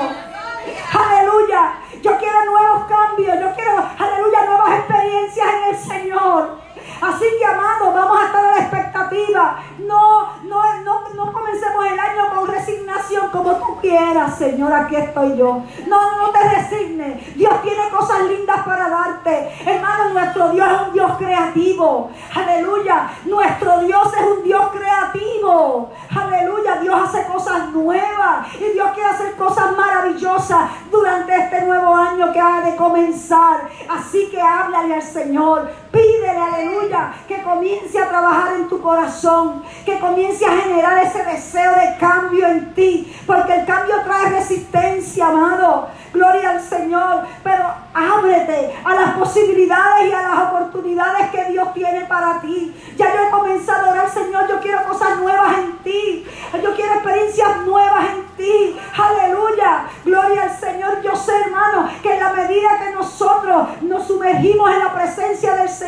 Aleluya. 0.93 1.73
Yo 2.03 2.17
quiero 2.17 2.43
nuevos 2.43 2.83
cambios. 2.83 3.39
Yo 3.39 3.55
quiero, 3.55 3.71
aleluya, 3.97 4.45
nuevas 4.45 4.79
experiencias 4.79 5.47
en 5.47 5.69
el 5.69 5.77
Señor. 5.77 6.57
Así 7.01 7.25
que, 7.39 7.45
amados, 7.45 7.93
vamos 7.93 8.21
a 8.21 8.25
estar 8.25 8.45
a 8.45 8.51
la 8.51 8.59
expectativa. 8.59 9.63
No, 9.79 10.33
no, 10.43 10.73
no, 10.83 11.09
no 11.15 11.31
comencemos 11.31 11.85
el 11.85 11.97
año 11.97 12.35
con 12.35 12.47
resignación 12.49 13.29
como 13.29 13.53
tú 13.53 13.79
quieras, 13.79 14.37
Señor. 14.37 14.73
Aquí 14.73 14.97
estoy 14.97 15.37
yo. 15.37 15.63
No, 15.87 16.15
no 16.17 16.22
te 16.53 16.61
resignes. 16.61 17.35
Dios 17.35 17.61
tiene 17.61 17.89
cosas 17.89 18.23
lindas 18.23 18.63
para 18.63 18.89
darte. 18.89 19.49
Hermano, 19.65 20.09
nuestro 20.09 20.49
Dios 20.49 20.67
es 20.71 20.87
un 20.87 20.93
Dios 20.93 21.11
creativo. 21.17 22.11
Aleluya. 22.33 23.09
Nuestro 23.25 23.79
Dios 23.79 24.07
es 24.13 24.37
un 24.37 24.43
Dios 24.43 24.63
creativo. 24.71 25.91
Aleluya. 26.15 26.75
Dios 26.75 27.01
hace 27.03 27.25
cosas 27.25 27.69
nuevas. 27.69 28.47
Y 28.55 28.73
Dios 28.73 28.91
quiere 28.93 29.09
hacer 29.09 29.35
cosas 29.35 29.75
maravillosas 29.75 30.69
durante 30.91 31.35
este 31.35 31.61
nuevo 31.65 31.95
año 31.95 32.31
que 32.31 32.39
ha 32.39 32.61
de 32.61 32.75
comenzar. 32.75 33.69
Así 33.89 34.29
que 34.29 34.41
háblale 34.41 34.95
al 34.95 35.01
Señor. 35.01 35.82
Pídele, 35.93 36.39
aleluya, 36.39 37.13
que 37.27 37.43
comience 37.43 37.99
a 37.99 38.09
trabajar 38.09 38.55
en 38.55 38.67
tu 38.67 38.81
corazón, 38.81 39.61
que 39.85 39.99
comience 39.99 40.43
a 40.43 40.57
generar 40.57 41.03
ese 41.03 41.23
deseo 41.23 41.71
de 41.75 41.97
cambio 41.99 42.47
en 42.47 42.73
ti, 42.73 43.15
porque 43.27 43.53
el 43.53 43.65
cambio 43.67 44.01
trae 44.03 44.31
resistencia, 44.31 45.27
amado. 45.27 45.89
Gloria 46.11 46.51
al 46.51 46.61
Señor, 46.61 47.25
pero 47.43 47.65
ábrete 47.93 48.73
a 48.83 48.93
las 48.95 49.11
posibilidades 49.11 50.09
y 50.09 50.11
a 50.11 50.21
las 50.21 50.39
oportunidades 50.47 51.29
que 51.31 51.45
Dios 51.45 51.73
tiene 51.73 52.01
para 52.01 52.39
ti. 52.39 52.73
Ya 52.95 53.13
yo 53.13 53.27
he 53.27 53.31
comenzado 53.31 53.87
a 53.87 53.91
orar, 53.91 54.09
Señor, 54.09 54.47
yo 54.47 54.59
quiero 54.61 54.83
cosas 54.83 55.19
nuevas 55.19 55.57
en 55.57 55.77
ti. 55.79 56.25
Yo 56.61 56.75
quiero 56.75 56.93
experiencias 56.93 57.57
nuevas 57.65 58.05
en 58.15 58.25
ti. 58.37 58.79
Aleluya. 58.95 59.85
Gloria 60.05 60.43
al 60.43 60.51
Señor. 60.51 61.01
Yo 61.01 61.15
sé, 61.15 61.31
hermano, 61.45 61.89
que 62.01 62.13
en 62.13 62.19
la 62.19 62.33
medida 62.33 62.79
que 62.79 62.91
nosotros 62.91 63.81
nos 63.81 64.05
sumergimos 64.05 64.71
en 64.71 64.79
la 64.79 64.93
presencia 64.93 65.55
del 65.55 65.69
Señor, 65.69 65.82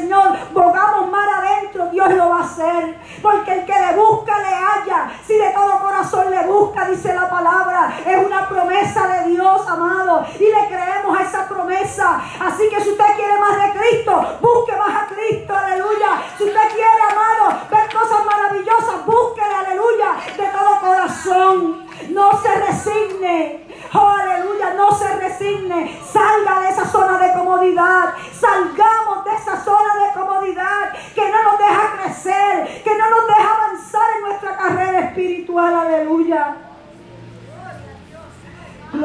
bogamos 0.54 1.12
mar 1.12 1.28
adentro, 1.30 1.88
Dios 1.88 2.10
lo 2.14 2.30
va 2.30 2.40
a 2.40 2.44
hacer. 2.44 2.98
Porque 3.22 3.54
el 3.54 3.66
que 3.66 3.74
le 3.74 3.96
busca, 3.96 4.40
le 4.40 4.54
halla. 4.54 5.12
Si 5.26 5.38
de 5.38 5.50
todo 5.52 5.80
corazón 5.80 6.30
le 6.30 6.46
busca, 6.46 6.86
dice 6.86 7.14
la 7.14 7.30
palabra, 7.30 7.94
es 8.06 8.26
una 8.26 8.48
promesa 8.48 9.08
de 9.08 9.30
Dios, 9.32 9.68
amado. 9.68 10.26
Y 10.40 10.46
le 10.46 10.68
creemos 10.68 11.18
a 11.18 11.22
esa 11.22 11.48
promesa. 11.48 12.22
Así 12.40 12.70
que 12.70 12.82
si 12.82 12.90
usted 12.90 13.16
quiere 13.16 13.40
más 13.40 13.56
de 13.58 13.80
Cristo, 13.80 14.38
busque 14.42 14.76
más 14.76 15.04
a 15.04 15.08
Cristo. 15.08 15.54
Aleluya. 15.56 16.24
Si 16.38 16.44
usted 16.44 16.70
quiere, 16.74 17.02
amado, 17.12 17.62
ver 17.70 17.94
cosas 17.94 18.26
maravillosas, 18.26 19.06
búsquele, 19.06 19.56
aleluya, 19.56 20.16
de 20.38 20.48
todo 20.48 20.80
corazón. 20.80 21.86
No 22.10 22.32
se 22.42 22.56
resigne. 22.56 23.66
Oh, 23.94 24.08
aleluya, 24.08 24.74
no 24.74 24.92
se 24.92 25.08
resigne. 25.16 26.00
Salga 26.04 26.62
de 26.62 26.70
esa 26.70 26.86
zona 26.86 27.18
de 27.18 27.34
comodidad. 27.34 28.14
Salgamos 28.34 29.24
de 29.26 29.34
esa 29.34 29.64
zona 29.64 29.96
de 29.96 30.14
comodidad 30.14 30.94
que 31.14 31.32
no 31.32 31.44
nos 31.44 31.58
deja 31.58 31.94
crecer, 32.02 32.84
que 32.84 32.98
no 32.98 33.10
nos 33.10 33.28
deja 33.28 33.56
avanzar 33.56 34.08
en 34.18 34.22
nuestra 34.24 34.58
carrera 34.58 35.00
espiritual. 35.00 35.74
Aleluya. 35.74 36.56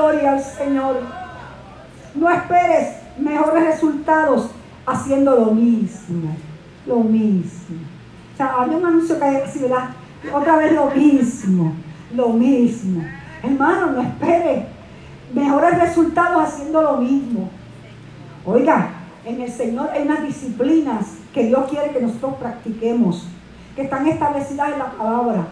Gloria 0.00 0.32
al 0.32 0.42
Señor. 0.42 0.96
No 2.14 2.30
esperes 2.30 2.96
mejores 3.18 3.64
resultados 3.64 4.50
haciendo 4.86 5.36
lo 5.36 5.50
mismo. 5.50 6.34
Lo 6.86 7.00
mismo. 7.00 7.76
O 8.32 8.36
sea, 8.38 8.54
había 8.62 8.78
un 8.78 8.86
anuncio 8.86 9.20
que 9.20 9.30
decía, 9.30 9.90
Otra 10.32 10.56
vez 10.56 10.72
lo 10.72 10.90
mismo 10.90 11.74
lo 12.14 12.30
mismo. 12.30 13.04
Hermano, 13.42 13.92
no 13.92 14.02
espere 14.02 14.66
mejores 15.34 15.78
resultados 15.78 16.44
haciendo 16.44 16.80
lo 16.80 16.96
mismo. 16.96 17.50
Oiga, 18.46 18.88
en 19.26 19.42
el 19.42 19.52
Señor 19.52 19.90
hay 19.90 20.02
unas 20.02 20.22
disciplinas 20.22 21.18
que 21.34 21.44
Dios 21.44 21.68
quiere 21.68 21.90
que 21.90 22.00
nosotros 22.00 22.36
practiquemos, 22.40 23.28
que 23.76 23.82
están 23.82 24.06
establecidas 24.06 24.72
en 24.72 24.78
la 24.78 24.90
palabra, 24.92 25.46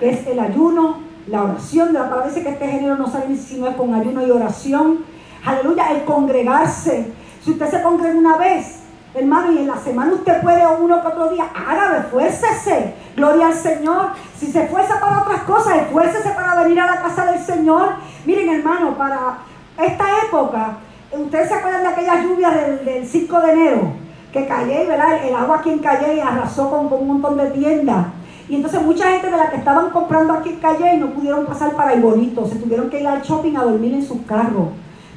que 0.00 0.08
es 0.08 0.26
el 0.26 0.40
ayuno, 0.40 1.05
la 1.26 1.42
oración, 1.42 1.92
la 1.92 2.08
palabra 2.08 2.28
dice 2.28 2.42
que 2.42 2.50
este 2.50 2.68
género 2.68 2.96
no 2.96 3.10
sale 3.10 3.36
si 3.36 3.58
no 3.58 3.66
es 3.66 3.76
con 3.76 3.92
ayuno 3.94 4.24
y 4.24 4.30
oración. 4.30 5.04
Aleluya, 5.44 5.90
el 5.92 6.04
congregarse. 6.04 7.12
Si 7.42 7.50
usted 7.50 7.68
se 7.68 7.82
congrega 7.82 8.16
una 8.16 8.36
vez, 8.36 8.80
hermano, 9.14 9.52
y 9.52 9.58
en 9.58 9.66
la 9.66 9.76
semana 9.76 10.12
usted 10.12 10.40
puede 10.40 10.64
o 10.64 10.78
uno 10.78 11.00
que 11.00 11.08
otro 11.08 11.30
día, 11.30 11.46
hágalo, 11.54 11.98
esfuércese. 11.98 12.94
Gloria 13.16 13.48
al 13.48 13.54
Señor. 13.54 14.10
Si 14.38 14.46
se 14.46 14.64
esfuerza 14.64 15.00
para 15.00 15.22
otras 15.22 15.42
cosas, 15.42 15.76
esfuércese 15.78 16.30
para 16.30 16.62
venir 16.62 16.78
a 16.80 16.86
la 16.86 17.02
casa 17.02 17.26
del 17.26 17.40
Señor. 17.40 17.88
Miren, 18.24 18.48
hermano, 18.48 18.96
para 18.96 19.38
esta 19.78 20.04
época, 20.26 20.78
ustedes 21.12 21.48
se 21.48 21.54
acuerdan 21.54 21.82
de 21.82 21.88
aquellas 21.88 22.24
lluvias 22.24 22.54
del, 22.84 23.06
5 23.06 23.40
de 23.40 23.52
enero 23.52 23.92
que 24.32 24.46
Calle, 24.46 24.86
¿verdad? 24.86 25.24
El, 25.24 25.34
agua 25.34 25.56
aquí 25.58 25.70
en 25.70 25.78
Calle 25.78 26.22
arrasó 26.22 26.70
con, 26.70 26.88
con, 26.88 27.00
un 27.00 27.20
montón 27.20 27.36
de 27.38 27.50
tiendas. 27.50 28.06
Y 28.48 28.56
entonces 28.56 28.82
mucha 28.82 29.10
gente 29.10 29.30
de 29.30 29.36
la 29.36 29.50
que 29.50 29.56
estaban 29.56 29.90
comprando 29.90 30.34
aquí 30.34 30.50
en 30.50 30.60
Calle 30.60 30.96
no 30.98 31.10
pudieron 31.10 31.46
pasar 31.46 31.74
para 31.74 31.94
el 31.94 32.00
bonito, 32.00 32.46
se 32.46 32.56
tuvieron 32.56 32.88
que 32.90 33.00
ir 33.00 33.06
al 33.06 33.22
shopping 33.22 33.56
a 33.56 33.64
dormir 33.64 33.94
en 33.94 34.06
sus 34.06 34.22
carros 34.22 34.68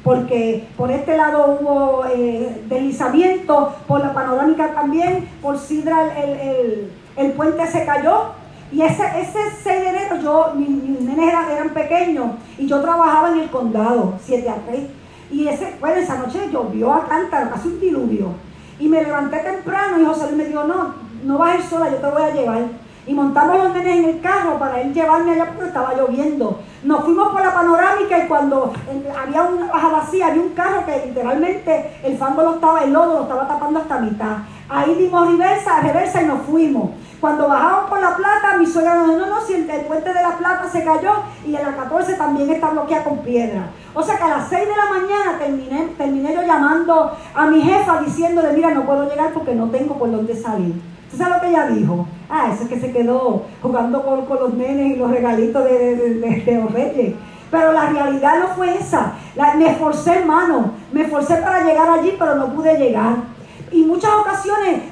porque 0.02 0.66
por 0.76 0.90
este 0.90 1.16
lado 1.16 1.58
hubo 1.60 2.04
eh, 2.06 2.62
deslizamiento, 2.68 3.74
por 3.86 4.00
la 4.00 4.14
panorámica 4.14 4.72
también, 4.72 5.28
por 5.42 5.58
Sidra 5.58 6.14
el, 6.16 7.32
puente 7.32 7.66
se 7.66 7.84
cayó. 7.84 8.32
Y 8.72 8.82
ese, 8.82 9.02
ese 9.20 9.38
6 9.64 9.64
de 9.64 10.22
yo, 10.22 10.52
mis, 10.54 10.68
nenes 11.00 11.34
eran, 11.50 11.70
pequeños 11.70 12.36
y 12.56 12.68
yo 12.68 12.80
trabajaba 12.80 13.32
en 13.32 13.40
el 13.40 13.50
condado, 13.50 14.14
7 14.24 14.48
a 14.48 14.54
3. 14.66 14.80
Y 15.32 15.48
ese, 15.48 15.76
bueno, 15.80 15.96
esa 15.96 16.18
noche 16.18 16.48
llovió 16.52 16.92
a 16.92 17.06
cántaro, 17.06 17.50
casi 17.50 17.68
un 17.68 17.80
diluvio. 17.80 18.28
Y 18.78 18.88
me 18.88 19.02
levanté 19.02 19.38
temprano 19.38 20.00
y 20.00 20.04
José 20.04 20.26
Luis 20.26 20.36
me 20.36 20.44
dijo, 20.44 20.64
no, 20.64 20.94
no 21.24 21.38
vas 21.38 21.54
a 21.54 21.58
ir 21.58 21.62
sola, 21.64 21.90
yo 21.90 21.96
te 21.96 22.10
voy 22.10 22.22
a 22.22 22.32
llevar. 22.32 22.62
Y 23.06 23.14
montamos 23.14 23.58
los 23.58 23.74
nenes 23.74 23.96
en 23.96 24.04
el 24.04 24.20
carro 24.20 24.58
para 24.58 24.80
él 24.80 24.92
llevarme 24.92 25.32
allá 25.32 25.46
porque 25.46 25.68
estaba 25.68 25.94
lloviendo. 25.94 26.60
Nos 26.82 27.04
fuimos 27.04 27.28
por 27.32 27.40
la 27.40 27.54
panorámica 27.54 28.18
y 28.18 28.28
cuando 28.28 28.72
había 29.20 29.42
una 29.42 29.66
baja 29.66 29.88
vacía, 29.88 30.28
había 30.28 30.42
un 30.42 30.50
carro 30.50 30.84
que 30.84 31.06
literalmente 31.06 31.98
el 32.04 32.16
fango 32.16 32.42
lo 32.42 32.54
estaba, 32.54 32.84
el 32.84 32.92
lodo 32.92 33.14
lo 33.14 33.22
estaba 33.22 33.48
tapando 33.48 33.80
hasta 33.80 33.98
mitad. 33.98 34.36
Ahí 34.68 34.94
dimos 34.94 35.28
reversa, 35.28 35.80
reversa 35.80 36.22
y 36.22 36.26
nos 36.26 36.42
fuimos. 36.42 36.90
Cuando 37.20 37.48
bajamos 37.48 37.90
por 37.90 38.00
la 38.00 38.16
plata, 38.16 38.56
mi 38.58 38.66
suegra 38.66 38.94
nos 38.94 39.08
dijo, 39.08 39.18
no, 39.18 39.26
no, 39.26 39.40
si 39.42 39.54
el, 39.54 39.66
puente 39.86 40.08
de 40.08 40.22
la 40.22 40.38
plata 40.38 40.68
se 40.70 40.82
cayó 40.82 41.12
y 41.44 41.54
en 41.54 41.62
la 41.62 41.76
14 41.76 42.14
también 42.14 42.50
está 42.50 42.70
bloqueada 42.70 43.04
con 43.04 43.18
piedra. 43.18 43.66
O 43.92 44.02
sea 44.02 44.16
que 44.16 44.22
a 44.22 44.28
las 44.28 44.48
6 44.48 44.66
de 44.66 44.76
la 44.76 44.88
mañana 44.88 45.38
terminé, 45.38 45.88
terminé 45.98 46.34
yo 46.34 46.42
llamando 46.42 47.14
a 47.34 47.46
mi 47.46 47.60
jefa 47.60 48.00
diciéndole, 48.00 48.52
mira, 48.52 48.70
no 48.70 48.86
puedo 48.86 49.06
llegar 49.08 49.32
porque 49.34 49.54
no 49.54 49.68
tengo 49.68 49.98
por 49.98 50.10
dónde 50.10 50.34
salir. 50.34 50.80
¿Tú 51.10 51.16
sabes 51.16 51.34
lo 51.34 51.40
que 51.40 51.48
ella 51.48 51.66
dijo? 51.66 52.06
Ah, 52.28 52.50
eso 52.52 52.64
es 52.64 52.68
que 52.68 52.80
se 52.80 52.92
quedó 52.92 53.44
jugando 53.60 54.04
con, 54.04 54.38
los 54.38 54.54
nenes 54.54 54.94
y 54.94 54.96
los 54.96 55.10
regalitos 55.10 55.64
de, 55.64 55.96
de, 55.96 56.54
los 56.54 56.72
reyes. 56.72 57.14
Pero 57.50 57.72
la 57.72 57.90
realidad 57.90 58.38
no 58.38 58.48
fue 58.48 58.76
esa. 58.76 59.14
me 59.56 59.70
esforcé, 59.70 60.20
hermano. 60.20 60.72
Me 60.92 61.02
esforcé 61.02 61.36
para 61.36 61.64
llegar 61.64 61.88
allí, 61.90 62.14
pero 62.18 62.36
no 62.36 62.54
pude 62.54 62.78
llegar. 62.78 63.16
Y 63.72 63.84
muchas 63.84 64.12
ocasiones 64.12 64.82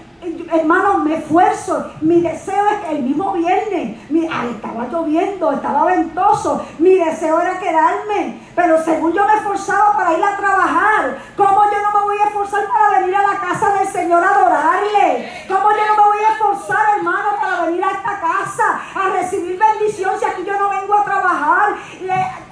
hermano, 0.52 1.04
me 1.04 1.16
esfuerzo. 1.16 1.86
Mi 2.00 2.20
deseo 2.20 2.64
es 2.66 2.86
que 2.86 2.96
el 2.96 3.02
mismo 3.04 3.32
viernes, 3.32 3.96
estaba 4.10 4.88
lloviendo, 4.90 5.52
estaba 5.52 5.84
ventoso. 5.86 6.62
Mi 6.78 6.94
deseo 6.94 7.40
era 7.40 7.58
quedarme. 7.58 8.40
Pero 8.58 8.82
según 8.82 9.12
yo 9.12 9.24
me 9.24 9.34
esforzaba 9.34 9.96
para 9.96 10.14
ir 10.14 10.24
a 10.24 10.36
trabajar, 10.36 11.16
¿cómo 11.36 11.62
yo 11.70 11.80
no 11.80 11.92
me 11.96 12.04
voy 12.06 12.18
a 12.18 12.24
esforzar 12.24 12.66
para 12.66 12.98
venir 12.98 13.14
a 13.14 13.22
la 13.22 13.38
casa 13.38 13.72
del 13.74 13.86
Señor 13.86 14.20
a 14.24 14.30
adorarle? 14.30 15.44
¿Cómo 15.46 15.70
yo 15.70 15.86
no 15.86 16.02
me 16.02 16.08
voy 16.08 16.24
a 16.24 16.32
esforzar, 16.32 16.96
hermano, 16.96 17.36
para 17.40 17.66
venir 17.66 17.84
a 17.84 17.90
esta 17.92 18.20
casa 18.20 18.80
a 18.96 19.10
recibir 19.10 19.60
bendición 19.60 20.18
si 20.18 20.24
aquí 20.24 20.42
yo 20.44 20.58
no 20.58 20.70
vengo 20.70 20.92
a 20.92 21.04
trabajar? 21.04 21.76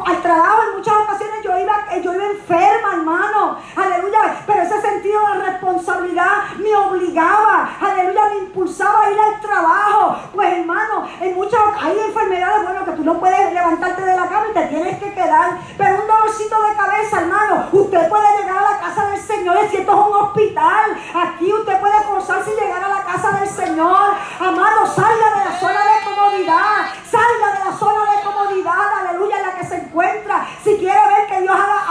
al 0.07 0.23
trabajo 0.23 0.63
en 0.69 0.77
muchas 0.79 0.95
ocasiones 0.95 1.43
yo 1.43 1.59
iba, 1.59 2.01
yo 2.01 2.15
iba 2.15 2.25
enferma, 2.25 2.93
hermano. 2.95 3.59
Aleluya. 3.75 4.43
Pero 4.47 4.63
ese 4.63 4.81
sentido 4.81 5.21
de 5.33 5.51
responsabilidad 5.51 6.55
me 6.59 6.77
obligaba, 6.77 7.71
aleluya, 7.81 8.29
me 8.29 8.39
impulsaba 8.47 9.05
a 9.05 9.11
ir 9.11 9.19
al 9.19 9.41
trabajo. 9.41 10.17
Pues 10.35 10.53
hermano, 10.53 11.09
en 11.21 11.35
muchas 11.35 11.61
hay 11.81 11.99
enfermedades, 11.99 12.63
bueno, 12.65 12.85
que 12.85 12.93
tú 12.93 13.05
no 13.05 13.19
puedes 13.19 13.53
levantarte 13.53 14.03
de 14.03 14.17
la 14.17 14.29
cama 14.29 14.47
y 14.51 14.55
te 14.55 14.67
tienes 14.67 14.99
que 14.99 15.13
quedar. 15.13 15.59
Pero 15.77 15.96
dolorcito 16.27 16.61
de 16.61 16.75
cabeza, 16.75 17.21
hermano, 17.21 17.69
usted 17.71 18.09
puede 18.09 18.39
llegar 18.39 18.59
a 18.59 18.71
la 18.73 18.81
casa 18.81 19.07
del 19.07 19.21
Señor, 19.21 19.59
si 19.71 19.77
esto 19.77 19.93
es 19.93 20.07
un 20.09 20.25
hospital. 20.25 20.97
Aquí 21.15 21.53
usted 21.53 21.79
puede 21.79 22.03
forzarse 22.03 22.53
y 22.53 22.61
llegar 22.61 22.83
a 22.83 22.89
la 22.89 23.05
casa 23.05 23.31
del 23.39 23.49
Señor. 23.49 24.15
Amado, 24.41 24.87
salga 24.87 25.39
de 25.39 25.45
la 25.45 25.61
zona 25.61 25.81
de 25.85 26.05
comodidad, 26.05 26.87
salga 27.09 27.59
de 27.59 27.71
la 27.71 27.77
zona 27.77 28.11
de 28.11 28.23
comodidad, 28.25 28.99
aleluya, 29.01 29.37
en 29.37 29.43
la 29.43 29.55
que 29.55 29.67
se 29.67 29.77
encuentra. 29.77 30.47
Si 30.65 30.77
quiere 30.77 31.01
ver 31.07 31.27
que 31.29 31.43
Dios 31.43 31.55
haga 31.55 31.86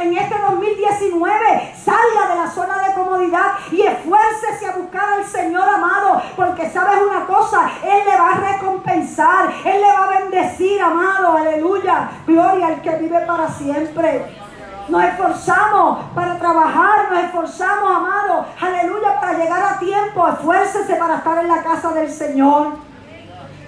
en 0.00 0.16
este 0.16 0.38
2019, 0.38 1.74
salga 1.84 2.28
de 2.28 2.36
la 2.36 2.50
zona 2.50 2.78
de 2.86 2.94
comodidad 2.94 3.52
y 3.72 3.82
esfuércese 3.82 4.66
a 4.66 4.76
buscar 4.76 5.12
al 5.14 5.24
Señor 5.24 5.68
amado, 5.68 6.22
porque 6.36 6.70
sabes 6.70 7.00
una 7.02 7.26
cosa, 7.26 7.70
Él 7.82 8.04
le 8.08 8.16
va 8.16 8.30
a 8.30 8.52
recompensar, 8.52 9.52
Él 9.64 9.80
le 9.80 9.92
va 9.92 10.04
a 10.04 10.20
bendecir, 10.20 10.80
amado, 10.80 11.36
aleluya. 11.36 12.10
Gloria 12.26 12.68
al 12.68 12.80
que 12.80 12.90
vive 12.96 13.20
para 13.26 13.48
siempre. 13.48 14.26
Nos 14.88 15.04
esforzamos 15.04 15.98
para 16.14 16.38
trabajar, 16.38 17.10
nos 17.10 17.24
esforzamos, 17.24 17.96
amado, 17.96 18.46
aleluya, 18.60 19.20
para 19.20 19.38
llegar 19.38 19.74
a 19.74 19.78
tiempo. 19.78 20.28
Esfuércese 20.28 20.94
para 20.96 21.16
estar 21.16 21.38
en 21.38 21.48
la 21.48 21.62
casa 21.62 21.92
del 21.92 22.10
Señor. 22.10 22.74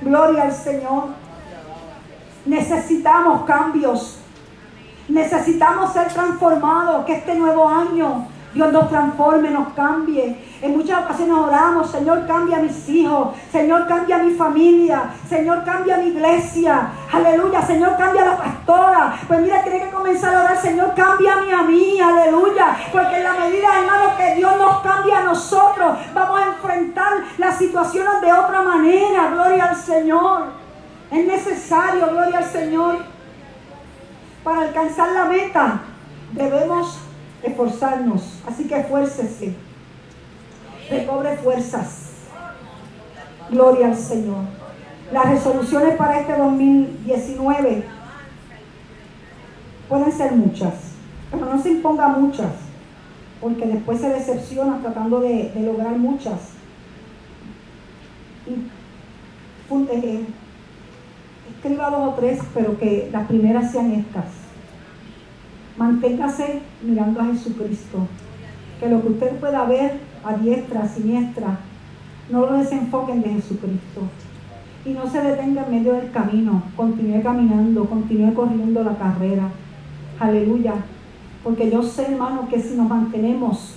Gloria 0.01 0.45
al 0.45 0.53
Señor. 0.53 1.05
Necesitamos 2.45 3.45
cambios. 3.45 4.22
Necesitamos 5.13 5.93
ser 5.93 6.09
transformados. 6.09 7.05
Que 7.05 7.15
este 7.15 7.35
nuevo 7.35 7.69
año 7.69 8.27
Dios 8.55 8.73
nos 8.73 8.89
transforme, 8.89 9.51
nos 9.51 9.69
cambie. 9.75 10.37
En 10.61 10.77
muchas 10.77 11.05
ocasiones 11.05 11.35
oramos, 11.37 11.91
Señor, 11.91 12.27
cambia 12.27 12.59
a 12.59 12.61
mis 12.61 12.89
hijos, 12.89 13.29
Señor, 13.51 13.87
cambia 13.87 14.17
a 14.17 14.19
mi 14.21 14.35
familia, 14.35 15.05
Señor, 15.29 15.65
cambia 15.65 15.97
a 15.97 15.99
mi 15.99 16.09
iglesia. 16.09 16.89
Aleluya, 17.11 17.63
Señor, 17.63 17.97
cambia 17.97 18.23
a 18.23 18.27
la 18.27 18.37
pastora. 18.37 19.19
Pues 19.27 19.41
mira, 19.41 19.63
tiene 19.63 19.81
que 19.81 19.91
comenzar 19.91 20.35
a 20.35 20.41
orar, 20.41 20.57
Señor, 20.59 20.95
cambia 20.95 21.35
a 21.59 21.63
mí, 21.63 21.99
aleluya. 22.01 22.77
Porque 22.93 23.17
en 23.17 23.25
la 23.25 23.33
medida, 23.33 23.69
hermano, 23.79 24.17
que 24.17 24.35
Dios 24.37 24.57
nos 24.59 24.81
cambia 24.81 25.19
a 25.19 25.25
nosotros, 25.25 25.99
vamos 26.15 26.41
a 26.41 26.47
enfrentar 26.49 27.13
las 27.39 27.57
situaciones 27.57 28.21
de 28.21 28.33
otra 28.33 28.63
manera. 28.63 29.31
Gloria 29.31 29.65
al 29.65 29.77
Señor. 29.77 30.45
Es 31.11 31.27
necesario, 31.27 32.09
gloria 32.11 32.39
al 32.39 32.45
Señor. 32.45 33.13
Para 34.45 34.63
alcanzar 34.63 35.13
la 35.13 35.25
meta, 35.27 35.83
debemos 36.33 36.99
esforzarnos. 37.43 38.41
Así 38.47 38.65
que 38.65 38.81
esfuércese. 38.81 39.55
Recobre 40.91 41.37
fuerzas. 41.37 42.11
Gloria 43.51 43.87
al 43.87 43.97
Señor. 43.97 44.45
Las 45.13 45.29
resoluciones 45.29 45.97
para 45.97 46.21
este 46.21 46.37
2019 46.37 47.85
pueden 49.89 50.11
ser 50.11 50.33
muchas, 50.33 50.73
pero 51.31 51.45
no 51.45 51.63
se 51.63 51.71
imponga 51.71 52.09
muchas, 52.09 52.53
porque 53.43 53.67
después 53.67 54.01
se 54.01 54.09
decepciona 54.09 54.81
tratando 54.81 55.21
de, 55.21 55.53
lograr 55.57 55.97
muchas. 55.99 56.53
Eh, 58.47 60.25
escriba 61.63 61.91
dos 61.91 62.09
o 62.09 62.15
tres, 62.15 62.41
pero 62.53 62.77
que 62.77 63.09
las 63.13 63.27
primeras 63.29 63.71
sean 63.71 63.93
estas 63.93 64.25
Manténgase 65.77 66.61
mirando 66.83 67.21
a 67.21 67.27
Jesucristo. 67.27 68.07
Que 68.79 68.89
lo 68.89 69.01
que 69.01 69.09
usted 69.09 69.37
pueda 69.37 69.65
ver 69.65 70.01
a 70.25 70.35
diestra, 70.35 70.83
a 70.83 70.89
siniestra, 70.89 71.59
no 72.31 72.41
lo 72.41 72.53
desenfoquen 72.55 73.23
de 73.23 73.31
Jesucristo. 73.31 74.03
Y 74.85 74.91
no 74.91 75.09
se 75.09 75.23
detenga 75.23 75.65
en 75.65 75.71
medio 75.71 75.95
del 75.95 76.11
camino. 76.11 76.63
Continúe 76.77 77.23
caminando, 77.23 77.87
continúe 77.87 78.35
corriendo 78.35 78.85
la 78.85 78.97
carrera. 78.97 79.49
Aleluya. 80.19 80.75
Porque 81.43 81.71
yo 81.71 81.83
sé, 81.83 82.13
hermano, 82.13 82.49
que 82.49 82.61
si 82.61 82.75
nos 82.75 82.89
mantenemos 82.89 83.77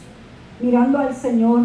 mirando 0.60 0.98
al 0.98 1.16
Señor, 1.16 1.64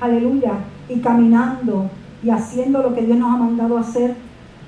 aleluya, 0.00 0.52
y 0.88 1.00
caminando 1.00 1.90
y 2.22 2.30
haciendo 2.30 2.82
lo 2.82 2.94
que 2.94 3.02
Dios 3.02 3.18
nos 3.18 3.34
ha 3.34 3.36
mandado 3.36 3.78
hacer, 3.78 4.16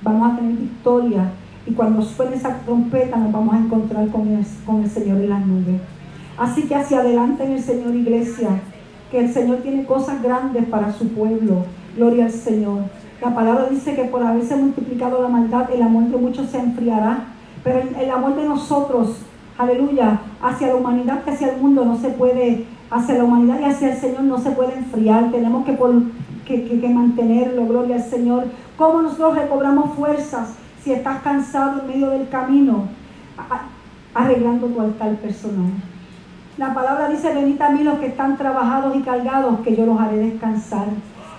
vamos 0.03 0.33
a 0.33 0.37
tener 0.37 0.53
victoria 0.55 1.31
y 1.67 1.73
cuando 1.73 2.03
suene 2.03 2.37
esa 2.37 2.59
trompeta 2.61 3.17
nos 3.17 3.33
vamos 3.33 3.55
a 3.55 3.59
encontrar 3.59 4.09
con 4.09 4.29
el, 4.29 4.45
con 4.65 4.83
el 4.83 4.91
Señor 4.91 5.21
en 5.21 5.31
las 5.31 5.47
nubes. 5.47 5.81
Así 6.39 6.63
que 6.63 6.75
hacia 6.75 7.01
adelante 7.01 7.45
en 7.45 7.53
el 7.53 7.63
Señor 7.63 7.95
Iglesia, 7.95 8.49
que 9.11 9.21
el 9.21 9.33
Señor 9.33 9.59
tiene 9.59 9.85
cosas 9.85 10.23
grandes 10.23 10.65
para 10.67 10.93
su 10.93 11.09
pueblo. 11.09 11.65
Gloria 11.97 12.27
al 12.27 12.33
Señor. 12.33 12.85
La 13.21 13.35
palabra 13.35 13.67
dice 13.69 13.95
que 13.95 14.05
por 14.05 14.23
haberse 14.23 14.57
multiplicado 14.57 15.21
la 15.23 15.29
maldad, 15.29 15.71
el 15.71 15.83
amor 15.83 16.05
de 16.05 16.17
muchos 16.17 16.49
se 16.49 16.59
enfriará. 16.59 17.25
Pero 17.63 17.81
el, 18.01 18.11
amor 18.11 18.37
de 18.37 18.49
nosotros, 18.49 19.19
aleluya, 19.59 20.21
hacia 20.41 20.69
la 20.69 20.77
humanidad 20.77 21.23
que 21.25 21.31
hacia 21.31 21.53
el 21.53 21.61
mundo 21.61 21.85
no 21.85 21.99
se 21.99 22.09
puede, 22.09 22.65
hacia 22.91 23.17
la 23.17 23.25
humanidad 23.25 23.61
y 23.61 23.65
hacia 23.65 23.93
el 23.93 23.99
Señor 23.99 24.23
no 24.23 24.39
se 24.39 24.53
puede 24.53 24.75
enfriar. 24.75 25.31
Tenemos 25.31 25.67
que, 25.67 25.77
que, 26.47 26.81
que 26.81 26.89
mantenerlo, 26.89 27.67
gloria 27.67 27.97
al 27.97 28.05
Señor. 28.05 28.45
¿Cómo 28.81 29.03
nosotros 29.03 29.37
recobramos 29.37 29.95
fuerzas? 29.95 30.55
si 30.83 30.91
estás 30.93 31.21
cansado 31.21 31.81
en 31.81 31.87
medio 31.87 32.09
del 32.09 32.31
camino, 32.31 32.89
arreglando 34.15 34.69
tu 34.69 34.81
altar 34.81 35.17
personal. 35.17 35.73
La 36.57 36.73
palabra 36.73 37.11
dice, 37.11 37.35
venid 37.35 37.61
a 37.61 37.69
mí 37.69 37.85
los 37.85 37.99
que 37.99 38.07
están 38.07 38.39
trabajados 38.39 38.97
y 38.97 39.03
cargados, 39.03 39.61
que 39.61 39.77
yo 39.77 39.85
los 39.85 40.01
haré 40.01 40.17
descansar. 40.17 40.87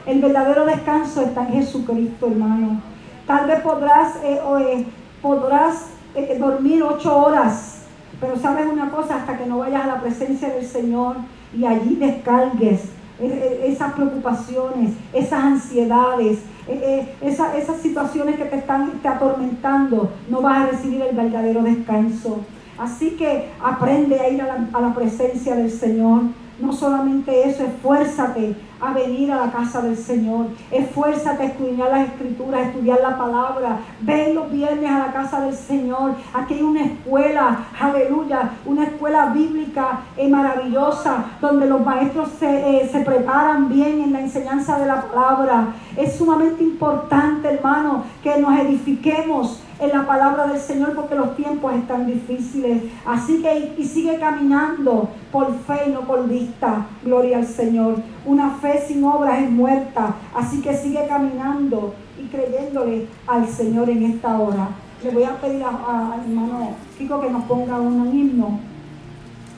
El 0.05 0.21
verdadero 0.21 0.67
descanso 0.67 1.21
está 1.21 1.47
en 1.47 1.53
Jesucristo, 1.53 2.27
hermano. 2.27 2.79
Tal 3.25 3.47
vez 3.47 3.61
podrás, 3.61 4.17
eh, 4.23 4.39
eh, 4.59 4.85
podrás 5.23 5.87
eh, 6.13 6.37
dormir 6.39 6.83
ocho 6.83 7.17
horas, 7.17 7.85
pero 8.19 8.37
sabes 8.37 8.67
una 8.71 8.91
cosa, 8.91 9.15
hasta 9.15 9.39
que 9.39 9.47
no 9.47 9.57
vayas 9.57 9.83
a 9.83 9.87
la 9.87 9.99
presencia 9.99 10.49
del 10.49 10.67
Señor, 10.67 11.15
y 11.57 11.65
allí 11.65 11.95
descargues 11.95 12.91
esas 13.19 13.93
preocupaciones, 13.93 14.93
esas 15.13 15.43
ansiedades, 15.43 16.39
e, 16.73 17.15
esas, 17.21 17.81
situaciones 17.81 18.35
que 18.35 18.45
te 18.45 18.57
están 18.57 18.99
te 19.01 19.07
atormentando, 19.07 20.11
no 20.29 20.41
vas 20.41 20.63
a 20.63 20.71
recibir 20.71 21.01
el 21.01 21.15
verdadero 21.15 21.63
descanso. 21.63 22.41
Así 22.77 23.11
que 23.11 23.49
aprende 23.61 24.19
a 24.19 24.29
ir 24.29 24.41
a 24.41 24.47
la, 24.47 24.67
a 24.73 24.81
la 24.81 24.93
presencia 24.93 25.55
del 25.55 25.71
Señor. 25.71 26.21
No 26.61 26.71
solamente 26.73 27.49
eso, 27.49 27.63
esfuérzate 27.63 28.55
a 28.79 28.93
venir 28.93 29.31
a 29.31 29.45
la 29.45 29.51
casa 29.51 29.81
del 29.81 29.97
Señor. 29.97 30.47
Esfuérzate 30.71 31.43
a 31.43 31.45
estudiar 31.47 31.89
las 31.89 32.09
escrituras, 32.09 32.61
a 32.61 32.67
estudiar 32.69 32.99
la 33.01 33.17
palabra. 33.17 33.79
Ven 34.01 34.35
los 34.35 34.51
viernes 34.51 34.89
a 34.89 34.99
la 34.99 35.13
casa 35.13 35.41
del 35.41 35.55
Señor. 35.55 36.13
Aquí 36.33 36.55
hay 36.55 36.63
una 36.63 36.85
escuela, 36.85 37.65
aleluya, 37.79 38.51
una 38.65 38.83
escuela 38.83 39.27
bíblica 39.27 40.01
eh, 40.17 40.27
maravillosa 40.27 41.25
donde 41.39 41.67
los 41.67 41.83
maestros 41.85 42.29
se, 42.39 42.47
eh, 42.47 42.89
se 42.91 43.01
preparan 43.01 43.69
bien 43.69 44.01
en 44.01 44.13
la 44.13 44.21
enseñanza 44.21 44.77
de 44.79 44.87
la 44.87 45.01
palabra. 45.01 45.73
Es 45.95 46.15
sumamente 46.15 46.63
importante, 46.63 47.47
hermano, 47.47 48.03
que 48.23 48.37
nos 48.39 48.59
edifiquemos 48.59 49.61
en 49.81 49.89
la 49.89 50.05
palabra 50.05 50.45
del 50.45 50.59
Señor 50.59 50.93
porque 50.93 51.15
los 51.15 51.35
tiempos 51.35 51.73
están 51.73 52.05
difíciles. 52.05 52.83
Así 53.03 53.41
que 53.41 53.73
y 53.77 53.83
sigue 53.83 54.19
caminando 54.19 55.09
por 55.31 55.51
fe 55.61 55.87
y 55.87 55.91
no 55.91 56.01
por 56.01 56.29
vista. 56.29 56.85
Gloria 57.03 57.39
al 57.39 57.47
Señor. 57.47 57.95
Una 58.23 58.51
fe 58.51 58.83
sin 58.87 59.03
obras 59.03 59.41
es 59.41 59.49
muerta. 59.49 60.15
Así 60.35 60.61
que 60.61 60.77
sigue 60.77 61.07
caminando 61.07 61.95
y 62.21 62.27
creyéndole 62.27 63.07
al 63.25 63.47
Señor 63.47 63.89
en 63.89 64.03
esta 64.03 64.39
hora. 64.39 64.69
Le 65.03 65.09
voy 65.09 65.23
a 65.23 65.41
pedir 65.41 65.63
al 65.63 66.19
hermano 66.21 66.75
Kiko 66.95 67.19
que 67.19 67.31
nos 67.31 67.43
ponga 67.45 67.81
un 67.81 68.15
himno. 68.15 68.59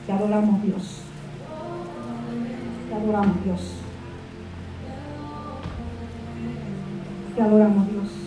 Te 0.06 0.12
adoramos 0.12 0.62
Dios. 0.62 1.02
Te 2.88 2.94
adoramos 2.94 3.44
Dios. 3.44 3.74
Te 7.36 7.42
adoramos 7.42 7.90
Dios 7.90 8.23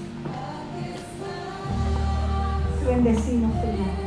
bendecimos, 2.87 3.53
Señor. 3.61 4.06